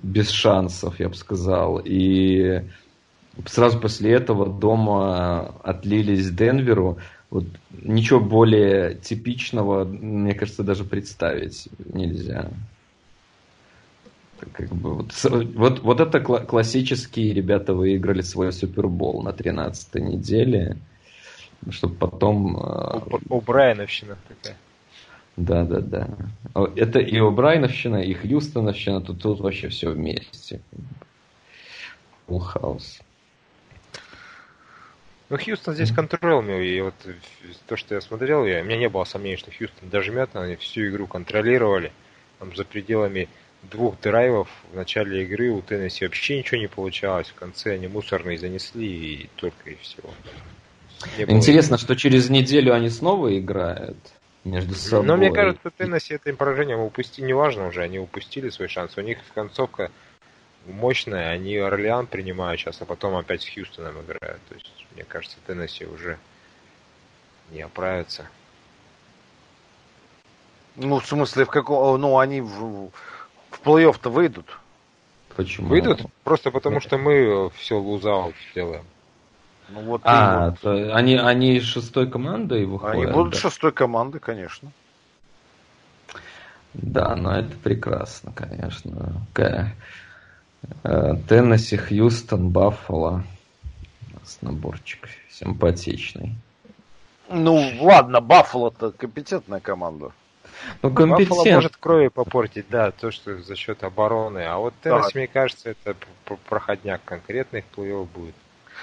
без 0.00 0.30
шансов, 0.30 1.00
я 1.00 1.08
бы 1.08 1.14
сказал, 1.14 1.80
и 1.84 2.62
сразу 3.46 3.80
после 3.80 4.12
этого 4.12 4.46
дома 4.46 5.54
отлились 5.62 6.30
Денверу, 6.30 6.98
вот 7.30 7.44
ничего 7.70 8.20
более 8.20 8.94
типичного, 8.94 9.84
мне 9.84 10.34
кажется, 10.34 10.62
даже 10.62 10.84
представить 10.84 11.68
нельзя. 11.92 12.50
Как 14.52 14.68
бы, 14.70 14.94
вот, 14.94 15.12
вот, 15.54 15.80
вот 15.80 16.00
это 16.00 16.20
классические 16.20 17.32
ребята 17.32 17.74
выиграли 17.74 18.22
свой 18.22 18.52
Супербол 18.52 19.22
на 19.22 19.32
13 19.32 19.94
неделе 19.96 20.76
чтобы 21.70 21.94
потом... 21.94 22.56
У 23.28 23.40
Брайановщина 23.40 24.16
такая. 24.28 24.56
Да, 25.36 25.64
да, 25.64 25.80
да. 25.80 26.08
Это 26.76 26.98
и 26.98 27.18
у 27.20 27.30
Брайановщина, 27.30 28.02
и 28.02 28.12
Хьюстоновщина, 28.12 29.00
тут, 29.00 29.22
тут 29.22 29.40
вообще 29.40 29.68
все 29.68 29.90
вместе. 29.90 30.60
Full 32.28 32.40
хаус. 32.40 33.00
Ну, 35.30 35.38
Хьюстон 35.38 35.74
здесь 35.74 35.90
контролировал, 35.92 36.60
и 36.60 36.80
вот 36.82 36.94
то, 37.66 37.76
что 37.78 37.94
я 37.94 38.02
смотрел, 38.02 38.44
я, 38.44 38.60
у 38.60 38.64
меня 38.64 38.76
не 38.76 38.88
было 38.90 39.04
сомнений, 39.04 39.38
что 39.38 39.50
Хьюстон 39.50 39.88
дожмет, 39.88 40.28
они 40.34 40.56
всю 40.56 40.88
игру 40.88 41.06
контролировали. 41.06 41.92
Там 42.38 42.54
за 42.54 42.66
пределами 42.66 43.28
двух 43.62 43.98
драйвов 44.00 44.48
в 44.72 44.76
начале 44.76 45.22
игры 45.22 45.50
у 45.50 45.62
Теннесси 45.62 46.04
вообще 46.04 46.38
ничего 46.38 46.60
не 46.60 46.68
получалось. 46.68 47.28
В 47.28 47.34
конце 47.34 47.74
они 47.74 47.88
мусорные 47.88 48.36
занесли 48.36 48.86
и 48.86 49.30
только 49.36 49.70
и 49.70 49.76
всего. 49.76 50.10
Интересно, 51.18 51.78
что 51.78 51.96
через 51.96 52.30
неделю 52.30 52.74
они 52.74 52.88
снова 52.90 53.36
играют 53.38 53.96
между 54.44 54.74
собой. 54.74 55.06
Но 55.06 55.16
мне 55.16 55.30
кажется, 55.30 55.70
Теннесси 55.70 56.14
это 56.14 56.32
поражение 56.34 56.76
упустили, 56.76 57.26
неважно 57.26 57.68
уже, 57.68 57.82
они 57.82 57.98
упустили 57.98 58.50
свой 58.50 58.68
шанс. 58.68 58.96
У 58.96 59.00
них 59.00 59.18
концовка 59.34 59.90
мощная, 60.66 61.30
они 61.30 61.56
Орлеан 61.56 62.06
принимают 62.06 62.60
сейчас, 62.60 62.80
а 62.80 62.84
потом 62.84 63.16
опять 63.16 63.42
с 63.42 63.48
Хьюстоном 63.48 64.00
играют. 64.02 64.40
То 64.48 64.54
есть, 64.54 64.86
мне 64.94 65.04
кажется, 65.04 65.36
Теннесси 65.46 65.86
уже 65.86 66.18
не 67.50 67.62
оправится. 67.62 68.28
Ну, 70.76 71.00
в 71.00 71.06
смысле, 71.06 71.44
в 71.44 71.50
каком... 71.50 72.00
Ну, 72.00 72.18
они 72.18 72.40
в, 72.40 72.90
в 73.50 73.60
плей-офф-то 73.62 74.10
выйдут. 74.10 74.58
Почему? 75.36 75.68
Выйдут? 75.68 76.02
Просто 76.24 76.50
потому, 76.50 76.80
что 76.80 76.98
мы 76.98 77.50
все 77.56 77.78
лузаут 77.78 78.34
сделаем. 78.50 78.84
Ну, 79.72 79.80
вот 79.82 80.02
а, 80.04 80.50
вот. 80.50 80.60
То 80.60 80.94
они, 80.94 81.16
они 81.16 81.60
шестой 81.60 82.10
командой 82.10 82.64
выходят? 82.66 83.04
Они 83.04 83.12
будут 83.12 83.34
да? 83.34 83.38
шестой 83.38 83.72
командой, 83.72 84.18
конечно. 84.20 84.70
Да, 86.74 87.14
но 87.16 87.36
это 87.38 87.54
прекрасно, 87.56 88.32
конечно. 88.32 89.26
Э, 90.84 91.14
Теннесси, 91.28 91.76
Хьюстон, 91.76 92.50
Баффало. 92.50 93.24
Наборчик 94.40 95.08
симпатичный. 95.30 96.34
Ну, 97.28 97.62
ладно, 97.80 98.20
Баффало-то 98.20 98.92
компетентная 98.92 99.60
команда. 99.60 100.12
Ну, 100.82 100.92
компетент... 100.92 101.30
Баффало 101.30 101.54
может 101.54 101.76
крови 101.76 102.08
попортить, 102.08 102.66
да, 102.70 102.90
то, 102.90 103.10
что 103.10 103.38
за 103.38 103.56
счет 103.56 103.84
обороны. 103.84 104.40
А 104.40 104.58
вот 104.58 104.74
Теннесси, 104.82 105.14
да. 105.14 105.18
мне 105.20 105.26
кажется, 105.26 105.70
это 105.70 105.96
проходняк 106.48 107.02
конкретных 107.04 107.64
плей 107.66 108.04
будет. 108.04 108.34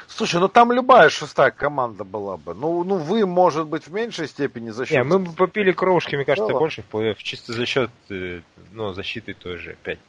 Слушай, 0.09 0.39
ну 0.39 0.47
там 0.47 0.71
любая 0.71 1.09
шестая 1.09 1.51
команда 1.51 2.03
была 2.03 2.35
бы. 2.37 2.55
Ну, 2.55 2.83
ну 2.83 2.97
вы, 2.97 3.25
может 3.27 3.67
быть, 3.67 3.87
в 3.87 3.93
меньшей 3.93 4.27
степени 4.27 4.71
за 4.71 4.85
счет... 4.85 4.97
Не, 4.97 5.03
мы 5.03 5.19
бы 5.19 5.31
попили 5.31 5.71
кровушки, 5.71 6.15
мне 6.15 6.25
кажется, 6.25 6.51
да. 6.51 6.59
больше 6.59 6.81
в 6.81 6.85
плей 6.85 7.15
чисто 7.15 7.53
за 7.53 7.65
счет 7.65 7.91
э, 8.09 8.41
ну, 8.71 8.91
защиты 8.93 9.35
той 9.35 9.57
же 9.57 9.73
опять. 9.73 9.99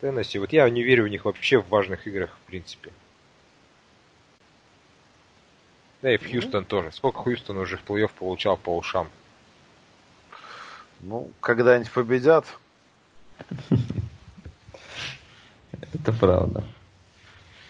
Теннесси, 0.00 0.38
вот 0.38 0.52
я 0.52 0.70
не 0.70 0.84
верю 0.84 1.04
в 1.04 1.08
них 1.08 1.24
вообще 1.24 1.60
в 1.60 1.68
важных 1.68 2.06
играх, 2.06 2.30
в 2.30 2.46
принципе. 2.46 2.92
Да 6.02 6.14
и 6.14 6.16
в 6.16 6.22
Хьюстон 6.22 6.62
mm-hmm. 6.62 6.66
тоже. 6.66 6.92
Сколько 6.92 7.22
Хьюстон 7.24 7.58
уже 7.58 7.76
в 7.76 7.84
плей-офф 7.84 8.12
получал 8.16 8.56
по 8.56 8.74
ушам? 8.74 9.08
Ну, 11.00 11.30
когда-нибудь 11.40 11.90
победят. 11.90 12.46
Это 15.92 16.12
правда 16.12 16.64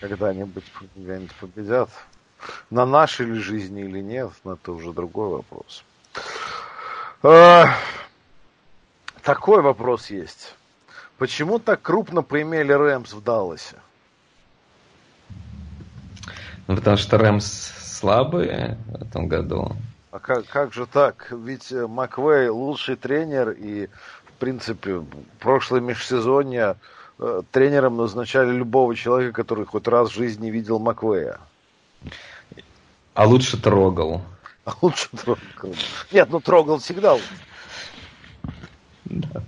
когда-нибудь 0.01 0.65
когда 0.95 1.19
победят. 1.41 1.91
На 2.71 2.87
нашей 2.87 3.27
ли 3.27 3.39
жизни 3.39 3.83
или 3.83 4.01
нет, 4.01 4.33
но 4.45 4.55
это 4.55 4.73
уже 4.73 4.93
другой 4.93 5.29
вопрос. 5.29 5.85
А, 7.23 7.75
такой 9.23 9.61
вопрос 9.61 10.09
есть. 10.09 10.55
Почему 11.19 11.59
так 11.59 11.83
крупно 11.83 12.23
поимели 12.23 12.73
Рэмс 12.73 13.13
в 13.13 13.23
Далласе? 13.23 13.77
Ну, 16.67 16.77
потому 16.77 16.97
что 16.97 17.19
Рэмс 17.19 17.45
слабые 17.45 18.79
в 18.87 19.03
этом 19.03 19.29
году. 19.29 19.77
А 20.13 20.19
как, 20.19 20.47
как 20.47 20.73
же 20.73 20.87
так? 20.87 21.31
Ведь 21.31 21.71
э, 21.73 21.87
Маквей 21.87 22.49
лучший 22.49 22.97
тренер, 22.97 23.51
и, 23.51 23.89
в 24.25 24.33
принципе, 24.39 24.95
в 24.95 25.07
прошлое 25.39 25.81
межсезонье 25.81 26.77
тренером 27.51 27.97
назначали 27.97 28.53
любого 28.53 28.95
человека, 28.95 29.43
который 29.43 29.67
хоть 29.67 29.87
раз 29.87 30.11
в 30.11 30.15
жизни 30.15 30.51
видел 30.51 30.79
Маквея. 30.79 31.39
А 33.15 33.27
лучше 33.27 33.61
трогал. 33.61 34.23
А 34.65 34.73
лучше 34.81 35.09
трогал. 35.11 35.75
Нет, 36.13 36.29
ну 36.31 36.41
трогал 36.41 36.79
всегда. 36.79 37.19
Да. 39.05 39.43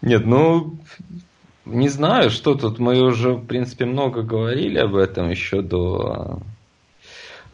Нет, 0.00 0.26
ну, 0.26 0.76
не 1.64 1.88
знаю, 1.88 2.30
что 2.30 2.54
тут. 2.54 2.78
Мы 2.78 3.00
уже, 3.00 3.34
в 3.34 3.46
принципе, 3.46 3.84
много 3.84 4.22
говорили 4.22 4.78
об 4.78 4.96
этом 4.96 5.30
еще 5.30 5.62
до... 5.62 6.40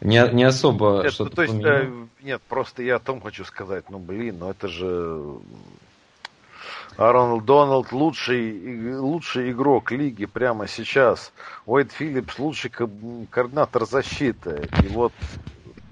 Не, 0.01 0.27
не 0.33 0.43
особо 0.43 1.01
нет, 1.03 1.13
что-то 1.13 1.29
ну, 1.29 1.35
то 1.35 1.41
есть, 1.43 1.63
э, 1.63 1.91
Нет, 2.23 2.41
просто 2.49 2.81
я 2.81 2.95
о 2.95 2.99
том 2.99 3.21
хочу 3.21 3.45
сказать. 3.45 3.89
Ну, 3.89 3.99
блин, 3.99 4.37
ну 4.39 4.49
это 4.49 4.67
же 4.67 5.21
Аарон 7.01 7.43
Дональд 7.43 7.91
лучший, 7.91 8.95
лучший 8.97 9.51
игрок 9.51 9.91
лиги 9.91 10.25
прямо 10.25 10.67
сейчас. 10.67 11.33
Уэйд 11.65 11.91
Филлипс 11.91 12.37
лучший 12.37 12.71
координатор 13.29 13.85
защиты. 13.85 14.69
И 14.83 14.87
вот... 14.87 15.11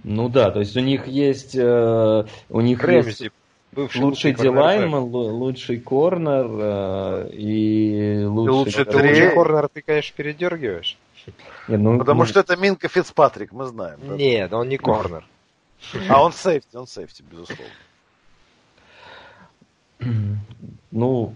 Ну 0.03 0.29
да, 0.29 0.51
то 0.51 0.59
есть 0.59 0.77
у 0.77 0.81
них 0.81 1.07
есть... 1.07 1.55
Э, 1.55 2.25
у 2.49 2.61
них 2.61 2.83
Рэмзи, 2.83 3.31
есть 3.75 3.95
лучший 3.95 4.33
D-lineman, 4.33 5.03
лучший 5.03 5.79
корнер 5.79 6.47
э, 6.47 7.29
и 7.33 8.23
лучший... 8.25 8.85
Лучший, 8.85 8.85
лучший 8.85 9.31
корнер 9.31 9.67
ты, 9.67 9.81
конечно, 9.81 10.15
передергиваешь. 10.15 10.97
Не, 11.67 11.77
ну, 11.77 11.97
Потому 11.97 12.21
ну... 12.21 12.25
что 12.27 12.39
это 12.41 12.55
Минка 12.55 12.87
Фицпатрик, 12.87 13.51
мы 13.51 13.65
знаем. 13.65 13.99
Да? 14.03 14.15
Нет, 14.15 14.53
он 14.53 14.69
не 14.69 14.77
корнер. 14.77 15.25
А 16.07 16.23
он 16.23 16.33
сейфти, 16.33 16.75
он 16.75 16.87
сейфти, 16.87 17.23
безусловно. 17.29 17.65
Ну, 20.91 21.33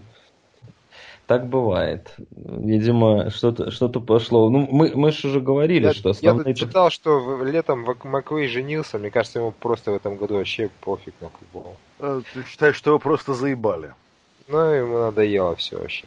так 1.26 1.46
бывает. 1.46 2.14
Видимо, 2.30 3.30
что-то 3.30 3.70
что 3.70 3.88
пошло. 3.88 4.50
Ну, 4.50 4.68
мы, 4.70 4.92
мы 4.94 5.10
же 5.10 5.28
уже 5.28 5.40
говорили, 5.40 5.86
я, 5.86 5.94
что 5.94 6.10
основные... 6.10 6.48
Я 6.48 6.54
читал, 6.54 6.90
что 6.90 7.42
летом 7.42 7.86
Маквей 8.04 8.48
женился. 8.48 8.98
Мне 8.98 9.10
кажется, 9.10 9.38
ему 9.38 9.52
просто 9.52 9.92
в 9.92 9.94
этом 9.94 10.16
году 10.16 10.34
вообще 10.36 10.70
пофиг 10.80 11.14
на 11.20 11.30
футбол. 11.30 11.76
А, 11.98 12.20
ты 12.32 12.44
считаешь, 12.44 12.76
что 12.76 12.90
его 12.90 12.98
просто 12.98 13.32
заебали? 13.34 13.94
Ну, 14.48 14.58
ему 14.58 14.98
надоело 14.98 15.56
все 15.56 15.78
вообще. 15.78 16.06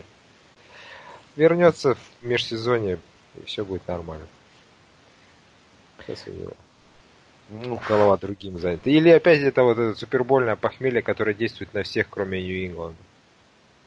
Вернется 1.35 1.95
в 1.95 2.25
межсезонье, 2.25 2.99
и 3.35 3.45
все 3.45 3.65
будет 3.65 3.87
нормально. 3.87 4.27
Сейчас 6.05 6.23
у 6.27 6.31
него 6.31 6.51
ну, 7.49 7.79
голова 7.87 8.17
другим 8.17 8.59
занята. 8.59 8.89
Или 8.89 9.09
опять 9.09 9.39
это 9.39 9.63
вот 9.63 9.77
это 9.77 9.97
супербольное 9.97 10.55
похмелье, 10.55 11.01
которое 11.01 11.33
действует 11.33 11.73
на 11.73 11.83
всех, 11.83 12.07
кроме 12.09 12.41
Нью-Ингланда. 12.41 12.97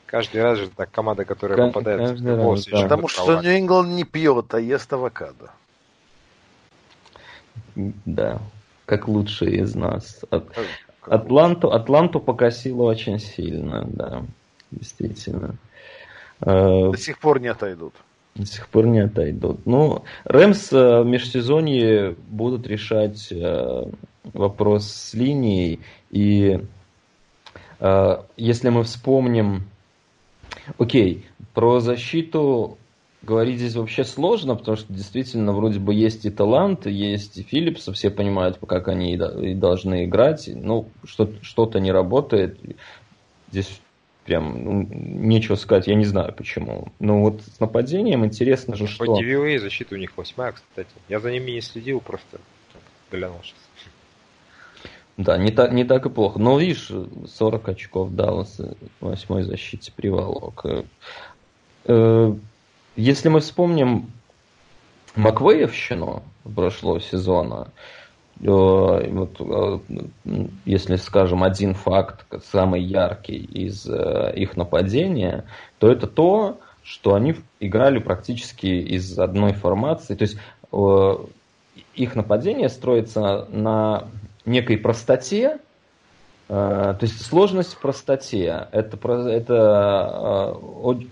Каждый 0.07 0.43
раз 0.43 0.59
же 0.59 0.69
так 0.71 0.91
команда, 0.91 1.25
которая 1.25 1.57
К- 1.57 1.73
попадает 1.73 2.21
в 2.21 2.27
раз, 2.27 2.67
да. 2.67 2.83
Потому 2.83 3.09
что 3.09 3.41
Нью-Ингланд 3.43 3.91
не 3.91 4.05
пьет, 4.05 4.53
а 4.55 4.61
ест 4.61 4.93
авокадо. 4.93 5.51
Да, 7.75 8.41
как 8.87 9.09
лучшие 9.09 9.61
из 9.61 9.75
нас. 9.75 10.25
От, 10.31 10.49
Атланту, 11.03 11.73
Атланту 11.73 12.21
покосило 12.21 12.83
очень 12.83 13.19
сильно, 13.19 13.85
да, 13.87 14.23
действительно. 14.71 15.57
До 16.41 16.97
сих 16.97 17.19
пор 17.19 17.41
не 17.41 17.49
отойдут. 17.49 17.95
До 18.35 18.47
сих 18.47 18.69
пор 18.69 18.87
не 18.87 19.01
отойдут. 19.01 19.67
Ну, 19.67 20.05
Рэмс 20.25 20.73
э, 20.73 21.03
в 21.03 21.07
межсезонье 21.07 22.17
будут 22.29 22.67
решать 22.67 23.29
э, 23.33 23.85
вопрос 24.33 24.87
с 24.87 25.15
линией. 25.15 25.81
И 26.11 26.61
э, 27.81 28.23
если 28.37 28.69
мы 28.69 28.85
вспомним... 28.85 29.65
Окей, 30.79 31.27
про 31.55 31.81
защиту 31.81 32.79
говорить 33.23 33.59
здесь 33.59 33.75
вообще 33.75 34.05
сложно, 34.05 34.55
потому 34.55 34.77
что 34.77 34.93
действительно 34.93 35.53
вроде 35.53 35.79
бы 35.79 35.93
есть 35.93 36.25
и 36.25 36.31
талант, 36.31 36.87
есть 36.87 37.39
и 37.39 37.43
Филлипс, 37.43 37.89
все 37.93 38.11
понимают, 38.11 38.59
как 38.67 38.89
они 38.89 39.15
и 39.15 39.55
должны 39.55 40.05
играть. 40.05 40.49
Ну, 40.53 40.89
что-то 41.05 41.81
не 41.81 41.93
работает. 41.93 42.59
Здесь 43.51 43.81
прям 44.25 44.65
ну, 44.65 44.89
нечего 44.91 45.57
сказать, 45.57 45.87
я 45.87 45.95
не 45.95 46.05
знаю 46.05 46.33
почему. 46.33 46.89
Но 46.99 47.21
вот 47.21 47.43
с 47.43 47.61
нападением 47.61 48.25
интересно 48.25 48.77
же, 48.77 48.87
что... 48.87 49.05
По 49.05 49.23
DVOA 49.23 49.59
защита 49.59 49.95
у 49.95 49.99
них 49.99 50.17
восьмая, 50.17 50.53
кстати. 50.53 50.91
Я 51.09 51.21
за 51.21 51.31
ними 51.31 51.53
не 51.53 51.61
следил, 51.61 52.01
просто 52.01 52.39
глянул 53.11 53.41
сейчас. 53.43 53.57
Да, 55.17 55.37
не 55.37 55.51
так, 55.51 55.73
не 55.73 55.85
так 55.85 56.07
и 56.07 56.11
плохо. 56.11 56.39
Но 56.39 56.59
видишь, 56.59 56.91
40 57.37 57.69
очков 57.69 58.15
Даллас 58.15 58.61
восьмой 59.01 59.43
защите 59.43 59.93
приволок. 59.93 60.65
Э, 61.85 62.35
если 62.97 63.29
мы 63.29 63.41
вспомним 63.41 64.11
Маквеевщину 65.17 66.23
прошлого 66.55 67.01
сезона, 67.01 67.69
Э, 67.69 68.00
вот, 68.41 69.37
э, 69.39 69.79
если 70.65 70.97
скажем 70.97 71.43
один 71.43 71.75
факт, 71.75 72.25
самый 72.51 72.83
яркий 72.83 73.37
из 73.37 73.87
э, 73.87 74.33
их 74.35 74.57
нападения, 74.57 75.45
то 75.79 75.91
это 75.91 76.07
то, 76.07 76.59
что 76.83 77.15
они 77.15 77.37
играли 77.61 77.99
практически 77.99 78.67
из 78.67 79.19
одной 79.19 79.53
формации. 79.53 80.15
То 80.15 80.23
есть 80.23 80.39
их 81.95 82.15
нападение 82.15 82.69
строится 82.69 83.47
на 83.51 84.05
некой 84.47 84.79
простоте, 84.79 85.59
то 86.49 86.99
есть 87.01 87.25
сложность 87.25 87.75
в 87.75 87.81
простоте. 87.81 88.69
Это, 88.73 88.97
это 89.29 90.57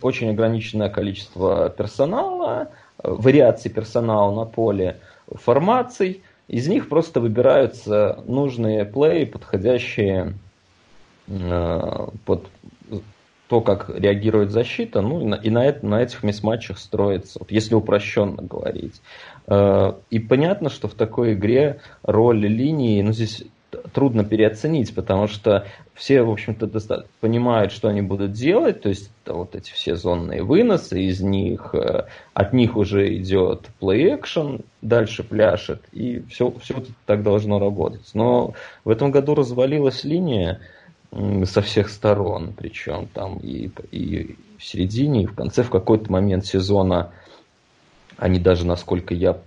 очень 0.01 0.31
ограниченное 0.31 0.89
количество 0.89 1.68
персонала, 1.70 2.68
вариаций 3.03 3.70
персонала 3.70 4.35
на 4.35 4.47
поле, 4.47 5.01
формаций– 5.37 6.22
из 6.49 6.66
них 6.66 6.88
просто 6.88 7.20
выбираются 7.20 8.22
нужные 8.26 8.84
плей, 8.84 9.26
подходящие 9.26 10.34
э, 11.28 12.07
под 12.24 12.49
то, 13.49 13.61
как 13.62 13.90
реагирует 13.90 14.51
защита, 14.51 15.01
ну 15.01 15.20
и 15.20 15.24
на, 15.24 15.34
и 15.36 15.51
на, 15.51 15.64
это, 15.64 15.86
на 15.86 16.03
этих 16.03 16.22
мисс-матчах 16.22 16.78
строится, 16.78 17.38
вот 17.38 17.51
если 17.51 17.74
упрощенно 17.74 18.42
говорить. 18.42 19.01
Э, 19.46 19.92
и 20.11 20.18
понятно, 20.18 20.70
что 20.70 20.88
в 20.88 20.94
такой 20.94 21.34
игре 21.34 21.80
роль 22.03 22.46
линии, 22.46 23.01
ну 23.03 23.12
здесь 23.12 23.44
трудно 23.93 24.25
переоценить, 24.25 24.95
потому 24.95 25.27
что 25.27 25.66
все, 25.95 26.23
в 26.23 26.31
общем-то, 26.31 26.69
понимают, 27.21 27.73
что 27.73 27.89
они 27.89 28.03
будут 28.03 28.33
делать, 28.33 28.81
то 28.83 28.89
есть 28.89 29.11
вот 29.27 29.55
эти 29.55 29.71
все 29.71 29.97
зонные 29.97 30.43
выносы, 30.43 31.03
из 31.03 31.21
них, 31.21 31.75
э, 31.75 32.07
от 32.35 32.53
них 32.53 32.77
уже 32.77 33.14
идет 33.16 33.71
play 33.81 34.19
action, 34.19 34.64
дальше 34.81 35.23
пляшет, 35.23 35.83
и 35.93 36.23
все, 36.31 36.53
все 36.62 36.83
так 37.05 37.23
должно 37.23 37.59
работать. 37.59 38.11
Но 38.14 38.55
в 38.85 38.91
этом 38.91 39.11
году 39.11 39.35
развалилась 39.35 40.05
линия 40.05 40.61
со 41.45 41.62
всех 41.62 41.89
сторон, 41.89 42.53
причем 42.57 43.09
там 43.12 43.39
и, 43.39 43.71
и 43.91 44.37
в 44.59 44.64
середине, 44.64 45.23
и 45.23 45.27
в 45.27 45.35
конце, 45.35 45.62
в 45.62 45.71
какой-то 45.71 46.11
момент 46.12 46.47
сезона 46.47 47.12
они 48.16 48.39
даже, 48.39 48.66
насколько 48.66 49.14
я 49.14 49.39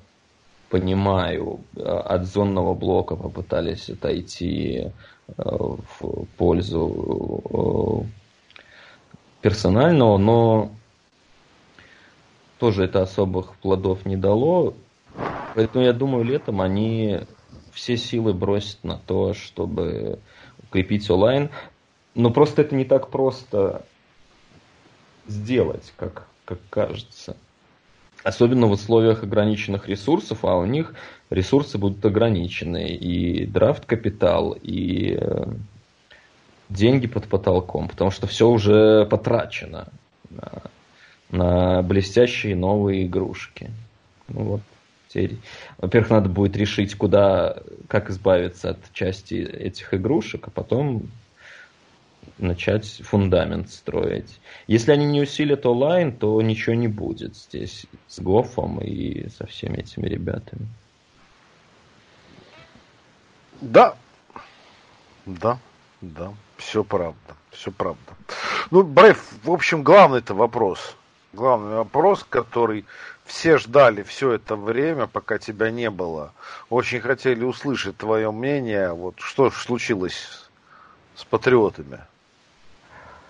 понимаю, 0.71 1.59
э, 1.75 1.81
от 1.81 2.25
зонного 2.25 2.73
блока 2.73 3.15
попытались 3.15 3.89
отойти 3.89 4.87
э, 5.27 5.33
в 5.37 6.25
пользу 6.37 7.43
э, 7.49 9.41
персонального, 9.41 10.17
но 10.17 10.71
тоже 12.57 12.85
это 12.85 13.01
особых 13.01 13.57
плодов 13.57 14.05
не 14.05 14.15
дало. 14.15 14.73
Поэтому 15.55 15.83
я 15.83 15.91
думаю, 15.91 16.23
летом 16.23 16.61
они 16.61 17.19
все 17.73 17.97
силы 17.97 18.33
бросят 18.33 18.83
на 18.83 18.97
то, 18.97 19.33
чтобы 19.33 20.19
укрепить 20.63 21.09
онлайн. 21.09 21.49
Но 22.15 22.31
просто 22.31 22.61
это 22.61 22.75
не 22.75 22.85
так 22.85 23.09
просто 23.09 23.85
сделать, 25.27 25.93
как, 25.97 26.27
как 26.45 26.59
кажется. 26.69 27.35
Особенно 28.23 28.67
в 28.67 28.71
условиях 28.71 29.23
ограниченных 29.23 29.87
ресурсов, 29.87 30.45
а 30.45 30.55
у 30.55 30.65
них 30.65 30.93
ресурсы 31.29 31.77
будут 31.77 32.05
ограничены. 32.05 32.89
И 32.89 33.45
драфт-капитал, 33.45 34.55
и 34.61 35.17
э, 35.19 35.45
деньги 36.69 37.07
под 37.07 37.27
потолком, 37.27 37.87
потому 37.87 38.11
что 38.11 38.27
все 38.27 38.47
уже 38.47 39.05
потрачено 39.05 39.87
на, 40.29 40.61
на 41.29 41.81
блестящие 41.81 42.55
новые 42.55 43.05
игрушки. 43.05 43.71
Ну 44.27 44.43
вот, 44.43 44.61
теперь, 45.07 45.37
во-первых, 45.77 46.11
надо 46.11 46.29
будет 46.29 46.55
решить, 46.55 46.95
куда, 46.95 47.57
как 47.87 48.09
избавиться 48.09 48.71
от 48.71 48.93
части 48.93 49.35
этих 49.35 49.93
игрушек, 49.93 50.47
а 50.47 50.51
потом 50.51 51.09
начать 52.41 53.01
фундамент 53.03 53.69
строить. 53.69 54.39
Если 54.67 54.91
они 54.91 55.05
не 55.05 55.21
усилят 55.21 55.65
онлайн, 55.65 56.11
то 56.15 56.41
ничего 56.41 56.75
не 56.75 56.87
будет 56.87 57.35
здесь 57.35 57.85
с 58.07 58.19
Гофом 58.19 58.79
и 58.79 59.29
со 59.29 59.45
всеми 59.47 59.77
этими 59.77 60.07
ребятами. 60.07 60.67
Да, 63.61 63.95
да, 65.25 65.59
да, 66.01 66.33
все 66.57 66.83
правда, 66.83 67.35
все 67.51 67.71
правда. 67.71 68.01
Ну, 68.71 68.83
Брейв, 68.83 69.31
в 69.43 69.51
общем, 69.51 69.83
главный 69.83 70.19
это 70.19 70.33
вопрос. 70.33 70.95
Главный 71.33 71.75
вопрос, 71.75 72.25
который 72.27 72.85
все 73.25 73.57
ждали 73.57 74.03
все 74.03 74.33
это 74.33 74.55
время, 74.55 75.07
пока 75.07 75.37
тебя 75.37 75.71
не 75.71 75.89
было. 75.89 76.33
Очень 76.69 76.99
хотели 76.99 77.43
услышать 77.43 77.97
твое 77.97 78.31
мнение. 78.31 78.91
Вот 78.91 79.15
что 79.19 79.49
случилось 79.51 80.49
с 81.15 81.23
патриотами? 81.23 81.99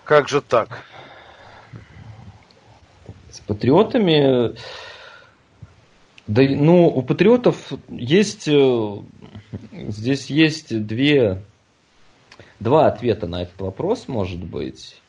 Как 0.04 0.28
же 0.28 0.40
так? 0.40 0.82
С 3.30 3.40
патриотами... 3.40 4.56
Да, 6.26 6.42
ну, 6.42 6.86
у 6.86 7.02
патриотов 7.02 7.72
есть... 7.88 8.48
Э, 8.48 8.96
здесь 9.72 10.26
есть 10.26 10.86
две... 10.86 11.42
Два 12.60 12.86
ответа 12.86 13.26
на 13.26 13.42
этот 13.42 13.60
вопрос, 13.60 14.06
может 14.06 14.42
быть. 14.42 15.00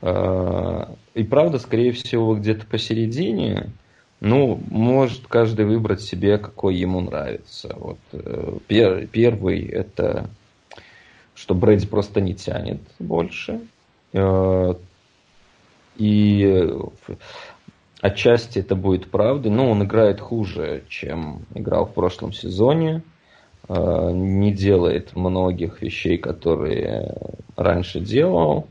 Э, 0.00 0.86
и 1.14 1.22
правда, 1.24 1.58
скорее 1.58 1.92
всего, 1.92 2.34
где-то 2.36 2.66
посередине. 2.66 3.70
Ну, 4.20 4.60
может 4.70 5.26
каждый 5.26 5.66
выбрать 5.66 6.00
себе, 6.00 6.38
какой 6.38 6.76
ему 6.76 7.00
нравится. 7.00 7.74
Вот, 7.76 7.98
э, 8.12 8.58
пер, 8.66 9.06
первый 9.06 9.66
это, 9.66 10.30
что 11.34 11.54
Брэди 11.54 11.86
просто 11.86 12.20
не 12.20 12.34
тянет 12.34 12.80
больше. 12.98 13.60
Э, 14.14 14.74
и 15.96 16.70
отчасти 18.00 18.60
это 18.60 18.74
будет 18.76 19.10
правдой, 19.10 19.50
но 19.50 19.70
он 19.70 19.82
играет 19.84 20.20
хуже, 20.20 20.84
чем 20.88 21.44
играл 21.54 21.86
в 21.86 21.94
прошлом 21.94 22.32
сезоне. 22.32 23.02
Э, 23.68 24.10
не 24.12 24.52
делает 24.52 25.16
многих 25.16 25.82
вещей, 25.82 26.16
которые 26.16 27.14
раньше 27.56 28.00
делал. 28.00 28.68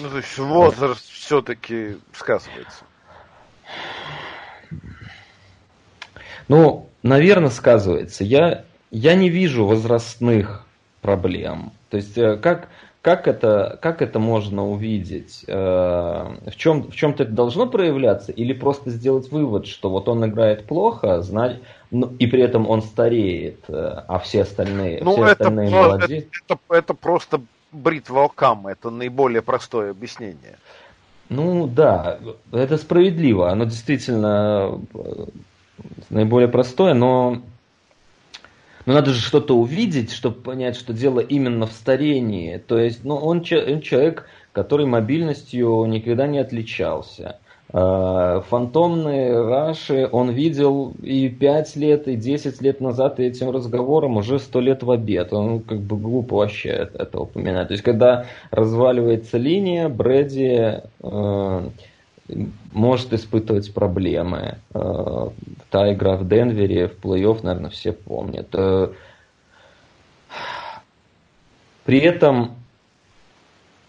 Ну, 0.00 0.10
то 0.10 0.16
есть 0.16 0.38
возраст 0.38 1.08
все-таки 1.08 1.96
сказывается. 2.12 2.84
Ну, 6.48 6.88
наверное, 7.02 7.50
сказывается. 7.50 8.24
Я, 8.24 8.64
я 8.90 9.14
не 9.14 9.28
вижу 9.28 9.66
возрастных 9.66 10.66
проблем. 11.00 11.72
То 11.90 11.96
есть, 11.96 12.16
э, 12.16 12.36
как, 12.36 12.68
как, 13.08 13.26
это, 13.26 13.78
как 13.80 14.02
это 14.02 14.18
можно 14.18 14.68
увидеть? 14.68 15.42
Э, 15.48 16.26
в, 16.46 16.56
чем, 16.56 16.90
в 16.90 16.94
чем-то 16.94 17.22
это 17.22 17.32
должно 17.32 17.66
проявляться? 17.66 18.32
Или 18.32 18.52
просто 18.52 18.90
сделать 18.90 19.32
вывод, 19.32 19.66
что 19.66 19.88
вот 19.88 20.10
он 20.10 20.26
играет 20.26 20.66
плохо, 20.66 21.22
знать, 21.22 21.56
ну, 21.90 22.14
и 22.18 22.26
при 22.26 22.42
этом 22.42 22.68
он 22.68 22.82
стареет, 22.82 23.60
э, 23.68 24.02
а 24.06 24.18
все 24.18 24.42
остальные, 24.42 25.02
ну, 25.02 25.12
все 25.12 25.22
это, 25.22 25.32
остальные 25.32 25.68
это, 25.68 25.76
молодеют? 25.76 26.26
Это, 26.46 26.58
это 26.68 26.92
просто 26.92 27.40
брит 27.72 28.10
волкам, 28.10 28.66
это 28.66 28.90
наиболее 28.90 29.40
простое 29.40 29.92
объяснение. 29.92 30.58
Ну 31.30 31.66
да, 31.66 32.18
это 32.52 32.76
справедливо. 32.76 33.50
Оно 33.50 33.64
действительно 33.64 34.82
наиболее 36.10 36.48
простое, 36.48 36.92
но, 36.92 37.40
но 38.88 38.94
надо 38.94 39.10
же 39.10 39.20
что-то 39.20 39.54
увидеть, 39.54 40.10
чтобы 40.12 40.36
понять, 40.36 40.74
что 40.74 40.94
дело 40.94 41.20
именно 41.20 41.66
в 41.66 41.72
старении. 41.72 42.56
То 42.56 42.78
есть, 42.78 43.04
ну, 43.04 43.16
он, 43.16 43.40
он 43.40 43.80
человек, 43.82 44.26
который 44.52 44.86
мобильностью 44.86 45.84
никогда 45.84 46.26
не 46.26 46.38
отличался. 46.38 47.38
А, 47.70 48.40
фантомные 48.48 49.42
раши 49.46 50.08
он 50.10 50.30
видел 50.30 50.94
и 51.02 51.28
5 51.28 51.76
лет, 51.76 52.08
и 52.08 52.16
10 52.16 52.62
лет 52.62 52.80
назад, 52.80 53.20
и 53.20 53.24
этим 53.24 53.50
разговором 53.50 54.16
уже 54.16 54.38
100 54.38 54.60
лет 54.60 54.82
в 54.82 54.90
обед. 54.90 55.34
Он 55.34 55.60
как 55.60 55.80
бы 55.80 55.98
глупо 55.98 56.36
вообще 56.36 56.70
это 56.70 57.20
упоминать. 57.20 57.68
То 57.68 57.74
есть, 57.74 57.84
когда 57.84 58.24
разваливается 58.50 59.36
линия, 59.36 59.90
Брэди 59.90 60.80
э, 61.02 61.68
может 62.72 63.12
испытывать 63.12 63.72
проблемы. 63.72 64.58
Э, 64.74 65.28
та 65.70 65.92
игра 65.92 66.16
в 66.16 66.28
Денвере, 66.28 66.88
в 66.88 66.98
плей-офф, 67.04 67.40
наверное, 67.42 67.70
все 67.70 67.92
помнят. 67.92 68.48
Э, 68.52 68.88
при 71.84 72.00
этом 72.00 72.56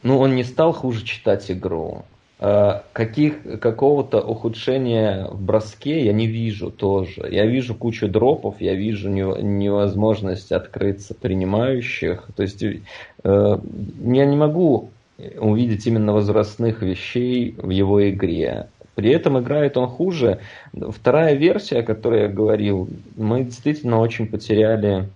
ну, 0.04 0.18
он 0.20 0.36
не 0.36 0.44
стал 0.44 0.72
хуже 0.72 1.04
читать 1.04 1.52
игру. 1.52 2.04
Э, 2.40 2.82
каких, 2.94 3.60
какого-то 3.60 4.22
ухудшения 4.22 5.28
в 5.28 5.42
броске 5.42 6.06
я 6.06 6.14
не 6.14 6.28
вижу 6.28 6.72
тоже. 6.72 7.28
Я 7.30 7.46
вижу 7.46 7.76
кучу 7.76 8.08
дропов, 8.08 8.62
я 8.62 8.74
вижу 8.74 9.10
невозможность 9.10 10.54
открыться 10.54 11.14
принимающих. 11.14 12.30
То 12.36 12.44
есть 12.44 12.62
я 12.62 13.60
не 14.02 14.36
могу 14.38 14.92
увидеть 15.38 15.86
именно 15.88 16.14
возрастных 16.14 16.82
вещей 16.82 17.56
в 17.58 17.70
его 17.70 18.10
игре. 18.10 18.70
При 18.96 19.12
этом 19.12 19.40
играет 19.40 19.78
он 19.78 19.88
хуже. 19.88 20.40
Вторая 20.74 21.34
версия, 21.36 21.80
о 21.80 21.84
которой 21.84 22.24
я 22.24 22.28
говорил, 22.28 22.90
мы 23.16 23.44
действительно 23.44 24.00
очень 24.00 24.28
потеряли 24.28 25.10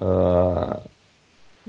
э, 0.00 0.74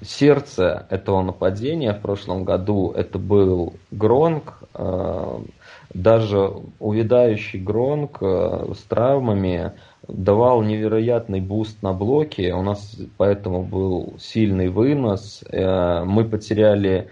сердце 0.04 0.86
этого 0.90 1.22
нападения 1.22 1.94
в 1.94 2.02
прошлом 2.02 2.44
году. 2.44 2.92
Это 2.96 3.20
был 3.20 3.74
Гронк, 3.92 4.64
э, 4.74 5.40
даже 5.94 6.52
увядающий 6.80 7.60
Гронк 7.60 8.18
э, 8.22 8.74
с 8.76 8.82
травмами 8.84 9.74
давал 10.08 10.62
невероятный 10.62 11.42
буст 11.42 11.82
на 11.82 11.94
блоке. 11.94 12.54
У 12.54 12.62
нас 12.62 12.98
поэтому 13.18 13.64
был 13.64 14.14
сильный 14.20 14.70
вынос. 14.70 15.44
Э, 15.52 16.04
мы 16.06 16.26
потеряли 16.26 17.10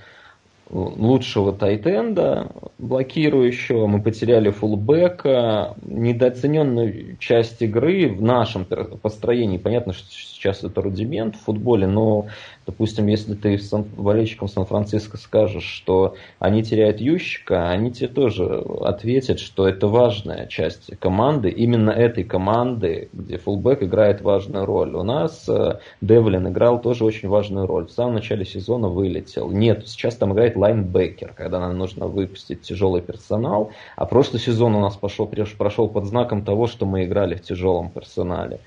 лучшего 0.70 1.54
тайтенда, 1.54 2.52
блокирующего, 2.80 3.86
мы 3.86 4.02
потеряли 4.02 4.50
фулбека, 4.50 5.76
недооцененную 5.84 7.18
часть 7.18 7.62
игры 7.62 8.10
в 8.10 8.22
нашем 8.22 8.66
построении. 8.66 9.58
Понятно, 9.58 9.94
что 9.94 10.10
сейчас 10.44 10.64
это 10.64 10.82
рудимент 10.82 11.36
в 11.36 11.44
футболе, 11.44 11.88
но 11.88 12.28
Допустим, 12.66 13.08
если 13.08 13.34
ты 13.34 13.58
сан, 13.58 13.84
болельщикам 13.84 14.48
Сан-Франциско 14.48 15.18
скажешь, 15.18 15.66
что 15.66 16.16
они 16.40 16.64
теряют 16.64 17.02
Ющика, 17.02 17.70
они 17.70 17.92
тебе 17.92 18.08
тоже 18.08 18.64
ответят, 18.82 19.40
что 19.40 19.68
это 19.68 19.88
важная 19.88 20.48
часть 20.48 20.98
команды, 21.00 21.50
именно 21.50 21.90
этой 21.90 22.24
команды, 22.24 23.10
где 23.12 23.38
фулбэк 23.38 23.84
играет 23.84 24.22
важную 24.22 24.66
роль. 24.66 24.96
У 24.96 25.04
нас 25.04 25.48
э, 25.50 25.80
Девлин 26.00 26.48
играл 26.48 26.80
тоже 26.80 27.04
очень 27.04 27.28
важную 27.28 27.68
роль. 27.68 27.88
В 27.88 27.92
самом 27.92 28.14
начале 28.16 28.46
сезона 28.46 28.88
вылетел. 28.88 29.50
Нет, 29.52 29.88
сейчас 29.88 30.16
там 30.16 30.32
играет 30.32 30.56
лайнбекер, 30.56 31.34
когда 31.34 31.60
нам 31.60 31.78
нужно 31.78 32.08
выпустить 32.08 32.62
тяжелый 32.62 33.02
персонал, 33.02 33.72
а 33.98 34.06
прошлый 34.06 34.40
сезон 34.40 34.76
у 34.76 34.80
нас 34.80 34.96
пошел, 34.96 35.30
прошел 35.58 35.90
под 35.90 36.06
знаком 36.06 36.46
того, 36.46 36.68
что 36.68 36.86
мы 36.86 37.04
играли 37.04 37.36
в 37.36 37.42
тяжелом 37.42 37.90
персонале. 37.90 38.62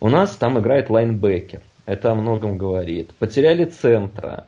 У 0.00 0.08
нас 0.08 0.34
там 0.36 0.58
играет 0.58 0.88
лайнбекер. 0.88 1.60
Это 1.84 2.12
о 2.12 2.14
многом 2.14 2.56
говорит. 2.56 3.12
Потеряли 3.18 3.66
центра. 3.66 4.46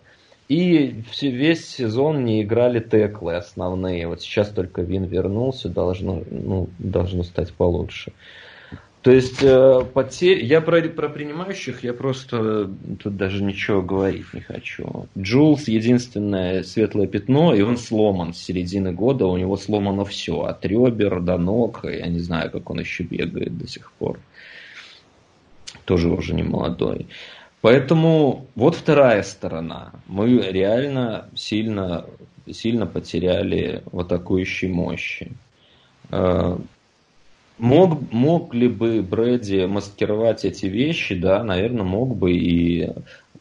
И 0.49 1.03
весь 1.21 1.67
сезон 1.67 2.25
не 2.25 2.43
играли 2.43 2.81
теклы 2.81 3.37
основные. 3.37 4.09
Вот 4.09 4.23
сейчас 4.23 4.49
только 4.49 4.83
Вин 4.83 5.05
вернулся, 5.05 5.69
должно, 5.69 6.23
ну, 6.31 6.69
должно 6.79 7.23
стать 7.23 7.53
получше. 7.53 8.13
То 9.03 9.11
есть 9.11 9.43
э, 9.43 9.85
потерь... 9.93 10.45
Я 10.45 10.61
про, 10.61 10.81
про 10.83 11.09
принимающих 11.09 11.83
я 11.83 11.93
просто 11.93 12.71
тут 13.03 13.17
даже 13.17 13.43
ничего 13.43 13.83
говорить 13.83 14.33
не 14.33 14.41
хочу. 14.41 15.09
Джулс 15.19 15.69
единственное 15.69 16.63
светлое 16.63 17.09
пятно, 17.09 17.55
и 17.55 17.63
он 17.63 17.77
сломан 17.77 18.33
с 18.33 18.39
середины 18.39 18.93
года. 18.93 19.27
У 19.27 19.37
него 19.37 19.57
сломано 19.57 20.05
все. 20.05 20.43
От 20.43 20.65
ребер 20.65 21.21
до 21.21 21.37
ног. 21.37 21.81
Я 21.85 22.07
не 22.07 22.21
знаю, 22.21 22.51
как 22.51 22.71
он 22.71 22.81
еще 22.81 23.03
бегает 23.03 23.59
до 23.59 23.67
сих 23.67 23.91
пор 23.93 24.19
тоже 25.85 26.09
уже 26.09 26.35
не 26.35 26.43
молодой. 26.43 27.07
Поэтому 27.61 28.47
вот 28.57 28.75
вторая 28.75 29.23
сторона. 29.23 29.93
Мы 30.09 30.39
реально 30.39 31.29
сильно, 31.35 32.05
сильно 32.51 32.87
потеряли 32.87 33.83
в 33.93 34.01
атакующей 34.01 34.69
мощи. 34.69 35.33
Э, 36.11 36.59
мог, 37.59 38.13
мог 38.13 38.53
ли 38.53 38.69
бы 38.69 39.01
Брэди 39.01 39.67
маскировать 39.67 40.45
эти 40.45 40.67
вещи? 40.67 41.15
Да, 41.15 41.45
наверное, 41.45 41.85
мог 41.85 42.17
бы. 42.17 42.33
И 42.33 42.91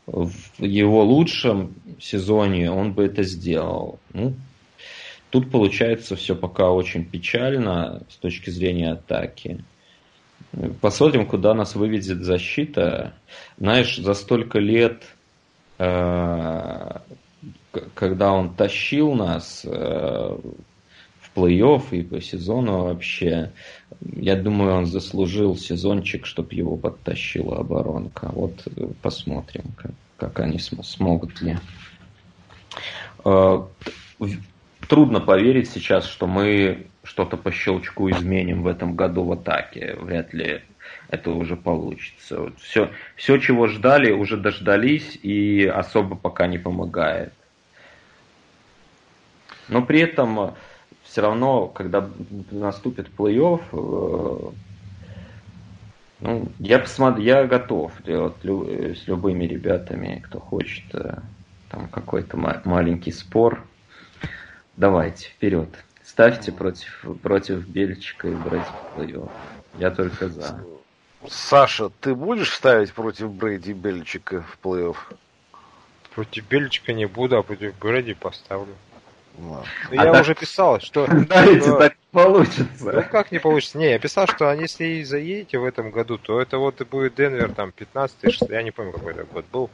в 0.05 0.63
его 0.63 1.03
лучшем 1.03 1.73
сезоне 1.99 2.71
он 2.71 2.93
бы 2.93 3.05
это 3.05 3.23
сделал. 3.23 3.99
Ну, 4.13 4.33
тут 5.31 5.49
получается 5.49 6.15
все 6.15 6.35
пока 6.35 6.69
очень 6.69 7.05
печально 7.05 8.03
с 8.09 8.17
точки 8.17 8.51
зрения 8.51 8.91
атаки. 8.91 9.63
Посмотрим, 10.81 11.25
куда 11.25 11.53
нас 11.53 11.75
выведет 11.75 12.23
защита. 12.23 13.13
Знаешь, 13.57 13.97
за 13.97 14.13
столько 14.13 14.59
лет, 14.59 15.03
э, 15.77 16.97
когда 17.93 18.33
он 18.33 18.53
тащил 18.53 19.13
нас 19.13 19.63
э, 19.63 19.69
в 19.69 21.37
плей-офф 21.37 21.83
и 21.91 22.01
по 22.01 22.19
сезону 22.19 22.83
вообще, 22.83 23.53
я 24.01 24.35
думаю, 24.35 24.75
он 24.75 24.85
заслужил 24.87 25.55
сезончик, 25.55 26.25
чтобы 26.25 26.53
его 26.53 26.75
подтащила 26.75 27.59
оборонка. 27.59 28.29
Вот 28.33 28.67
посмотрим, 29.01 29.63
как, 29.77 29.91
как 30.17 30.39
они 30.41 30.59
смогут 30.59 31.41
ли. 31.41 31.57
Э, 33.23 33.63
трудно 34.89 35.21
поверить 35.21 35.69
сейчас, 35.69 36.05
что 36.07 36.27
мы 36.27 36.87
что-то 37.03 37.37
по 37.37 37.51
щелчку 37.51 38.09
изменим 38.09 38.63
в 38.63 38.67
этом 38.67 38.95
году 38.95 39.23
в 39.23 39.31
атаке. 39.31 39.95
Вряд 39.99 40.33
ли 40.33 40.61
это 41.09 41.31
уже 41.31 41.55
получится. 41.55 42.39
Вот 42.41 42.59
все, 42.59 42.91
все, 43.15 43.37
чего 43.37 43.67
ждали, 43.67 44.11
уже 44.11 44.37
дождались 44.37 45.17
и 45.21 45.65
особо 45.65 46.15
пока 46.15 46.47
не 46.47 46.57
помогает. 46.57 47.33
Но 49.67 49.81
при 49.81 50.01
этом 50.01 50.39
э, 50.39 50.51
все 51.03 51.21
равно, 51.21 51.67
когда 51.67 52.09
наступит 52.51 53.09
плей-офф, 53.17 53.61
э, 53.71 54.51
ну, 56.19 56.47
я, 56.59 56.79
посмотрю, 56.79 57.23
я 57.23 57.45
готов 57.45 57.91
делать 58.03 58.35
лю, 58.43 58.67
с 58.95 59.07
любыми 59.07 59.45
ребятами, 59.45 60.21
кто 60.25 60.39
хочет 60.39 60.83
э, 60.93 61.17
там 61.69 61.87
какой-то 61.87 62.37
маленький 62.37 63.11
спор. 63.11 63.63
Давайте, 64.77 65.29
вперед. 65.29 65.69
Ставьте 66.11 66.51
против, 66.51 67.05
против 67.23 67.65
Бельчика 67.65 68.27
и 68.27 68.35
Брэди 68.35 68.65
плей 68.95 69.15
Я 69.77 69.91
только 69.91 70.27
за. 70.27 70.61
Саша, 71.29 71.89
ты 72.01 72.13
будешь 72.13 72.53
ставить 72.53 72.91
против 72.91 73.31
Брэди 73.31 73.69
и 73.69 73.73
Бельчика 73.73 74.41
в 74.41 74.57
плей-офф? 74.61 74.97
Против 76.13 76.45
Бельчика 76.49 76.91
не 76.91 77.05
буду, 77.05 77.37
а 77.37 77.43
против 77.43 77.79
Брэди 77.79 78.13
поставлю. 78.13 78.75
Ну, 79.37 79.63
а 79.89 79.95
я 79.95 80.11
так... 80.11 80.23
уже 80.23 80.35
писал, 80.35 80.81
что... 80.81 81.05
Знаете, 81.27 81.61
что... 81.61 81.77
так 81.77 81.95
получится. 82.11 82.91
Ну 82.91 83.03
как 83.09 83.31
не 83.31 83.39
получится? 83.39 83.77
Не, 83.77 83.91
я 83.91 83.97
писал, 83.97 84.27
что 84.27 84.51
если 84.51 84.83
и 84.83 85.05
заедете 85.05 85.59
в 85.59 85.63
этом 85.63 85.91
году, 85.91 86.17
то 86.17 86.41
это 86.41 86.57
вот 86.57 86.81
и 86.81 86.83
будет 86.83 87.15
Денвер 87.15 87.53
там 87.53 87.71
15 87.71 88.49
я 88.49 88.63
не 88.63 88.71
помню, 88.71 88.91
какой 88.91 89.13
это 89.13 89.23
год 89.23 89.45
был. 89.53 89.69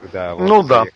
Когда 0.00 0.34
ну 0.34 0.64
да. 0.64 0.86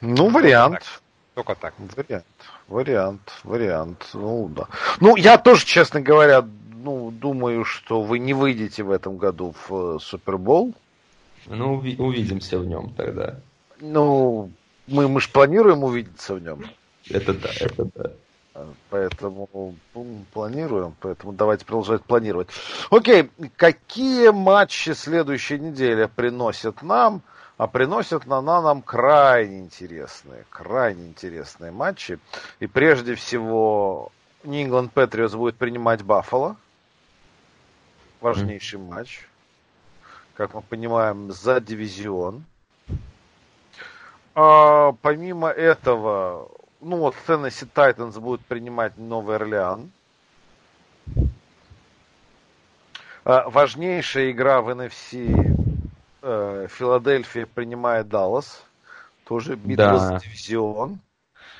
Ну, 0.00 0.30
вариант. 0.30 1.02
Только 1.38 1.54
так. 1.54 1.74
Вариант, 1.78 2.24
вариант, 2.66 3.40
вариант. 3.44 4.08
Ну, 4.12 4.48
да. 4.48 4.66
Ну, 4.98 5.14
я 5.14 5.38
тоже, 5.38 5.64
честно 5.64 6.00
говоря, 6.00 6.44
ну, 6.82 7.12
думаю, 7.12 7.64
что 7.64 8.02
вы 8.02 8.18
не 8.18 8.34
выйдете 8.34 8.82
в 8.82 8.90
этом 8.90 9.18
году 9.18 9.54
в 9.68 9.72
э, 9.72 9.98
Супербол. 10.00 10.74
Ну, 11.46 11.78
уви- 11.78 11.96
увидимся 11.96 12.58
в 12.58 12.66
нем 12.66 12.92
тогда. 12.92 13.36
Ну, 13.80 14.50
мы, 14.88 15.06
мы 15.06 15.20
же 15.20 15.28
планируем 15.28 15.84
увидеться 15.84 16.34
в 16.34 16.42
нем. 16.42 16.64
Это 17.08 17.32
да, 17.34 17.50
это 17.60 17.88
да. 17.94 18.64
Поэтому 18.90 19.76
ну, 19.94 20.24
планируем, 20.32 20.96
поэтому 20.98 21.32
давайте 21.32 21.64
продолжать 21.64 22.02
планировать. 22.02 22.48
Окей, 22.90 23.30
какие 23.54 24.30
матчи 24.30 24.90
следующей 24.90 25.60
недели 25.60 26.10
приносят 26.16 26.82
нам? 26.82 27.22
А 27.58 27.66
приносят 27.66 28.24
на, 28.24 28.40
на 28.40 28.62
нам 28.62 28.82
крайне 28.82 29.58
интересные, 29.58 30.44
крайне 30.48 31.08
интересные 31.08 31.72
матчи. 31.72 32.20
И 32.60 32.68
прежде 32.68 33.16
всего, 33.16 34.12
Patriots 34.44 35.36
будет 35.36 35.56
принимать 35.56 36.02
Баффало. 36.02 36.56
Важнейший 38.20 38.78
mm. 38.78 38.88
матч. 38.88 39.28
Как 40.34 40.54
мы 40.54 40.62
понимаем, 40.62 41.32
за 41.32 41.60
дивизион. 41.60 42.44
А, 44.36 44.92
помимо 45.02 45.48
этого, 45.48 46.48
ну 46.80 46.98
вот 46.98 47.16
Теннесси 47.26 47.66
Тайтанс 47.66 48.18
будет 48.18 48.40
принимать 48.42 48.96
Новый 48.96 49.34
Орлеан. 49.34 49.90
А, 53.24 53.50
важнейшая 53.50 54.30
игра 54.30 54.62
в 54.62 54.68
NFC 54.68 55.57
Филадельфия 56.68 57.46
принимает 57.46 58.08
Даллас. 58.08 58.62
Тоже 59.26 59.56
битва 59.56 59.84
да. 59.84 59.98
за 59.98 60.20
дивизион. 60.24 60.98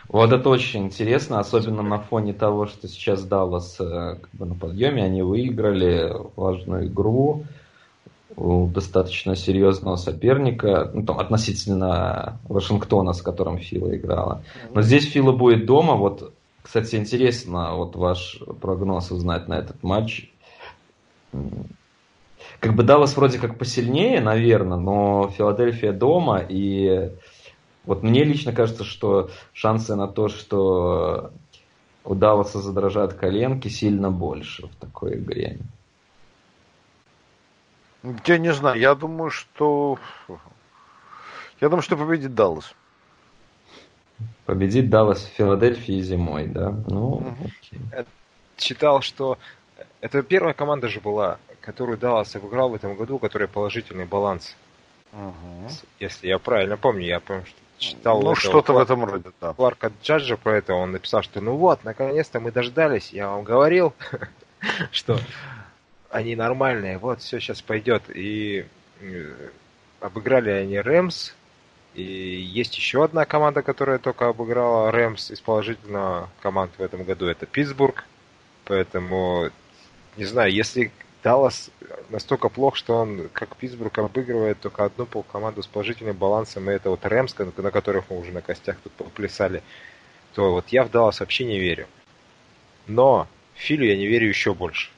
Вот 0.09 0.33
это 0.33 0.49
очень 0.49 0.87
интересно, 0.87 1.39
особенно 1.39 1.83
на 1.83 1.99
фоне 1.99 2.33
того, 2.33 2.67
что 2.67 2.89
сейчас 2.89 3.25
Даллас 3.25 3.79
э, 3.79 4.17
как 4.21 4.31
бы 4.33 4.47
на 4.47 4.55
подъеме, 4.55 5.05
они 5.05 5.21
выиграли 5.23 6.15
важную 6.35 6.87
игру 6.87 7.45
у 8.37 8.67
достаточно 8.69 9.37
серьезного 9.37 9.97
соперника, 9.97 10.91
ну, 10.95 11.05
там, 11.05 11.19
относительно 11.19 12.39
Вашингтона, 12.49 13.13
с 13.13 13.21
которым 13.21 13.59
Фила 13.59 13.95
играла. 13.97 14.43
Но 14.73 14.83
здесь 14.83 15.11
Фила 15.11 15.33
будет 15.33 15.67
дома. 15.67 15.95
Вот, 15.95 16.33
кстати, 16.63 16.97
интересно 16.97 17.75
вот 17.75 17.97
ваш 17.97 18.41
прогноз 18.61 19.11
узнать 19.11 19.49
на 19.49 19.55
этот 19.55 19.83
матч. 19.83 20.31
Как 22.61 22.75
бы 22.75 22.83
Даллас 22.83 23.17
вроде 23.17 23.39
как 23.39 23.57
посильнее, 23.57 24.21
наверное, 24.21 24.79
но 24.79 25.29
Филадельфия 25.29 25.93
дома, 25.93 26.39
и 26.39 27.13
вот 27.85 28.03
мне 28.03 28.25
лично 28.25 28.53
кажется, 28.53 28.85
что 28.85 29.31
шансы 29.53 29.95
на 29.95 30.09
то, 30.09 30.29
что 30.29 31.31
у 32.05 32.15
Далласа 32.15 32.59
задрожат 32.59 33.15
коленки, 33.15 33.69
сильно 33.69 34.11
больше 34.11 34.67
в 34.67 34.75
такой 34.77 35.17
игре. 35.19 35.59
Я 38.25 38.39
не 38.39 38.53
знаю, 38.53 38.79
я 38.81 38.95
думаю, 38.95 39.31
что... 39.31 39.99
Я 41.61 41.69
думаю, 41.69 41.83
что 41.83 41.97
победит 41.97 42.35
Даллас. 42.35 42.75
Победит 44.47 44.89
Даллас 44.91 45.23
в 45.23 45.37
Филадельфии 45.37 46.01
зимой, 46.01 46.47
да? 46.47 46.71
Ну, 46.87 47.09
угу. 47.09 47.51
Читал, 48.57 49.01
что 49.03 49.39
это 50.01 50.23
первая 50.23 50.55
команда 50.55 50.89
же 50.89 51.01
была, 51.01 51.39
которую 51.61 51.99
Даллас 51.99 52.35
обыграл 52.37 52.71
в 52.71 52.75
этом 52.75 52.95
году, 52.97 53.17
у 53.17 53.19
которой 53.19 53.49
положительный 53.49 54.05
баланс. 54.05 54.57
Угу. 55.13 55.71
Если 56.01 56.29
я 56.29 56.39
правильно 56.39 56.77
помню, 56.77 57.07
я 57.07 57.21
помню, 57.21 57.45
что 57.47 57.59
читал... 57.79 58.23
Ну, 58.23 58.35
что-то 58.35 58.73
в 58.73 58.79
этом 58.79 59.05
роде, 59.05 59.31
да. 59.41 59.53
Кларка 59.55 59.93
Джаджа 60.03 60.37
про 60.37 60.57
это, 60.57 60.75
он 60.75 60.93
написал, 60.93 61.23
что 61.23 61.41
ну 61.41 61.57
вот, 61.57 61.85
наконец-то 61.85 62.41
мы 62.41 62.53
дождались, 62.53 63.11
я 63.11 63.29
вам 63.29 63.45
говорил, 63.45 63.95
что 64.91 65.19
они 66.11 66.37
нормальные, 66.37 66.99
вот, 66.99 67.21
все 67.21 67.41
сейчас 67.41 67.63
пойдет. 67.63 68.03
И 68.15 68.67
э, 69.01 69.49
обыграли 70.01 70.51
они 70.51 70.79
Рэмс, 70.79 71.33
и 71.95 72.03
есть 72.03 72.77
еще 72.77 73.05
одна 73.05 73.25
команда, 73.25 73.63
которая 73.63 73.99
только 73.99 74.29
обыграла 74.29 74.93
Рэмс 74.93 75.31
из 75.31 75.41
положительного 75.41 76.29
команд 76.41 76.73
в 76.79 76.83
этом 76.83 77.05
году, 77.05 77.27
это 77.27 77.47
Питтсбург. 77.47 78.05
Поэтому, 78.65 79.51
не 80.17 80.25
знаю, 80.25 80.53
если 80.53 80.93
Даллас 81.23 81.71
настолько 82.11 82.49
плох, 82.49 82.77
что 82.77 82.95
он, 82.95 83.29
как 83.33 83.57
Питтсбург, 83.57 83.99
обыгрывает 83.99 84.61
только 84.61 84.85
одну 84.85 85.05
полкоманду 85.07 85.63
с 85.63 85.67
положительным 85.67 86.17
балансом, 86.17 86.71
и 86.71 86.73
это 86.73 86.91
вот 86.91 87.05
Рэмс, 87.05 87.35
на 87.39 87.71
которых 87.71 88.05
мы 88.11 88.19
уже 88.19 88.33
на 88.33 88.41
костях 88.41 88.77
тут 88.83 88.93
поплясали, 88.93 89.63
то 90.35 90.53
вот 90.53 90.69
я 90.69 90.85
в 90.85 90.91
Даллас 90.91 91.21
вообще 91.21 91.45
не 91.45 91.59
верю. 91.59 91.87
Но 92.87 93.27
Филю 93.55 93.87
я 93.87 93.97
не 93.97 94.07
верю 94.07 94.29
еще 94.29 94.55
больше. 94.55 94.91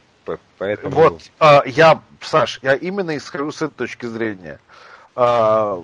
Поэтому... 0.59 0.95
Вот, 0.95 1.23
а, 1.39 1.63
я, 1.67 2.03
Саш, 2.21 2.61
я 2.63 2.75
именно 2.75 3.17
исхожу 3.17 3.51
с 3.51 3.63
этой 3.63 3.75
точки 3.75 4.07
зрения. 4.07 4.61
А, 5.17 5.83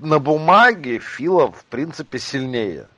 на 0.00 0.18
бумаге 0.18 0.98
Фила, 0.98 1.52
в 1.52 1.64
принципе, 1.66 2.18
сильнее. 2.18 2.88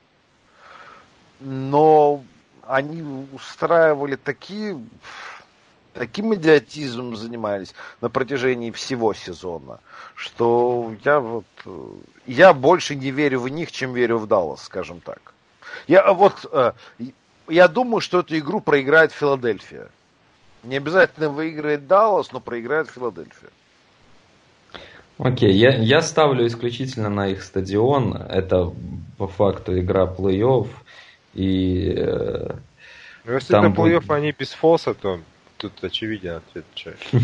Но 1.40 2.24
они 2.66 3.02
устраивали 3.32 4.16
такие 4.16 4.78
таким 5.98 6.32
идиотизмом 6.34 7.16
занимались 7.16 7.74
на 8.00 8.08
протяжении 8.08 8.70
всего 8.70 9.14
сезона, 9.14 9.80
что 10.14 10.92
я 11.04 11.18
вот 11.18 11.44
я 12.26 12.54
больше 12.54 12.94
не 12.94 13.10
верю 13.10 13.40
в 13.40 13.48
них, 13.48 13.72
чем 13.72 13.94
верю 13.94 14.18
в 14.18 14.28
Даллас, 14.28 14.62
скажем 14.62 15.00
так. 15.00 15.34
Я 15.88 16.12
вот 16.12 16.46
э, 16.52 16.72
я 17.48 17.66
думаю, 17.66 18.00
что 18.00 18.20
эту 18.20 18.38
игру 18.38 18.60
проиграет 18.60 19.12
Филадельфия. 19.12 19.88
Не 20.62 20.76
обязательно 20.76 21.30
выиграет 21.30 21.88
Даллас, 21.88 22.32
но 22.32 22.40
проиграет 22.40 22.88
Филадельфия. 22.90 23.50
Окей, 25.18 25.52
я, 25.52 25.76
я 25.76 26.00
ставлю 26.00 26.46
исключительно 26.46 27.08
на 27.08 27.26
их 27.28 27.42
стадион. 27.42 28.14
Это 28.14 28.72
по 29.16 29.26
факту 29.26 29.76
игра 29.76 30.04
плей-офф. 30.06 30.68
И 31.34 31.92
э, 31.96 32.50
ну, 33.24 33.32
если 33.32 33.52
там 33.52 33.72
это 33.72 33.82
плей-офф, 33.82 34.00
будет... 34.00 34.10
они 34.10 34.32
без 34.38 34.52
фолса, 34.52 34.94
то 34.94 35.18
тут 35.58 35.84
очевиден 35.84 36.36
ответ. 36.36 36.64
Что, 36.74 36.94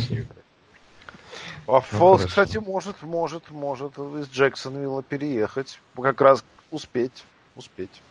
а 1.66 1.80
Фолс, 1.80 2.22
ну, 2.22 2.28
кстати, 2.28 2.58
может, 2.58 3.02
может, 3.02 3.50
может 3.50 3.98
из 3.98 4.28
Джексонвилла 4.28 5.02
переехать. 5.02 5.80
Как 5.96 6.20
раз 6.20 6.44
успеть. 6.70 7.24
Успеть. 7.56 8.02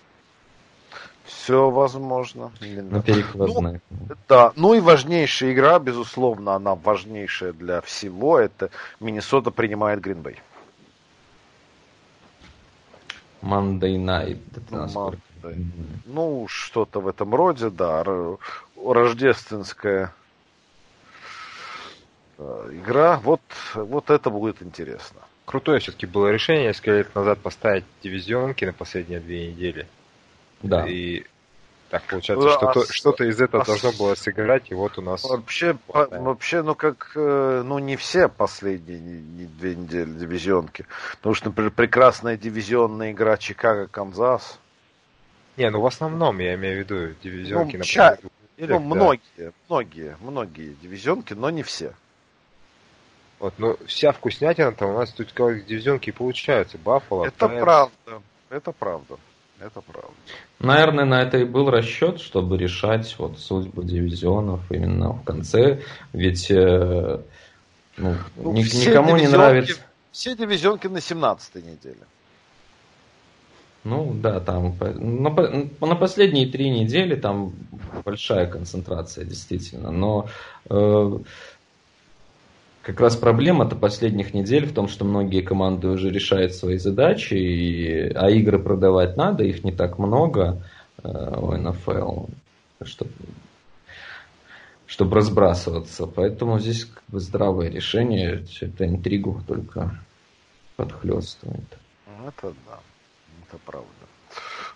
Все 1.25 1.69
возможно. 1.69 2.51
На 2.59 3.01
перекладных. 3.01 3.81
Ну, 3.89 4.15
да, 4.27 4.51
ну 4.55 4.73
и 4.73 4.79
важнейшая 4.79 5.53
игра, 5.53 5.79
безусловно, 5.79 6.55
она 6.55 6.75
важнейшая 6.75 7.53
для 7.53 7.81
всего, 7.81 8.39
это 8.39 8.71
Миннесота 8.99 9.51
принимает 9.51 10.01
Гринбей. 10.01 10.41
Monday 13.41 13.97
Night. 13.97 14.39
Monday. 14.69 15.17
Ну, 16.05 16.47
что-то 16.47 17.01
в 17.01 17.07
этом 17.07 17.35
роде, 17.35 17.69
да. 17.69 18.03
Рождественская 18.91 20.13
э, 22.37 22.69
игра. 22.73 23.19
Вот, 23.23 23.41
вот 23.75 24.09
это 24.09 24.29
будет 24.29 24.61
интересно. 24.61 25.21
Крутое 25.45 25.79
все-таки 25.79 26.05
было 26.05 26.29
решение, 26.29 26.67
несколько 26.67 26.91
лет 26.91 27.15
назад 27.15 27.39
поставить 27.39 27.85
дивизионки 28.01 28.65
на 28.65 28.73
последние 28.73 29.19
две 29.19 29.47
недели. 29.47 29.87
Да. 30.61 30.87
И 30.87 31.25
так 31.93 32.01
получается, 32.05 32.47
ну, 32.47 32.51
что-то, 32.51 32.79
а, 32.79 32.91
что-то 32.91 33.23
из 33.25 33.39
этого 33.39 33.61
а, 33.61 33.65
должно 33.67 33.91
было 33.91 34.15
сыграть, 34.15 34.71
и 34.71 34.73
вот 34.73 34.97
у 34.97 35.03
нас... 35.03 35.23
Вообще, 35.23 35.75
по, 35.85 36.07
вообще 36.07 36.63
ну 36.63 36.73
как, 36.73 37.11
э, 37.15 37.61
ну 37.63 37.77
не 37.77 37.97
все 37.97 38.29
последние 38.29 38.99
не, 38.99 39.21
не 39.21 39.45
две 39.45 39.75
недели 39.75 40.09
дивизионки. 40.09 40.87
Потому 41.17 41.35
что, 41.35 41.49
например, 41.49 41.69
прекрасная 41.69 42.35
дивизионная 42.35 43.11
игра 43.11 43.37
Чикаго-Канзас. 43.37 44.57
Не, 45.55 45.69
ну 45.69 45.81
в 45.81 45.85
основном 45.85 46.39
я 46.39 46.55
имею 46.55 46.77
в 46.77 46.79
виду 46.79 47.15
дивизионки 47.21 47.73
ну, 47.73 47.79
на 47.79 47.85
ча... 47.85 48.17
ну, 48.57 48.67
да. 48.67 48.79
многие, 48.79 49.53
многие, 49.67 50.17
многие 50.21 50.75
дивизионки, 50.81 51.33
но 51.33 51.49
не 51.49 51.63
все. 51.63 51.93
Вот, 53.39 53.53
но 53.57 53.77
вся 53.85 54.11
вкуснятина-то 54.11 54.85
у 54.85 54.93
нас 54.93 55.11
тут 55.11 55.33
как 55.33 55.65
дивизионки 55.65 56.11
получаются. 56.11 56.77
Баффало, 56.77 57.25
Это 57.25 57.47
Пэтс. 57.47 57.61
правда, 57.61 58.21
это 58.49 58.71
правда. 58.71 59.17
Это 59.59 59.81
правда. 59.81 60.11
Наверное, 60.59 61.05
на 61.05 61.21
это 61.21 61.37
и 61.37 61.45
был 61.45 61.69
расчет, 61.69 62.19
чтобы 62.19 62.57
решать 62.57 63.15
вот 63.17 63.39
судьбу 63.39 63.83
дивизионов 63.83 64.59
именно 64.71 65.13
в 65.13 65.23
конце. 65.23 65.81
Ведь 66.11 66.51
э, 66.51 67.21
ну, 67.97 68.15
ну, 68.35 68.53
ни, 68.53 68.61
никому 68.61 69.15
не 69.15 69.27
нравится. 69.27 69.79
Все 70.11 70.35
дивизионки 70.35 70.87
на 70.87 71.01
17 71.01 71.55
неделе. 71.55 71.97
Ну 73.83 74.13
да, 74.13 74.39
там 74.39 74.75
на, 74.79 75.29
на 75.29 75.95
последние 75.95 76.47
три 76.47 76.69
недели 76.69 77.15
там 77.15 77.53
большая 78.05 78.47
концентрация, 78.47 79.25
действительно. 79.25 79.91
Но 79.91 80.29
э, 80.69 81.17
как 82.81 82.99
раз 83.01 83.17
проблема-то 83.17 83.75
последних 83.75 84.33
недель 84.33 84.65
в 84.67 84.73
том, 84.73 84.87
что 84.87 85.03
многие 85.03 85.41
команды 85.41 85.89
уже 85.89 86.09
решают 86.11 86.53
свои 86.53 86.77
задачи, 86.77 87.33
и, 87.33 88.09
а 88.13 88.29
игры 88.29 88.57
продавать 88.57 89.17
надо, 89.17 89.43
их 89.43 89.65
не 89.65 89.73
так 89.73 89.99
много 89.99 90.63
э, 91.03 91.39
у 91.41 91.51
НФЛ, 91.51 92.27
чтобы, 92.83 93.11
чтобы 94.85 95.15
разбрасываться. 95.15 96.07
Поэтому 96.07 96.57
здесь 96.57 96.85
как 96.85 97.03
бы 97.09 97.19
здравое 97.19 97.69
решение, 97.69 98.45
это 98.61 98.85
интригу 98.85 99.41
только 99.45 99.99
подхлестывает. 100.77 101.77
Это 102.25 102.53
да, 102.65 102.79
это 103.53 103.59
правда. 103.65 103.87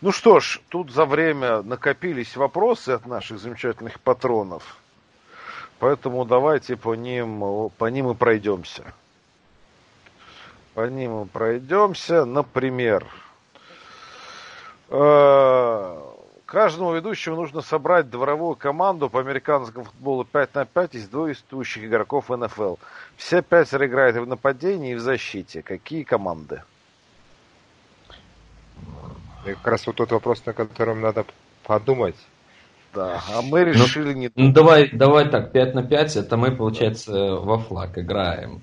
Ну 0.02 0.12
что 0.12 0.40
ж, 0.40 0.62
тут 0.70 0.92
за 0.92 1.06
время 1.06 1.64
накопились 1.64 2.36
вопросы 2.38 2.92
от 2.92 3.06
наших 3.08 3.40
замечательных 3.40 4.00
патронов. 4.00 4.78
Поэтому 5.80 6.26
давайте 6.26 6.76
по 6.76 6.96
ним, 6.96 7.70
по 7.78 7.86
ним 7.86 8.12
и 8.12 8.16
пройдемся. 8.16 8.94
По 10.76 10.88
ним 10.88 11.24
и 11.24 11.26
пройдемся. 11.26 12.26
Например, 12.26 13.08
э, 14.90 16.02
каждому 16.46 16.94
ведущему 16.94 17.36
нужно 17.36 17.62
собрать 17.62 18.10
дворовую 18.10 18.56
команду 18.56 19.10
по 19.10 19.20
американскому 19.20 19.86
футболу 19.86 20.26
5 20.26 20.56
на 20.56 20.66
5 20.66 20.96
из 20.96 21.10
действующих 21.10 21.86
игроков 21.86 22.30
НФЛ. 22.30 22.76
Все 23.16 23.42
пятеро 23.42 23.88
играют 23.88 24.16
и 24.18 24.20
в 24.20 24.28
нападении, 24.28 24.92
и 24.92 24.96
в 24.96 25.00
защите. 25.00 25.64
Какие 25.64 26.04
команды? 26.04 26.62
И 29.48 29.54
как 29.54 29.68
раз 29.68 29.88
вот 29.88 29.96
тот 29.96 30.12
вопрос, 30.12 30.46
на 30.46 30.54
котором 30.54 31.02
надо 31.02 31.26
подумать. 31.64 32.16
Да, 32.94 33.22
а 33.34 33.42
мы 33.42 33.66
ну, 33.66 33.72
решили 33.72 34.14
ну, 34.14 34.20
не... 34.20 34.32
Ну, 34.36 34.52
давай, 34.52 34.90
давай 34.92 35.30
так, 35.30 35.52
5 35.52 35.76
на 35.76 35.84
5, 35.84 36.16
это 36.16 36.38
мы, 36.38 36.52
получается, 36.52 37.36
во 37.36 37.60
флаг 37.60 37.98
играем. 37.98 38.62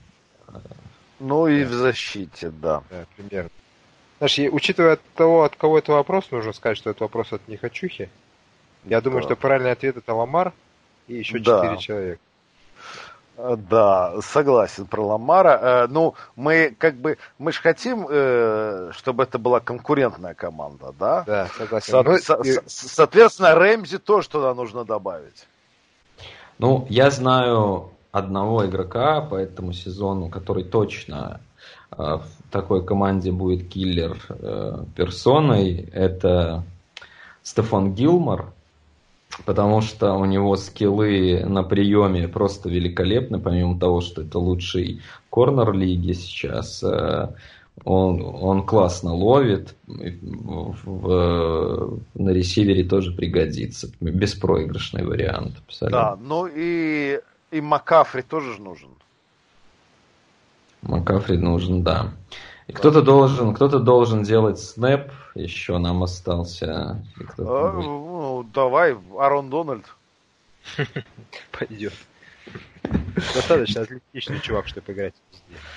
Ну 1.21 1.47
и 1.47 1.63
да. 1.63 1.71
в 1.71 1.73
защите, 1.73 2.51
да. 2.51 2.83
Да, 2.91 3.07
примерно. 3.17 3.51
Знаешь, 4.19 4.53
учитывая 4.53 4.99
того, 5.15 5.45
от 5.45 5.57
кого 5.57 5.79
это 5.79 5.93
вопрос, 5.93 6.31
нужно 6.31 6.53
сказать, 6.53 6.79
что 6.79 6.91
это 6.91 7.05
вопрос 7.05 7.33
от 7.33 7.47
Нехочухи. 7.49 8.11
Я 8.85 9.01
думаю, 9.01 9.23
да. 9.23 9.29
что 9.29 9.37
правильный 9.37 9.73
ответ 9.73 9.97
это 9.97 10.15
Ламар 10.15 10.53
и 11.07 11.15
еще 11.15 11.39
четыре 11.39 11.45
да. 11.45 11.77
человека. 11.77 12.21
Э, 13.37 13.57
да, 13.57 14.15
согласен 14.23 14.87
про 14.87 15.07
Ламара. 15.07 15.59
Э, 15.61 15.87
ну, 15.89 16.15
мы 16.37 16.75
как 16.79 16.97
бы, 16.97 17.19
мы 17.39 17.53
же 17.53 17.61
хотим, 17.61 18.07
э, 18.09 18.91
чтобы 18.93 19.25
это 19.25 19.39
была 19.39 19.61
конкурентная 19.61 20.35
команда, 20.35 20.95
да? 20.99 21.25
Да, 21.27 21.49
согласен. 21.59 21.93
Со- 21.93 22.03
ну, 22.03 22.19
со- 22.19 22.43
и... 22.43 22.61
Соответственно, 22.67 23.55
Рэмзи 23.55 23.99
тоже 23.99 24.29
туда 24.29 24.55
нужно 24.55 24.85
добавить. 24.85 25.47
Ну, 26.59 26.87
я 26.89 27.11
знаю 27.11 27.91
одного 28.13 28.65
игрока 28.67 29.21
по 29.21 29.35
этому 29.35 29.73
сезону, 29.73 30.29
который 30.29 30.63
точно 30.63 31.41
в 31.91 32.25
такой 32.51 32.85
команде 32.85 33.33
будет 33.33 33.69
киллер 33.69 34.17
персоной. 34.97 35.89
Это 35.93 36.63
Стефан 37.43 37.93
Гилмор 37.93 38.54
потому 39.45 39.81
что 39.81 40.15
у 40.15 40.25
него 40.25 40.57
скиллы 40.57 41.45
на 41.45 41.63
приеме 41.63 42.29
просто 42.29 42.69
великолепны, 42.69 43.41
помимо 43.41 43.79
того, 43.79 44.01
что 44.01 44.23
это 44.23 44.39
лучший 44.39 45.03
корнер 45.31 45.73
лиги 45.73 46.13
сейчас. 46.13 46.83
Э, 46.83 47.29
он, 47.85 48.23
он 48.23 48.65
классно 48.65 49.13
ловит, 49.13 49.75
в, 49.87 50.75
в, 50.85 52.01
на 52.15 52.31
ресивере 52.31 52.85
тоже 52.85 53.13
пригодится. 53.13 53.91
Беспроигрышный 54.01 55.05
вариант. 55.05 55.55
Абсолютно. 55.67 55.99
Да, 55.99 56.19
ну 56.21 56.47
и, 56.47 57.21
и 57.51 57.61
Макафри 57.61 58.23
тоже 58.23 58.61
нужен. 58.61 58.91
Макафри 60.83 61.37
нужен, 61.37 61.83
да. 61.83 62.13
И 62.67 62.73
кто-то 62.73 63.03
должен, 63.03 63.55
кто-то 63.55 63.79
должен 63.79 64.23
делать 64.23 64.59
снэп, 64.59 65.11
еще 65.35 65.79
нам 65.79 66.03
остался. 66.03 67.03
А, 67.39 67.81
ну, 68.43 68.43
давай, 68.43 68.97
Арон 69.19 69.51
Дональд. 69.51 69.85
Пойдет. 71.53 71.93
Достаточно 73.35 73.83
отличный 73.83 74.41
чувак, 74.41 74.67
чтобы 74.69 74.93
играть 74.93 75.15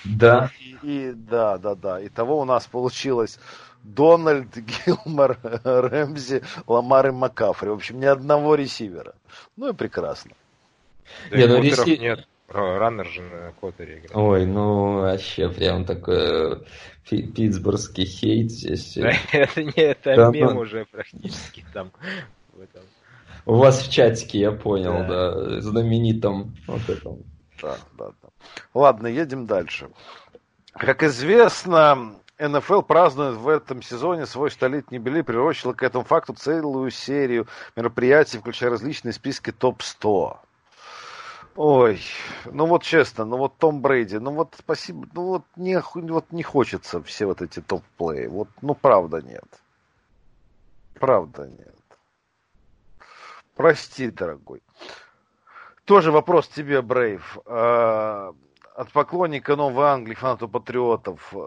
Да. 0.04 0.52
И, 0.60 0.78
и, 0.82 1.12
да, 1.14 1.58
да, 1.58 1.76
да. 1.76 2.02
И 2.02 2.10
того 2.10 2.40
у 2.40 2.46
нас 2.46 2.66
получилось 2.68 3.40
Дональд, 3.84 4.50
Гилмор, 4.86 5.38
Рэмзи, 5.64 6.44
Ламар 6.68 7.08
и 7.08 7.12
Макафри. 7.12 7.70
В 7.70 7.74
общем, 7.74 8.00
ни 8.00 8.06
одного 8.06 8.56
ресивера. 8.56 9.14
Ну 9.56 9.70
и 9.70 9.74
прекрасно. 9.74 10.32
Да 11.30 11.38
нет, 11.38 11.50
ну, 11.50 11.62
реси... 11.62 11.98
нет. 11.98 12.28
Раннер 12.48 13.06
же 13.08 13.22
на 13.22 13.52
Коттере 13.60 13.96
играет. 13.96 14.16
Ой, 14.16 14.46
ну 14.46 15.02
вообще 15.02 15.50
прям 15.50 15.84
такой 15.84 16.16
э, 16.16 16.56
питтсбургский 17.10 18.06
хейт 18.06 18.52
здесь. 18.52 18.98
Это 19.32 19.64
не 19.64 19.72
это 19.74 20.30
мем 20.32 20.58
уже 20.58 20.86
практически 20.86 21.66
там. 21.74 21.92
У 23.46 23.56
вас 23.56 23.82
в 23.82 23.92
чатике, 23.92 24.40
я 24.40 24.52
понял, 24.52 25.08
да, 25.08 25.32
да 25.32 25.62
знаменитом 25.62 26.56
вот 26.68 26.90
этом. 26.90 27.24
Да, 27.62 27.78
да, 27.98 28.12
да. 28.22 28.30
Ладно, 28.74 29.08
едем 29.08 29.46
дальше. 29.46 29.90
Как 30.74 31.02
известно, 31.04 32.16
НФЛ 32.40 32.82
празднует 32.82 33.38
в 33.38 33.48
этом 33.48 33.82
сезоне 33.82 34.26
свой 34.26 34.52
столетний 34.52 34.98
юбилей, 34.98 35.24
приурочила 35.24 35.74
к 35.74 35.82
этому 35.82 36.04
факту 36.04 36.34
целую 36.34 36.92
серию 36.92 37.48
мероприятий, 37.76 38.38
включая 38.38 38.70
различные 38.70 39.14
списки 39.14 39.52
топ-100. 39.52 40.38
Ой, 41.56 42.00
ну 42.46 42.68
вот 42.68 42.84
честно, 42.84 43.26
ну 43.26 43.38
вот 43.38 43.58
Том 43.58 43.82
Брейди, 43.82 44.20
ну 44.20 44.32
вот 44.32 44.54
спасибо, 44.60 45.08
ну 45.14 45.24
вот 45.24 45.44
не, 45.56 45.82
вот 45.96 46.32
не 46.32 46.44
хочется 46.44 47.02
все 47.02 47.26
вот 47.26 47.42
эти 47.42 47.62
топ-плеи, 47.62 48.28
вот, 48.28 48.50
ну 48.62 48.76
правда 48.76 49.24
нет. 49.24 49.48
Правда 51.00 51.48
нет. 51.48 51.77
Прости, 53.58 54.12
дорогой. 54.12 54.62
Тоже 55.86 56.12
вопрос 56.12 56.48
тебе, 56.48 56.84
Брейв. 56.84 57.40
А, 57.48 58.36
от 58.76 58.92
поклонника 58.92 59.56
Новой 59.56 59.88
Англии, 59.88 60.14
фанату 60.14 60.48
патриотов. 60.48 61.30
Э, 61.34 61.38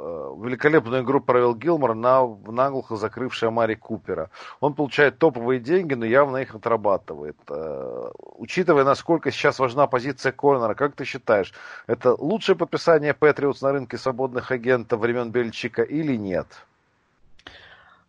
великолепную 0.43 1.05
игру 1.05 1.21
провел 1.21 1.55
Гилмор 1.55 1.95
на 1.95 2.27
наглухо 2.27 2.97
закрывшая 2.97 3.51
Мари 3.51 3.77
Купера. 3.77 4.31
Он 4.59 4.75
получает 4.75 5.19
топовые 5.19 5.61
деньги, 5.61 5.95
но 5.95 6.05
явно 6.05 6.39
их 6.39 6.57
отрабатывает. 6.57 7.37
Э, 7.49 8.11
учитывая, 8.37 8.83
насколько 8.83 9.31
сейчас 9.31 9.61
важна 9.61 9.87
позиция 9.87 10.33
Корнера, 10.33 10.75
как 10.75 10.97
ты 10.97 11.05
считаешь, 11.05 11.55
это 11.87 12.15
лучшее 12.15 12.57
подписание 12.57 13.15
Патриотс 13.15 13.63
на 13.63 13.71
рынке 13.71 13.97
свободных 13.97 14.51
агентов 14.51 14.99
времен 14.99 15.31
Бельчика 15.31 15.83
или 15.83 16.17
нет? 16.17 16.49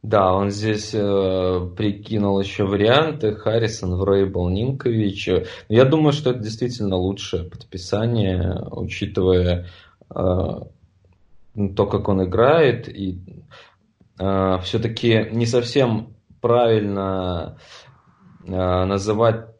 Да, 0.04 0.34
он 0.34 0.50
здесь 0.50 0.96
э, 0.96 1.70
прикинул 1.78 2.40
еще 2.40 2.64
варианты. 2.64 3.36
Харрисон, 3.36 3.96
Врейбл, 3.98 4.50
Нинкович. 4.50 5.30
Я 5.70 5.86
думаю, 5.86 6.12
что 6.12 6.32
это 6.32 6.40
действительно 6.40 6.96
лучшее 6.96 7.44
подписание, 7.44 8.64
учитывая 8.72 9.68
э, 10.10 10.16
то, 10.16 11.86
как 11.86 12.10
он 12.10 12.24
играет. 12.24 12.90
И 12.90 13.20
э, 14.20 14.58
все-таки 14.64 15.28
не 15.32 15.46
совсем 15.46 16.16
правильно 16.42 17.60
э, 18.44 18.86
называть 18.86 19.51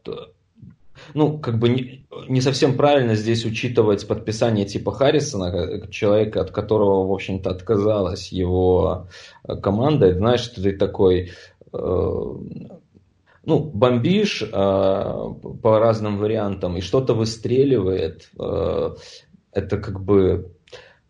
ну, 1.14 1.38
как 1.38 1.58
бы 1.58 1.68
не, 1.68 2.06
не 2.28 2.40
совсем 2.40 2.76
правильно 2.76 3.14
здесь 3.14 3.44
учитывать 3.44 4.06
подписание 4.06 4.64
типа 4.64 4.92
Харрисона, 4.92 5.86
человека, 5.90 6.40
от 6.40 6.50
которого, 6.50 7.06
в 7.06 7.12
общем-то, 7.12 7.50
отказалась 7.50 8.32
его 8.32 9.08
э, 9.44 9.56
команда. 9.56 10.14
знаешь, 10.14 10.46
ты 10.48 10.72
такой, 10.72 11.32
э, 11.72 11.78
ну, 13.44 13.58
бомбишь 13.58 14.42
э, 14.42 14.48
по 14.50 15.78
разным 15.78 16.18
вариантам, 16.18 16.76
и 16.76 16.80
что-то 16.80 17.14
выстреливает. 17.14 18.30
Э, 18.38 18.94
это 19.52 19.78
как 19.78 20.02
бы, 20.02 20.52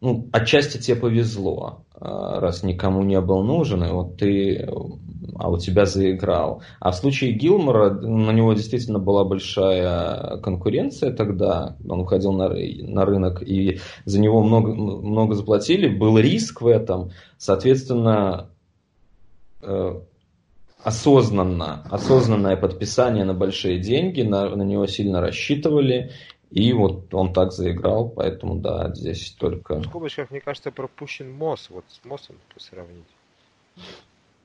ну, 0.00 0.28
отчасти 0.32 0.78
тебе 0.78 0.96
повезло, 0.96 1.84
э, 1.94 1.98
раз 2.00 2.62
никому 2.62 3.02
не 3.02 3.20
был 3.20 3.42
нужен, 3.42 3.84
и 3.84 3.90
вот 3.90 4.16
ты 4.16 4.68
а 5.36 5.50
у 5.50 5.58
тебя 5.58 5.86
заиграл. 5.86 6.62
А 6.80 6.90
в 6.90 6.96
случае 6.96 7.32
Гилмора 7.32 7.90
на 7.90 8.30
него 8.30 8.52
действительно 8.54 8.98
была 8.98 9.24
большая 9.24 10.38
конкуренция 10.38 11.12
тогда, 11.12 11.76
он 11.88 12.00
уходил 12.00 12.32
на, 12.32 12.48
на 12.48 13.04
рынок, 13.04 13.42
и 13.42 13.80
за 14.04 14.20
него 14.20 14.42
много, 14.42 14.74
много 14.74 15.34
заплатили, 15.34 15.88
был 15.88 16.18
риск 16.18 16.62
в 16.62 16.66
этом, 16.66 17.10
соответственно, 17.38 18.48
э, 19.62 20.00
осознанно, 20.82 21.82
осознанное 21.90 22.56
подписание 22.56 23.24
на 23.24 23.34
большие 23.34 23.78
деньги, 23.78 24.22
на, 24.22 24.48
на 24.54 24.62
него 24.62 24.86
сильно 24.86 25.20
рассчитывали, 25.20 26.10
и 26.50 26.72
вот 26.72 27.14
он 27.14 27.32
так 27.32 27.52
заиграл, 27.52 28.10
поэтому 28.10 28.56
да, 28.56 28.92
здесь 28.94 29.30
только... 29.38 29.76
В 29.76 29.86
скобочках, 29.86 30.30
мне 30.30 30.40
кажется, 30.40 30.70
пропущен 30.70 31.32
Мосс, 31.32 31.70
вот 31.70 31.84
с 31.88 32.04
Моссом 32.04 32.36
сравнить. 32.58 33.06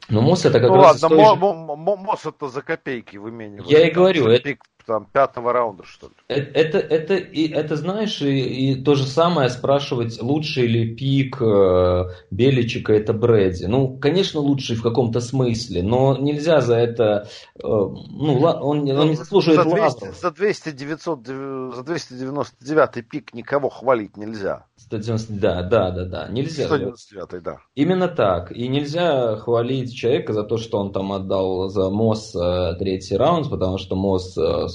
Но 0.10 0.22
МОС 0.22 0.46
это 0.46 0.60
как 0.60 0.70
ну 0.70 0.76
раз 0.76 1.02
ладно, 1.02 1.36
мо- 1.36 1.76
МОС 1.76 2.26
это 2.26 2.48
за 2.48 2.62
копейки 2.62 3.18
выменивают. 3.18 3.70
Я 3.70 3.88
и 3.88 3.92
говорю, 3.92 4.28
это, 4.28 4.56
там 4.88 5.06
пятого 5.12 5.52
раунда, 5.52 5.84
что 5.84 6.08
ли. 6.08 6.14
Это, 6.30 6.80
это, 6.80 7.16
и, 7.16 7.50
это 7.50 7.76
знаешь, 7.76 8.22
и, 8.22 8.72
и 8.72 8.82
то 8.82 8.96
же 8.96 9.06
самое 9.06 9.50
спрашивать, 9.50 10.22
лучший 10.22 10.66
ли 10.66 10.96
пик 10.96 11.42
э, 11.42 12.06
Беличика 12.32 12.94
это 12.94 13.14
Брэди. 13.14 13.66
Ну, 13.66 13.98
конечно, 13.98 14.40
лучший 14.40 14.78
в 14.78 14.82
каком-то 14.82 15.20
смысле, 15.20 15.84
но 15.84 16.18
нельзя 16.18 16.62
за 16.62 16.78
это, 16.78 17.28
э, 17.56 17.60
ну, 17.62 18.40
он, 18.40 18.90
он 18.90 19.10
не 19.10 19.16
заслуживает 19.16 19.64
за 19.64 19.76
200, 19.76 20.22
за 20.22 20.32
200 20.32 20.72
900, 20.72 21.28
за 21.28 21.84
299 21.84 23.10
пик 23.10 23.34
никого 23.34 23.70
хвалить 23.70 24.16
нельзя. 24.16 24.66
190, 24.78 25.34
да, 25.34 25.64
да, 25.64 25.92
да, 25.92 26.06
да, 26.06 26.28
нельзя. 26.30 26.68
199, 26.68 27.44
да. 27.44 27.58
Именно 27.76 28.08
так. 28.08 28.52
И 28.52 28.68
нельзя 28.68 29.36
хвалить 29.38 29.94
человека 29.94 30.34
за 30.34 30.44
то, 30.44 30.58
что 30.58 30.78
он 30.80 30.94
там 30.94 31.12
отдал 31.12 31.68
за 31.70 31.90
МОС 31.90 32.34
э, 32.36 32.76
третий 32.80 33.18
раунд, 33.18 33.50
потому 33.50 33.78
что 33.78 33.96
МОС 33.96 34.38
э, 34.38 34.68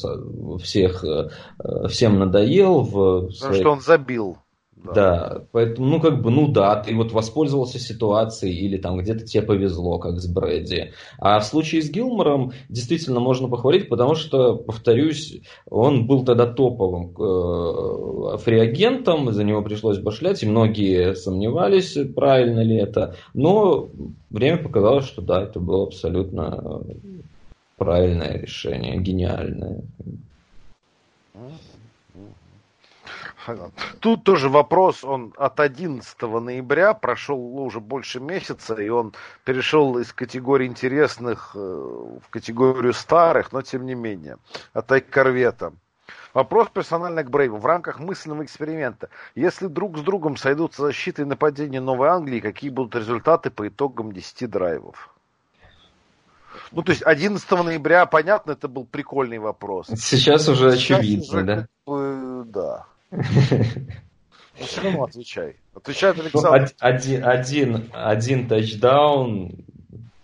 всех, 0.63 1.05
э, 1.05 1.31
всем 1.89 2.19
надоел. 2.19 2.81
В 2.83 3.31
своей... 3.33 3.41
Потому 3.41 3.55
что 3.55 3.71
он 3.71 3.81
забил. 3.81 4.39
Да. 4.85 4.93
да, 4.93 5.45
поэтому, 5.53 5.87
ну, 5.87 6.01
как 6.01 6.23
бы, 6.23 6.31
ну 6.31 6.49
да, 6.49 6.83
ты 6.83 6.95
вот 6.95 7.13
воспользовался 7.13 7.79
ситуацией 7.79 8.55
или 8.55 8.79
там 8.79 8.99
где-то 8.99 9.25
тебе 9.25 9.43
повезло, 9.43 9.99
как 9.99 10.19
с 10.19 10.27
Брэди. 10.27 10.93
А 11.19 11.39
в 11.39 11.45
случае 11.45 11.83
с 11.83 11.91
Гилмором 11.91 12.53
действительно 12.69 13.21
можно 13.21 13.49
похвалить, 13.49 13.89
потому 13.89 14.17
что, 14.17 14.57
повторюсь, 14.57 15.41
он 15.71 16.07
был 16.07 16.25
тогда 16.25 16.47
топовым 16.47 17.15
э, 17.17 18.39
фриагентом, 18.39 19.33
за 19.33 19.45
него 19.45 19.63
пришлось 19.63 19.99
башлять, 19.99 20.43
и 20.43 20.47
многие 20.47 21.15
сомневались, 21.15 21.97
правильно 22.17 22.61
ли 22.61 22.77
это. 22.77 23.15
Но 23.35 23.89
время 24.31 24.57
показало, 24.57 25.03
что 25.03 25.23
да, 25.23 25.45
это 25.45 25.61
было 25.61 25.85
абсолютно 25.85 26.83
правильное 27.77 28.39
решение, 28.39 28.99
гениальное. 28.99 29.83
Тут 34.01 34.23
тоже 34.23 34.49
вопрос, 34.49 35.03
он 35.03 35.35
от 35.37 35.59
11 35.59 36.23
ноября 36.23 36.95
прошел 36.95 37.39
уже 37.59 37.81
больше 37.81 38.21
месяца, 38.21 38.75
и 38.75 38.89
он 38.89 39.15
перешел 39.45 39.99
из 39.99 40.13
категории 40.13 40.67
интересных 40.67 41.53
э, 41.55 41.59
в 41.59 42.31
категорию 42.31 42.93
старых, 42.93 43.53
но 43.53 43.63
тем 43.63 43.85
не 43.85 43.95
менее, 43.95 44.37
от 44.73 44.89
Корвета. 45.11 45.73
Вопрос 46.35 46.69
персонально 46.73 47.25
к 47.25 47.31
Брейву. 47.31 47.59
В 47.59 47.67
рамках 47.67 47.99
мысленного 47.99 48.45
эксперимента. 48.45 49.11
Если 49.35 49.67
друг 49.67 49.99
с 49.99 50.03
другом 50.03 50.37
сойдутся 50.37 50.83
защиты 50.83 51.23
и 51.23 51.27
нападения 51.27 51.81
Новой 51.81 52.09
Англии, 52.09 52.41
какие 52.41 52.71
будут 52.71 52.95
результаты 52.95 53.51
по 53.51 53.69
итогам 53.69 54.13
10 54.13 54.49
драйвов? 54.49 55.12
Ну, 56.73 56.83
то 56.83 56.93
есть 56.93 57.03
11 57.03 57.51
ноября, 57.51 58.07
понятно, 58.07 58.53
это 58.53 58.69
был 58.69 58.85
прикольный 58.85 59.39
вопрос. 59.39 59.89
Сейчас 59.97 60.49
уже 60.49 60.73
Сейчас 60.73 61.01
очевидно, 61.01 61.25
уже, 61.25 61.43
да? 61.45 61.57
Как 61.57 61.69
бы, 61.87 62.45
да. 62.47 62.87
Ну, 64.61 64.67
все 64.67 64.83
равно 64.83 65.05
отвечай. 65.05 65.57
Отвечает 65.75 66.17
ну, 66.19 66.25
Александр. 66.25 66.73
Один, 66.79 67.25
один, 67.25 67.91
один 67.93 68.49
тачдаун, 68.49 69.65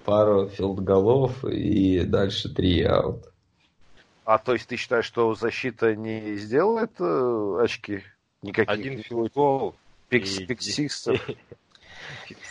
пару 0.04 0.48
филдголов 0.48 1.44
и 1.44 2.00
дальше 2.04 2.52
three 2.52 2.82
and 2.82 3.00
out. 3.00 3.24
А 4.24 4.36
то 4.36 4.52
есть 4.52 4.68
ты 4.68 4.76
считаешь, 4.76 5.06
что 5.06 5.34
защита 5.34 5.96
не 5.96 6.36
сделает 6.36 6.92
э, 6.98 7.58
очки? 7.62 8.02
Никаких? 8.42 8.70
Один 8.70 9.02
филдгол. 9.02 9.74
Pick, 10.10 10.36
pick 10.36 10.69
six 10.69 10.94
ов. 10.94 11.18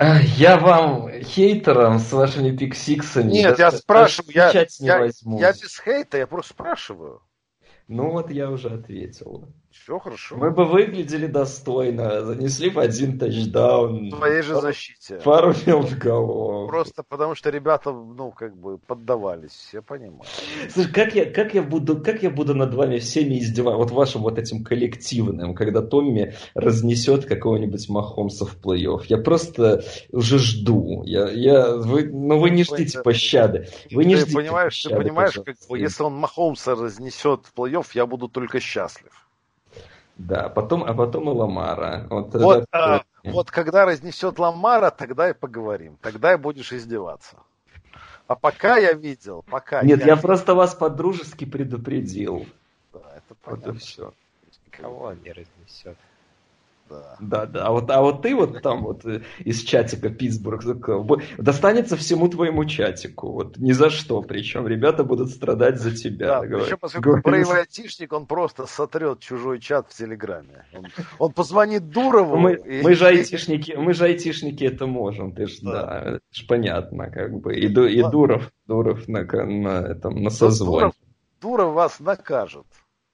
Я 0.00 0.56
вам 0.58 1.10
хейтерам 1.22 1.98
с 1.98 2.10
вашими 2.12 2.56
pick 2.56 2.83
six 2.83 3.03
ами. 3.03 3.30
Нет, 3.32 3.58
я 3.58 3.70
спрашиваю, 3.70 4.32
я, 4.34 4.50
я, 4.78 5.10
я 5.24 5.52
без 5.52 5.78
хейта, 5.78 6.16
я 6.16 6.26
просто 6.26 6.54
спрашиваю. 6.54 7.20
Ну 7.86 8.10
вот 8.10 8.30
я 8.30 8.50
уже 8.50 8.70
ответил. 8.70 9.52
Все 9.82 9.98
хорошо. 9.98 10.36
Мы 10.36 10.50
бы 10.50 10.66
выглядели 10.66 11.26
достойно, 11.26 12.22
занесли 12.22 12.68
бы 12.68 12.82
один 12.82 13.18
тачдаун. 13.18 14.10
В 14.10 14.16
твоей 14.16 14.42
же 14.42 14.60
защите. 14.60 15.16
Пару 15.24 15.54
голов. 15.98 16.68
Просто 16.68 17.02
потому 17.02 17.34
что 17.34 17.48
ребята, 17.48 17.90
ну, 17.90 18.30
как 18.30 18.54
бы 18.56 18.76
поддавались, 18.76 19.70
я 19.72 19.80
понимаю. 19.80 20.24
Слушай, 20.68 20.92
как 20.92 21.14
я, 21.14 21.24
как 21.30 21.54
я 21.54 21.62
буду, 21.62 22.02
как 22.02 22.22
я 22.22 22.28
буду 22.30 22.54
над 22.54 22.74
вами 22.74 22.98
всеми 22.98 23.38
издеваться, 23.38 23.78
вот 23.78 23.90
вашим 23.90 24.20
вот 24.20 24.38
этим 24.38 24.64
коллективным, 24.64 25.54
когда 25.54 25.80
Томми 25.80 26.34
разнесет 26.54 27.24
какого-нибудь 27.24 27.88
Махомса 27.88 28.44
в 28.44 28.58
плей-офф. 28.62 29.04
Я 29.08 29.16
просто 29.16 29.82
уже 30.10 30.38
жду. 30.38 31.04
Я, 31.04 31.30
я, 31.30 31.74
вы, 31.74 32.04
ну 32.04 32.38
вы 32.38 32.50
не 32.50 32.64
ждите 32.64 33.00
пощады. 33.00 33.68
Вы 33.90 34.04
не 34.04 34.16
ты 34.16 34.22
ждите 34.22 34.36
понимаешь, 34.36 34.74
пощады, 34.74 34.94
ты 34.94 35.02
понимаешь, 35.02 35.34
как 35.34 35.56
бы, 35.70 35.78
если 35.78 36.02
он 36.02 36.14
Махомса 36.16 36.74
разнесет 36.74 37.46
в 37.46 37.58
плей-офф, 37.58 37.86
я 37.94 38.04
буду 38.04 38.28
только 38.28 38.60
счастлив. 38.60 39.10
Да, 40.26 40.50
потом, 40.50 40.84
а 40.84 40.92
потом 40.92 41.30
и 41.30 41.32
Ламара. 41.32 42.06
Вот, 42.10 42.34
вот, 42.34 42.66
а, 42.72 43.02
вот 43.24 43.50
когда 43.50 43.86
разнесет 43.86 44.38
Ламара, 44.38 44.90
тогда 44.90 45.30
и 45.30 45.32
поговорим. 45.32 45.96
Тогда 46.02 46.34
и 46.34 46.36
будешь 46.36 46.72
издеваться. 46.74 47.38
А 48.26 48.36
пока 48.36 48.76
я 48.76 48.92
видел, 48.92 49.42
пока. 49.50 49.82
Нет, 49.82 50.00
я, 50.00 50.08
я 50.08 50.16
просто 50.16 50.54
вас 50.54 50.74
по-дружески 50.74 51.46
предупредил. 51.46 52.46
Да, 52.92 53.00
это 53.16 53.34
понятно. 53.42 53.72
Вот 53.72 53.80
все. 53.80 54.12
Кого 54.70 55.04
он 55.06 55.22
не 55.22 55.32
разнесет? 55.32 55.96
Да. 56.90 57.16
да, 57.20 57.46
да. 57.46 57.66
А 57.66 57.70
вот, 57.70 57.90
а 57.90 58.00
вот 58.00 58.22
ты 58.22 58.34
вот 58.34 58.60
там 58.62 58.82
вот 58.82 59.04
э, 59.04 59.22
из 59.38 59.62
чатика 59.62 60.10
Питтсбург 60.10 60.64
достанется 61.38 61.96
всему 61.96 62.28
твоему 62.28 62.64
чатику. 62.64 63.30
Вот 63.30 63.58
ни 63.58 63.72
за 63.72 63.90
что. 63.90 64.22
Причем 64.22 64.66
ребята 64.66 65.04
будут 65.04 65.30
страдать 65.30 65.78
за 65.78 65.94
тебя. 65.94 66.40
Да, 66.40 66.40
причем, 66.40 66.78
поскольку 66.80 67.20
Брейв 67.22 67.50
айтишник, 67.50 68.12
он 68.12 68.26
просто 68.26 68.66
сотрет 68.66 69.20
чужой 69.20 69.60
чат 69.60 69.86
в 69.88 69.96
Телеграме. 69.96 70.64
Он, 70.74 70.86
он 71.18 71.32
позвонит 71.32 71.90
Дурову. 71.90 72.36
Мы, 72.36 72.54
и... 72.54 72.82
мы, 72.82 72.94
же 72.94 73.06
айтишники, 73.06 73.72
мы 73.72 73.94
же 73.94 74.04
айтишники 74.04 74.64
это 74.64 74.86
можем. 74.86 75.32
Ты 75.32 75.46
ж, 75.46 75.60
да. 75.62 75.72
да, 75.72 76.00
это 76.00 76.20
ж 76.32 76.46
понятно, 76.48 77.10
как 77.10 77.32
бы. 77.40 77.54
И, 77.54 77.66
и 77.66 78.02
Дуров, 78.02 78.50
Дуров 78.66 79.06
на, 79.06 79.22
на, 79.22 79.86
этом, 79.86 80.22
на 80.22 80.30
созвоне. 80.30 80.80
Дуров, 80.80 80.94
Дуров 81.40 81.74
вас 81.74 82.00
накажет. 82.00 82.66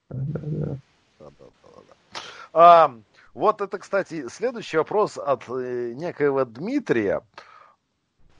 Да, 0.09 0.39
да. 0.43 0.77
да, 1.19 1.29
да, 1.29 1.29
да. 1.39 2.21
А, 2.53 2.91
вот 3.37 3.61
это, 3.61 3.77
кстати, 3.77 4.27
следующий 4.29 4.77
вопрос 4.77 5.17
от 5.17 5.43
э, 5.47 5.93
некоего 5.95 6.43
Дмитрия. 6.43 7.21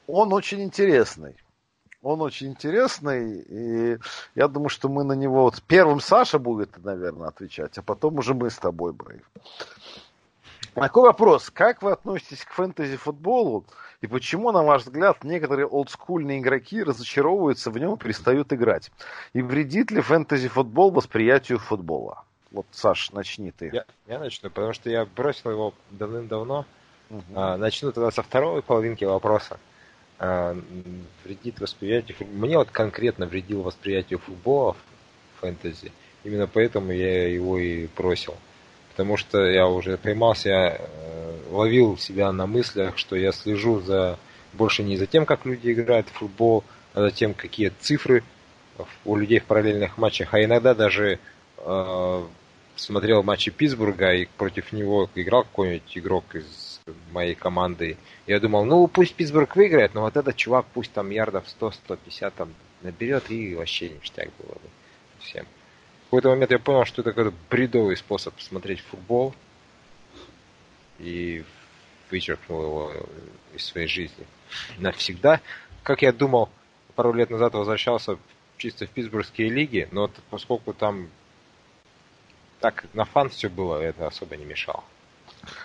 Он 0.07 0.33
очень 0.33 0.63
интересный. 0.63 1.35
Он 2.01 2.21
очень 2.21 2.47
интересный, 2.47 3.41
и 3.41 3.99
я 4.33 4.47
думаю, 4.47 4.69
что 4.69 4.89
мы 4.89 5.03
на 5.03 5.13
него... 5.13 5.43
Вот 5.43 5.61
первым 5.67 5.99
Саша 5.99 6.39
будет, 6.39 6.83
наверное, 6.83 7.27
отвечать, 7.27 7.77
а 7.77 7.83
потом 7.83 8.17
уже 8.17 8.33
мы 8.33 8.49
с 8.49 8.57
тобой, 8.57 8.93
Брейв. 8.93 9.29
Такой 10.73 11.03
вопрос. 11.03 11.51
Как 11.51 11.83
вы 11.83 11.91
относитесь 11.91 12.43
к 12.43 12.51
фэнтези-футболу, 12.53 13.65
и 14.01 14.07
почему, 14.07 14.51
на 14.51 14.63
ваш 14.63 14.83
взгляд, 14.83 15.23
некоторые 15.23 15.67
олдскульные 15.67 16.39
игроки 16.39 16.81
разочаровываются 16.81 17.69
в 17.69 17.77
нем 17.77 17.95
и 17.95 17.97
перестают 17.97 18.53
играть? 18.53 18.91
И 19.33 19.41
вредит 19.41 19.91
ли 19.91 20.01
фэнтези-футбол 20.01 20.91
восприятию 20.91 21.59
футбола? 21.59 22.23
Вот, 22.51 22.65
Саш, 22.71 23.11
начни 23.11 23.51
ты. 23.51 23.69
Я, 23.73 23.85
я 24.07 24.19
начну, 24.19 24.49
потому 24.49 24.73
что 24.73 24.89
я 24.89 25.05
бросил 25.05 25.51
его 25.51 25.73
давным-давно. 25.91 26.65
Угу. 27.09 27.23
А, 27.35 27.57
начну 27.57 27.91
тогда 27.91 28.11
со 28.11 28.23
второй 28.23 28.61
половинки 28.61 29.03
вопроса. 29.03 29.59
А, 30.19 30.57
вредит 31.23 31.59
восприятию 31.59 32.17
Мне 32.31 32.57
вот 32.57 32.71
конкретно 32.71 33.25
вредил 33.27 33.61
восприятию 33.61 34.19
футбола 34.19 34.73
в 34.73 35.41
фэнтези. 35.41 35.91
Именно 36.23 36.47
поэтому 36.47 36.91
я 36.91 37.27
его 37.29 37.59
и 37.59 37.87
бросил. 37.95 38.35
Потому 38.91 39.17
что 39.17 39.45
я 39.45 39.67
уже 39.67 39.97
поймался, 39.97 40.49
я 40.49 40.77
э, 40.79 41.39
ловил 41.51 41.97
себя 41.97 42.31
на 42.31 42.47
мыслях, 42.47 42.97
что 42.97 43.15
я 43.15 43.31
слежу 43.31 43.79
за 43.79 44.17
больше 44.53 44.81
не 44.81 44.97
за 44.97 45.05
тем, 45.05 45.25
как 45.25 45.45
люди 45.45 45.71
играют 45.71 46.07
в 46.07 46.13
футбол, 46.13 46.63
а 46.95 47.01
за 47.01 47.11
тем, 47.11 47.35
какие 47.35 47.71
цифры 47.79 48.23
у 49.05 49.15
людей 49.15 49.39
в 49.39 49.45
параллельных 49.45 49.97
матчах, 49.97 50.33
а 50.33 50.43
иногда 50.43 50.73
даже 50.73 51.19
смотрел 52.75 53.23
матчи 53.23 53.51
Питтсбурга, 53.51 54.13
и 54.13 54.25
против 54.25 54.71
него 54.71 55.09
играл 55.15 55.43
какой-нибудь 55.43 55.97
игрок 55.97 56.35
из 56.35 56.79
моей 57.11 57.35
команды. 57.35 57.97
Я 58.25 58.39
думал, 58.39 58.65
ну 58.65 58.87
пусть 58.87 59.15
Питтсбург 59.15 59.55
выиграет, 59.55 59.93
но 59.93 60.01
вот 60.01 60.15
этот 60.15 60.35
чувак 60.35 60.65
пусть 60.73 60.93
там 60.93 61.09
ярдов 61.09 61.45
100-150 61.59 62.33
там 62.35 62.53
наберет, 62.81 63.29
и 63.29 63.55
вообще 63.55 63.89
ништяк 63.89 64.29
было 64.37 64.53
бы 64.53 64.69
всем. 65.19 65.45
В 65.45 66.03
какой-то 66.05 66.29
момент 66.29 66.51
я 66.51 66.59
понял, 66.59 66.85
что 66.85 67.01
это 67.01 67.11
какой-то 67.11 67.35
бредовый 67.49 67.97
способ 67.97 68.39
смотреть 68.39 68.79
футбол. 68.79 69.35
И 70.99 71.43
вычеркнул 72.09 72.63
его 72.63 72.93
из 73.53 73.65
своей 73.65 73.87
жизни 73.87 74.25
навсегда. 74.77 75.41
Как 75.83 76.01
я 76.01 76.11
думал, 76.11 76.49
пару 76.95 77.13
лет 77.13 77.29
назад 77.29 77.53
возвращался 77.53 78.17
чисто 78.57 78.87
в 78.87 78.89
питтсбургские 78.89 79.49
лиги, 79.49 79.87
но 79.91 80.09
поскольку 80.29 80.73
там 80.73 81.09
так 82.59 82.85
на 82.93 83.05
фан 83.05 83.29
все 83.29 83.49
было, 83.49 83.77
это 83.77 84.07
особо 84.07 84.35
не 84.35 84.45
мешало. 84.45 84.83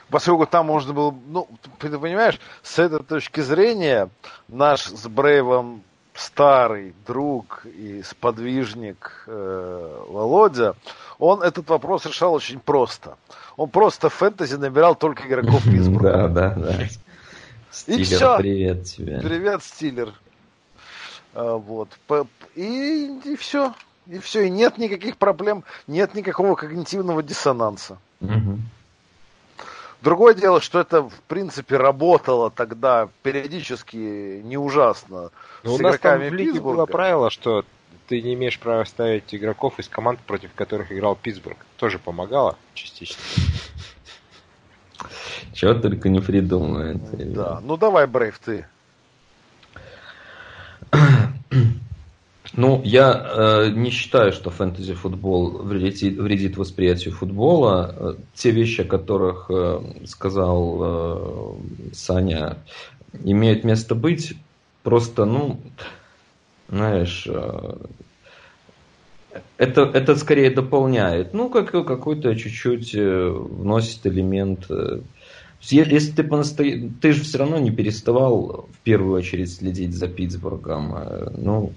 Поскольку 0.08 0.46
там 0.46 0.66
можно 0.66 0.92
было, 0.92 1.14
ну, 1.26 1.48
ты 1.78 1.98
понимаешь, 1.98 2.38
с 2.62 2.78
этой 2.78 3.02
точки 3.02 3.40
зрения 3.40 4.10
наш 4.48 4.86
с 4.86 5.08
Брейвом 5.08 5.82
старый 6.14 6.94
друг 7.06 7.64
и 7.64 8.02
сподвижник 8.02 9.24
э, 9.26 10.04
Володя, 10.08 10.76
он 11.18 11.42
этот 11.42 11.68
вопрос 11.70 12.04
решал 12.06 12.34
очень 12.34 12.60
просто. 12.60 13.16
Он 13.56 13.68
просто 13.68 14.08
в 14.08 14.14
фэнтези 14.14 14.56
набирал 14.56 14.94
только 14.94 15.26
игроков 15.26 15.64
Питтсбурга. 15.64 16.28
Да, 16.28 16.28
да, 16.28 16.54
да. 16.54 16.88
И 17.86 18.02
все. 18.04 18.36
привет 18.36 18.84
тебе. 18.84 19.20
Привет, 19.20 19.62
Стиллер. 19.62 20.12
А, 21.34 21.56
вот. 21.56 21.88
И, 22.54 23.18
и 23.24 23.36
все. 23.36 23.74
И 24.06 24.18
все. 24.18 24.46
И 24.46 24.50
нет 24.50 24.78
никаких 24.78 25.16
проблем, 25.16 25.64
нет 25.86 26.14
никакого 26.14 26.54
когнитивного 26.54 27.22
диссонанса. 27.22 27.98
Угу. 28.20 28.58
Другое 30.02 30.34
дело, 30.34 30.60
что 30.60 30.80
это, 30.80 31.02
в 31.02 31.20
принципе, 31.28 31.76
работало 31.76 32.50
тогда 32.50 33.08
периодически 33.22 34.40
не 34.42 34.56
ужасно. 34.56 35.30
Ну, 35.62 35.74
у 35.74 35.78
нас 35.78 35.98
там 36.00 36.18
в 36.18 36.34
лиге 36.34 36.60
было 36.60 36.86
правило, 36.86 37.30
что 37.30 37.64
ты 38.08 38.20
не 38.20 38.34
имеешь 38.34 38.58
права 38.58 38.84
ставить 38.84 39.32
игроков 39.32 39.78
из 39.78 39.88
команд, 39.88 40.18
против 40.20 40.52
которых 40.54 40.90
играл 40.90 41.14
Питтсбург. 41.14 41.56
Тоже 41.76 42.00
помогало 42.00 42.56
частично. 42.74 43.16
Чего 45.52 45.74
только 45.74 46.08
не 46.08 46.20
придумает. 46.20 46.98
Да, 47.32 47.60
ну 47.62 47.76
давай, 47.76 48.06
Брейв, 48.08 48.40
ты. 48.40 48.66
Ну, 52.54 52.82
я 52.84 53.12
э, 53.14 53.70
не 53.70 53.90
считаю, 53.90 54.32
что 54.32 54.50
фэнтези-футбол 54.50 55.62
вредит, 55.62 56.18
вредит 56.18 56.58
восприятию 56.58 57.14
футбола. 57.14 57.94
Э, 57.96 58.14
те 58.34 58.50
вещи, 58.50 58.82
о 58.82 58.84
которых 58.84 59.46
э, 59.50 59.80
сказал 60.04 60.78
э, 60.82 61.94
Саня, 61.94 62.58
имеют 63.24 63.64
место 63.64 63.94
быть. 63.94 64.34
Просто, 64.82 65.24
ну, 65.24 65.60
знаешь, 66.68 67.26
э, 67.26 67.76
это, 69.56 69.82
это 69.82 70.16
скорее 70.16 70.50
дополняет. 70.50 71.32
Ну, 71.32 71.48
как, 71.48 71.70
какой-то 71.70 72.34
чуть-чуть 72.36 72.94
э, 72.94 73.28
вносит 73.30 74.06
элемент. 74.06 74.70
Э, 74.70 75.00
если 75.62 76.12
ты 76.12 76.22
понасто... 76.22 76.64
Ты 77.00 77.12
же 77.12 77.22
все 77.22 77.38
равно 77.38 77.58
не 77.58 77.70
переставал 77.70 78.68
в 78.70 78.78
первую 78.80 79.16
очередь 79.18 79.54
следить 79.54 79.94
за 79.94 80.08
Питтсбургом. 80.08 80.94
Э, 80.96 81.30
ну, 81.38 81.72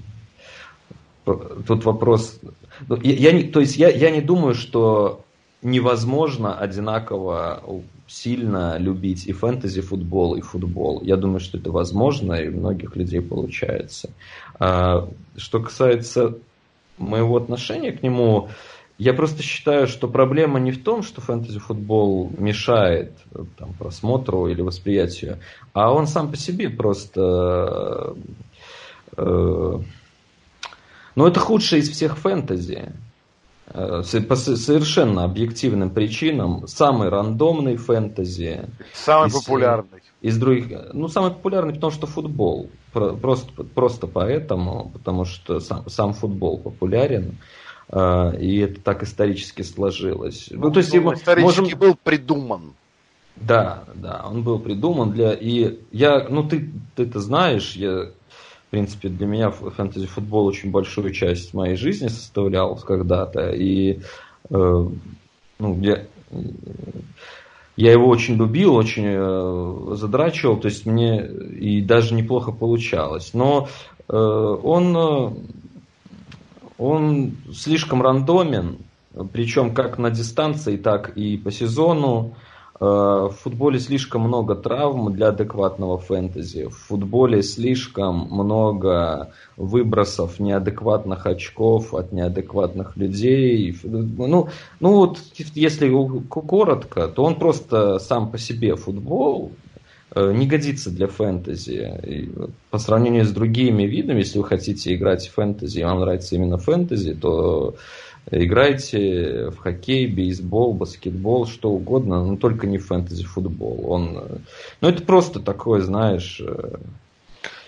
тут 1.26 1.86
вопрос... 1.86 2.40
Ну, 2.88 2.98
я, 3.02 3.32
я, 3.32 3.52
то 3.52 3.60
есть 3.60 3.78
я, 3.78 3.90
я 3.90 4.12
не 4.12 4.22
думаю, 4.22 4.54
что 4.54 5.22
невозможно 5.62 6.58
одинаково 6.58 7.62
сильно 8.08 8.78
любить 8.78 9.26
и 9.26 9.32
фэнтези 9.32 9.82
футбол, 9.82 10.36
и 10.36 10.42
футбол. 10.42 11.02
Я 11.02 11.18
думаю, 11.18 11.40
что 11.40 11.58
это 11.58 11.72
возможно, 11.72 12.34
и 12.34 12.50
у 12.50 12.58
многих 12.58 12.96
людей 12.96 13.22
получается. 13.22 14.12
А, 14.60 15.10
что 15.36 15.60
касается 15.60 16.38
моего 16.98 17.38
отношения 17.38 17.92
к 17.92 18.04
нему, 18.04 18.50
я 18.98 19.14
просто 19.14 19.44
считаю, 19.44 19.88
что 19.88 20.08
проблема 20.08 20.60
не 20.60 20.72
в 20.72 20.84
том, 20.84 21.04
что 21.04 21.20
фэнтези-футбол 21.20 22.32
мешает 22.38 23.12
там, 23.58 23.74
просмотру 23.74 24.48
или 24.48 24.62
восприятию, 24.62 25.40
а 25.74 25.92
он 25.92 26.08
сам 26.08 26.32
по 26.32 26.38
себе 26.38 26.70
просто... 26.70 28.16
Э, 29.18 29.80
ну, 31.16 31.28
это 31.28 31.40
худшее 31.40 31.82
из 31.82 31.90
всех 31.90 32.18
фэнтези. 32.18 32.94
Э, 33.68 34.04
по 34.28 34.36
совершенно 34.36 35.24
объективным 35.24 35.90
причинам. 35.90 36.68
Самый 36.68 37.10
рандомный 37.10 37.78
фэнтези. 37.78 38.70
Самый 38.94 39.30
из, 39.30 39.34
популярный. 39.34 40.02
Из 40.22 40.38
других, 40.38 40.94
ну, 40.94 41.08
самый 41.08 41.32
популярный, 41.32 41.74
потому 41.74 41.92
что 41.92 42.08
футбол. 42.08 42.70
Просто, 42.94 43.64
просто 43.64 44.08
поэтому, 44.08 44.92
потому 44.94 45.26
что 45.26 45.60
сам, 45.60 45.90
сам 45.90 46.14
футбол 46.14 46.58
популярен. 46.58 47.38
И 47.92 48.58
это 48.68 48.82
так 48.82 49.04
исторически 49.04 49.62
сложилось. 49.62 50.48
Ну, 50.52 50.68
ну 50.68 50.72
то 50.72 50.80
есть 50.80 50.92
ну, 50.94 51.02
его 51.02 51.14
исторически 51.14 51.62
можем... 51.62 51.80
был 51.80 51.96
придуман. 52.02 52.74
Да, 53.36 53.84
да, 53.94 54.26
он 54.28 54.44
был 54.44 54.60
придуман 54.60 55.12
для 55.12 55.34
и 55.34 55.80
я, 55.92 56.26
ну 56.30 56.48
ты 56.48 56.72
ты 56.96 57.04
это 57.04 57.20
знаешь, 57.20 57.76
я 57.76 58.12
принципе 58.76 59.08
для 59.08 59.26
меня 59.26 59.52
фэнтези 59.52 60.06
футбол 60.06 60.48
очень 60.48 60.70
большую 60.70 61.14
часть 61.14 61.54
моей 61.54 61.78
жизни 61.78 62.10
составлял 62.10 62.76
когда-то 62.76 63.52
и 63.52 64.02
э, 64.50 64.88
ну 65.60 65.82
я 65.82 66.04
я 67.78 67.92
его 67.94 68.10
очень 68.10 68.36
любил, 68.36 68.76
очень 68.76 69.06
э, 69.08 69.96
задрачивал, 69.96 70.58
то 70.58 70.68
есть 70.68 70.86
мне 70.86 71.26
и 71.26 71.82
даже 71.82 72.14
неплохо 72.16 72.52
получалось. 72.52 73.34
Но 73.34 73.70
э, 74.10 74.14
он, 74.14 74.98
э, 74.98 75.30
он 76.78 77.38
слишком 77.54 78.02
рандомен, 78.02 78.80
причем 79.32 79.74
как 79.74 79.98
на 79.98 80.10
дистанции, 80.10 80.76
так 80.76 81.18
и 81.18 81.38
по 81.38 81.52
сезону. 81.52 82.34
Э, 82.34 82.55
в 82.80 83.34
футболе 83.42 83.80
слишком 83.80 84.24
много 84.24 84.54
травм 84.56 85.14
для 85.14 85.30
адекватного 85.30 85.98
фэнтези. 85.98 86.66
В 86.66 86.78
футболе 86.78 87.42
слишком 87.42 88.28
много 88.30 89.32
выбросов 89.56 90.40
неадекватных 90.40 91.26
очков 91.26 91.94
от 91.94 92.12
неадекватных 92.12 92.98
людей. 92.98 93.78
Ну, 93.84 94.50
ну 94.82 94.94
вот 94.94 95.20
если 95.34 95.90
коротко, 96.28 97.08
то 97.08 97.24
он 97.24 97.36
просто 97.36 98.00
сам 98.00 98.30
по 98.30 98.38
себе 98.38 98.76
футбол 98.76 99.54
э, 100.14 100.34
не 100.34 100.46
годится 100.46 100.92
для 100.92 101.08
фэнтези. 101.08 102.02
И 102.04 102.32
по 102.72 102.78
сравнению 102.78 103.24
с 103.24 103.32
другими 103.32 103.84
видами, 103.84 104.20
если 104.20 104.40
вы 104.40 104.44
хотите 104.44 104.94
играть 104.94 105.26
в 105.30 105.34
фэнтези, 105.34 105.80
и 105.80 105.84
вам 105.84 106.02
нравится 106.02 106.36
именно 106.36 106.58
фэнтези, 106.58 107.14
то 107.14 107.76
Играйте 108.32 109.50
в 109.50 109.58
хоккей, 109.58 110.08
бейсбол, 110.08 110.74
баскетбол, 110.74 111.46
что 111.46 111.70
угодно, 111.70 112.26
но 112.26 112.38
только 112.38 112.66
не 112.66 112.80
фэнтези-футбол. 112.80 113.86
Он, 113.88 114.42
ну, 114.82 114.90
это 114.90 115.04
просто 115.04 115.40
такое, 115.40 115.82
знаешь... 115.82 116.42
Э, 116.44 116.78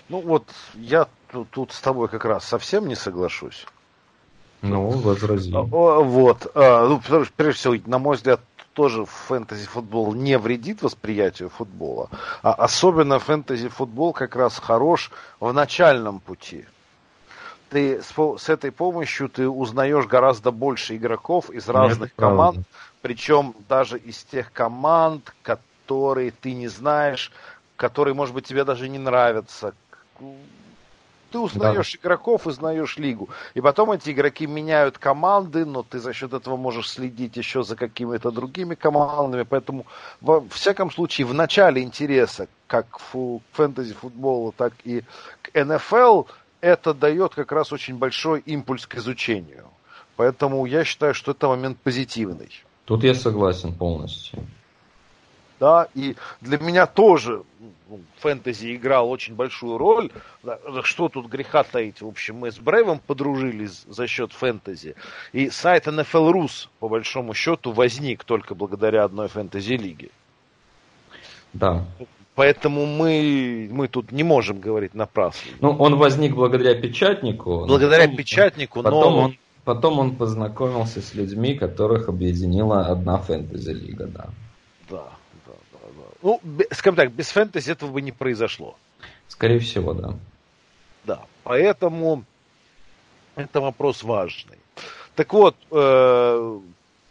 ну, 0.08 0.20
вот 0.20 0.44
я 0.74 1.06
тут, 1.30 1.50
тут 1.50 1.72
с 1.72 1.80
тобой 1.80 2.08
как 2.08 2.24
раз 2.24 2.44
совсем 2.44 2.88
не 2.88 2.96
соглашусь. 2.96 3.66
Ну, 4.62 4.88
возрази. 4.90 5.52
Вот. 5.52 6.50
А, 6.54 6.88
ну, 6.88 7.00
прежде 7.36 7.58
всего, 7.58 7.76
на 7.86 8.00
мой 8.00 8.16
взгляд, 8.16 8.40
тоже 8.72 9.04
фэнтези-футбол 9.04 10.12
не 10.14 10.38
вредит 10.38 10.82
восприятию 10.82 11.50
футбола. 11.50 12.10
А 12.42 12.52
особенно 12.52 13.20
фэнтези-футбол 13.20 14.12
как 14.12 14.34
раз 14.34 14.58
хорош 14.58 15.12
в 15.38 15.52
начальном 15.52 16.18
пути 16.18 16.64
ты 17.70 18.02
с, 18.02 18.14
с 18.14 18.48
этой 18.48 18.72
помощью 18.72 19.28
ты 19.28 19.48
узнаешь 19.48 20.06
гораздо 20.06 20.50
больше 20.50 20.96
игроков 20.96 21.50
из 21.50 21.68
разных 21.68 22.10
Нет, 22.10 22.16
команд, 22.16 22.54
правда. 22.54 22.70
причем 23.02 23.54
даже 23.68 23.98
из 23.98 24.22
тех 24.24 24.52
команд, 24.52 25.34
которые 25.42 26.30
ты 26.30 26.52
не 26.52 26.68
знаешь, 26.68 27.32
которые, 27.76 28.14
может 28.14 28.34
быть, 28.34 28.46
тебе 28.46 28.64
даже 28.64 28.88
не 28.88 28.98
нравятся. 28.98 29.74
Ты 31.30 31.38
узнаешь 31.38 31.92
да. 31.92 31.98
игроков 32.00 32.46
и 32.46 32.52
знаешь 32.52 32.96
лигу. 32.96 33.28
И 33.52 33.60
потом 33.60 33.92
эти 33.92 34.10
игроки 34.10 34.46
меняют 34.46 34.96
команды, 34.96 35.66
но 35.66 35.82
ты 35.82 35.98
за 35.98 36.14
счет 36.14 36.32
этого 36.32 36.56
можешь 36.56 36.88
следить 36.88 37.36
еще 37.36 37.62
за 37.62 37.76
какими-то 37.76 38.30
другими 38.30 38.74
командами. 38.74 39.42
Поэтому, 39.42 39.84
во 40.22 40.42
всяком 40.48 40.90
случае, 40.90 41.26
в 41.26 41.34
начале 41.34 41.82
интереса, 41.82 42.48
как 42.66 42.88
к 42.88 42.98
фэнтези-футболу, 43.52 44.54
так 44.56 44.72
и 44.84 45.04
к 45.42 45.64
НФЛ, 45.64 46.22
это 46.60 46.94
дает 46.94 47.34
как 47.34 47.52
раз 47.52 47.72
очень 47.72 47.96
большой 47.96 48.40
импульс 48.40 48.86
к 48.86 48.96
изучению. 48.96 49.68
Поэтому 50.16 50.66
я 50.66 50.84
считаю, 50.84 51.14
что 51.14 51.32
это 51.32 51.48
момент 51.48 51.78
позитивный. 51.78 52.50
Тут 52.84 53.04
я 53.04 53.14
согласен 53.14 53.72
полностью. 53.72 54.44
Да, 55.60 55.88
и 55.94 56.16
для 56.40 56.58
меня 56.58 56.86
тоже 56.86 57.42
ну, 57.88 58.00
фэнтези 58.18 58.76
играл 58.76 59.10
очень 59.10 59.34
большую 59.34 59.76
роль. 59.76 60.10
Что 60.82 61.08
тут 61.08 61.26
греха 61.26 61.64
таить? 61.64 62.00
В 62.00 62.06
общем, 62.06 62.36
мы 62.36 62.52
с 62.52 62.58
Брейвом 62.58 63.00
подружились 63.00 63.84
за 63.88 64.06
счет 64.06 64.32
фэнтези. 64.32 64.94
И 65.32 65.50
сайт 65.50 65.88
NFL 65.88 66.32
Rus, 66.32 66.68
по 66.78 66.88
большому 66.88 67.34
счету, 67.34 67.72
возник 67.72 68.24
только 68.24 68.54
благодаря 68.54 69.04
одной 69.04 69.28
фэнтези-лиге. 69.28 70.10
Да. 71.52 71.84
Поэтому 72.38 72.86
мы, 72.86 73.68
мы 73.68 73.88
тут 73.88 74.12
не 74.12 74.22
можем 74.22 74.60
говорить 74.60 74.94
напрасно. 74.94 75.50
Ну, 75.60 75.72
он 75.72 75.96
возник 75.96 76.36
благодаря 76.36 76.76
печатнику. 76.76 77.64
Благодаря 77.66 78.04
потом, 78.04 78.16
печатнику, 78.16 78.82
потом 78.84 79.12
но... 79.12 79.18
Он, 79.24 79.38
потом 79.64 79.98
он 79.98 80.14
познакомился 80.14 81.02
с 81.02 81.14
людьми, 81.14 81.56
которых 81.56 82.08
объединила 82.08 82.86
одна 82.86 83.18
фэнтези-лига, 83.18 84.06
да. 84.06 84.26
Да, 84.88 85.08
да, 85.46 85.52
да. 85.72 85.78
да. 85.82 86.04
Ну, 86.22 86.40
скажем 86.70 86.94
так, 86.94 87.10
без 87.10 87.28
фэнтези 87.30 87.72
этого 87.72 87.90
бы 87.90 88.02
не 88.02 88.12
произошло. 88.12 88.76
Скорее 89.26 89.58
всего, 89.58 89.92
да. 89.94 90.14
Да, 91.06 91.22
поэтому 91.42 92.22
это 93.34 93.60
вопрос 93.60 94.04
важный. 94.04 94.58
Так 95.16 95.32
вот, 95.32 95.56
э, 95.72 96.58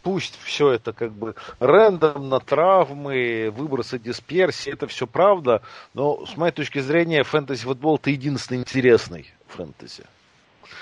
пусть 0.08 0.38
все 0.42 0.70
это 0.70 0.94
как 0.94 1.12
бы 1.12 1.34
рандомно, 1.60 2.40
травмы, 2.40 3.52
выбросы 3.54 3.98
дисперсии, 3.98 4.72
это 4.72 4.86
все 4.86 5.06
правда, 5.06 5.60
но 5.92 6.24
с 6.24 6.34
моей 6.34 6.50
точки 6.50 6.78
зрения 6.78 7.24
фэнтези-футбол 7.24 7.96
это 7.96 8.08
единственный 8.08 8.60
интересный 8.60 9.30
фэнтези. 9.48 10.06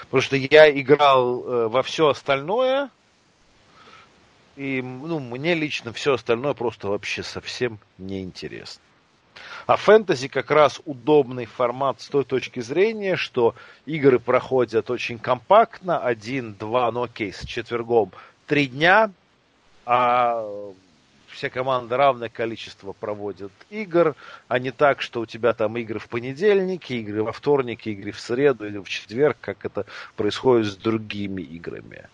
Потому 0.03 0.20
что 0.20 0.36
я 0.36 0.70
играл 0.70 1.43
э, 1.43 1.66
во 1.66 1.82
все 1.82 2.07
остальное, 2.07 2.89
и 4.55 4.81
ну, 4.81 5.19
мне 5.19 5.55
лично 5.55 5.93
все 5.93 6.15
остальное 6.15 6.55
просто 6.55 6.86
вообще 6.86 7.24
совсем 7.24 7.81
не 7.98 8.23
интересно. 8.23 8.81
А 9.66 9.74
фэнтези 9.74 10.28
как 10.28 10.53
раз 10.53 10.81
удобный 10.85 11.47
формат 11.47 12.01
с 12.01 12.07
той 12.07 12.23
точки 12.23 12.61
зрения, 12.61 13.16
что 13.16 13.57
игры 13.86 14.20
проходят 14.20 14.89
очень 14.89 15.19
компактно, 15.19 15.98
один, 15.98 16.55
два, 16.55 16.93
ну 16.93 17.03
окей, 17.03 17.32
с 17.32 17.44
четвергом 17.44 18.12
три 18.47 18.66
дня, 18.66 19.10
а 19.85 20.44
все 21.28 21.51
команды 21.51 21.97
равное 21.97 22.28
количество 22.28 22.93
проводят 22.93 23.52
игр, 23.70 24.14
а 24.48 24.59
не 24.59 24.70
так, 24.70 25.02
что 25.02 25.20
у 25.20 25.27
тебя 25.27 25.52
там 25.52 25.77
игры 25.77 25.98
в 25.98 26.09
понедельник, 26.09 26.90
игры 26.90 27.23
во 27.23 27.32
вторник, 27.32 27.86
игры 27.86 28.12
в 28.12 28.20
среду 28.20 28.66
или 28.66 28.78
в 28.78 28.89
четверг, 28.89 29.36
как 29.40 29.64
это 29.64 29.85
происходит 30.16 30.66
с 30.73 30.77
другими 30.77 31.43
играми. 31.43 32.09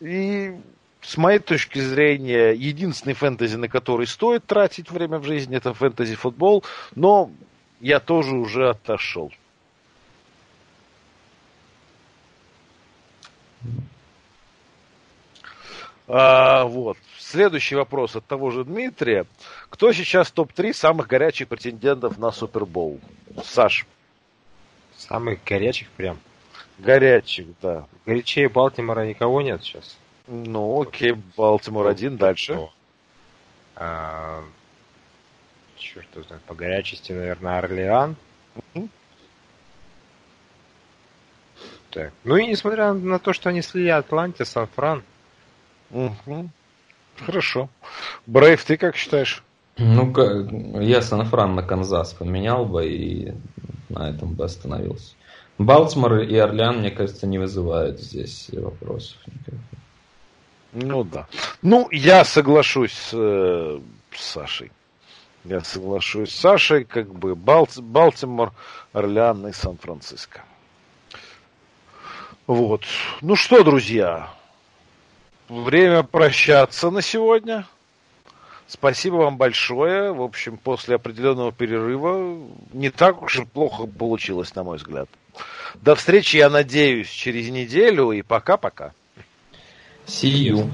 И 0.00 0.54
с 1.00 1.16
моей 1.16 1.38
точки 1.38 1.78
зрения, 1.78 2.50
единственный 2.50 3.14
фэнтези, 3.14 3.56
на 3.56 3.68
который 3.68 4.06
стоит 4.06 4.44
тратить 4.44 4.90
время 4.90 5.18
в 5.18 5.24
жизни, 5.24 5.56
это 5.56 5.72
фэнтези-футбол, 5.72 6.64
но 6.94 7.30
я 7.80 8.00
тоже 8.00 8.36
уже 8.36 8.68
отошел. 8.70 9.32
А, 16.08 16.64
вот. 16.64 16.96
Следующий 17.18 17.74
вопрос 17.74 18.14
от 18.16 18.24
того 18.26 18.50
же 18.50 18.64
Дмитрия. 18.64 19.26
Кто 19.70 19.92
сейчас 19.92 20.30
топ-3 20.30 20.72
самых 20.72 21.08
горячих 21.08 21.48
претендентов 21.48 22.18
на 22.18 22.30
Супербоул? 22.30 23.00
Саш. 23.44 23.86
Самых 24.96 25.42
горячих 25.44 25.88
прям? 25.90 26.18
Горячих, 26.78 27.46
да. 27.60 27.86
Горячее 28.04 28.48
Балтимора 28.48 29.06
никого 29.06 29.42
нет 29.42 29.64
сейчас. 29.64 29.96
Ну, 30.26 30.82
окей, 30.82 31.14
Балтимор 31.36 31.86
один, 31.86 32.16
дальше. 32.16 32.68
А, 33.74 34.42
черт 35.76 36.08
знает, 36.26 36.42
по 36.44 36.54
горячести, 36.54 37.12
наверное, 37.12 37.58
Орлеан. 37.58 38.16
Так. 41.90 42.12
Ну 42.24 42.36
и 42.36 42.46
несмотря 42.46 42.92
на 42.92 43.18
то, 43.18 43.32
что 43.32 43.48
они 43.48 43.62
слили 43.62 43.88
Атланте, 43.88 44.44
Сан-Фран. 44.44 45.02
Угу. 45.90 46.50
Хорошо. 47.24 47.68
Брейв, 48.26 48.64
ты 48.64 48.76
как 48.76 48.96
считаешь? 48.96 49.42
Ну, 49.78 50.80
я 50.80 51.02
Сан-Фран 51.02 51.54
на 51.54 51.62
Канзас 51.62 52.14
поменял 52.14 52.64
бы 52.64 52.86
и 52.88 53.34
на 53.88 54.10
этом 54.10 54.32
бы 54.32 54.44
остановился. 54.44 55.14
Балтимор 55.58 56.20
и 56.20 56.36
Орлеан, 56.36 56.80
мне 56.80 56.90
кажется, 56.90 57.26
не 57.26 57.38
вызывают 57.38 58.00
здесь 58.00 58.50
вопросов 58.52 59.18
никаких. 59.26 59.60
Ну 60.72 61.04
да. 61.04 61.26
Ну, 61.62 61.88
я 61.90 62.24
соглашусь 62.24 62.92
с, 62.92 63.10
э, 63.14 63.80
с 64.12 64.22
Сашей. 64.22 64.70
Я 65.44 65.60
соглашусь 65.60 66.30
с 66.30 66.38
Сашей, 66.38 66.84
как 66.84 67.14
бы 67.14 67.34
Балти, 67.34 67.80
Балтимор, 67.80 68.52
Орлеан 68.92 69.46
и 69.46 69.52
Сан-Франциско. 69.52 70.42
Вот. 72.46 72.82
Ну 73.22 73.36
что, 73.36 73.64
друзья, 73.64 74.30
время 75.48 76.02
прощаться 76.02 76.90
на 76.90 77.02
сегодня. 77.02 77.66
Спасибо 78.68 79.16
вам 79.16 79.36
большое. 79.36 80.12
В 80.12 80.22
общем, 80.22 80.56
после 80.56 80.96
определенного 80.96 81.52
перерыва 81.52 82.38
не 82.72 82.90
так 82.90 83.22
уж 83.22 83.38
и 83.38 83.44
плохо 83.44 83.86
получилось, 83.86 84.54
на 84.54 84.64
мой 84.64 84.78
взгляд. 84.78 85.08
До 85.74 85.94
встречи, 85.94 86.36
я 86.36 86.50
надеюсь, 86.50 87.08
через 87.08 87.48
неделю 87.50 88.12
и 88.12 88.22
пока-пока. 88.22 88.92
See 90.06 90.50
you. 90.50 90.70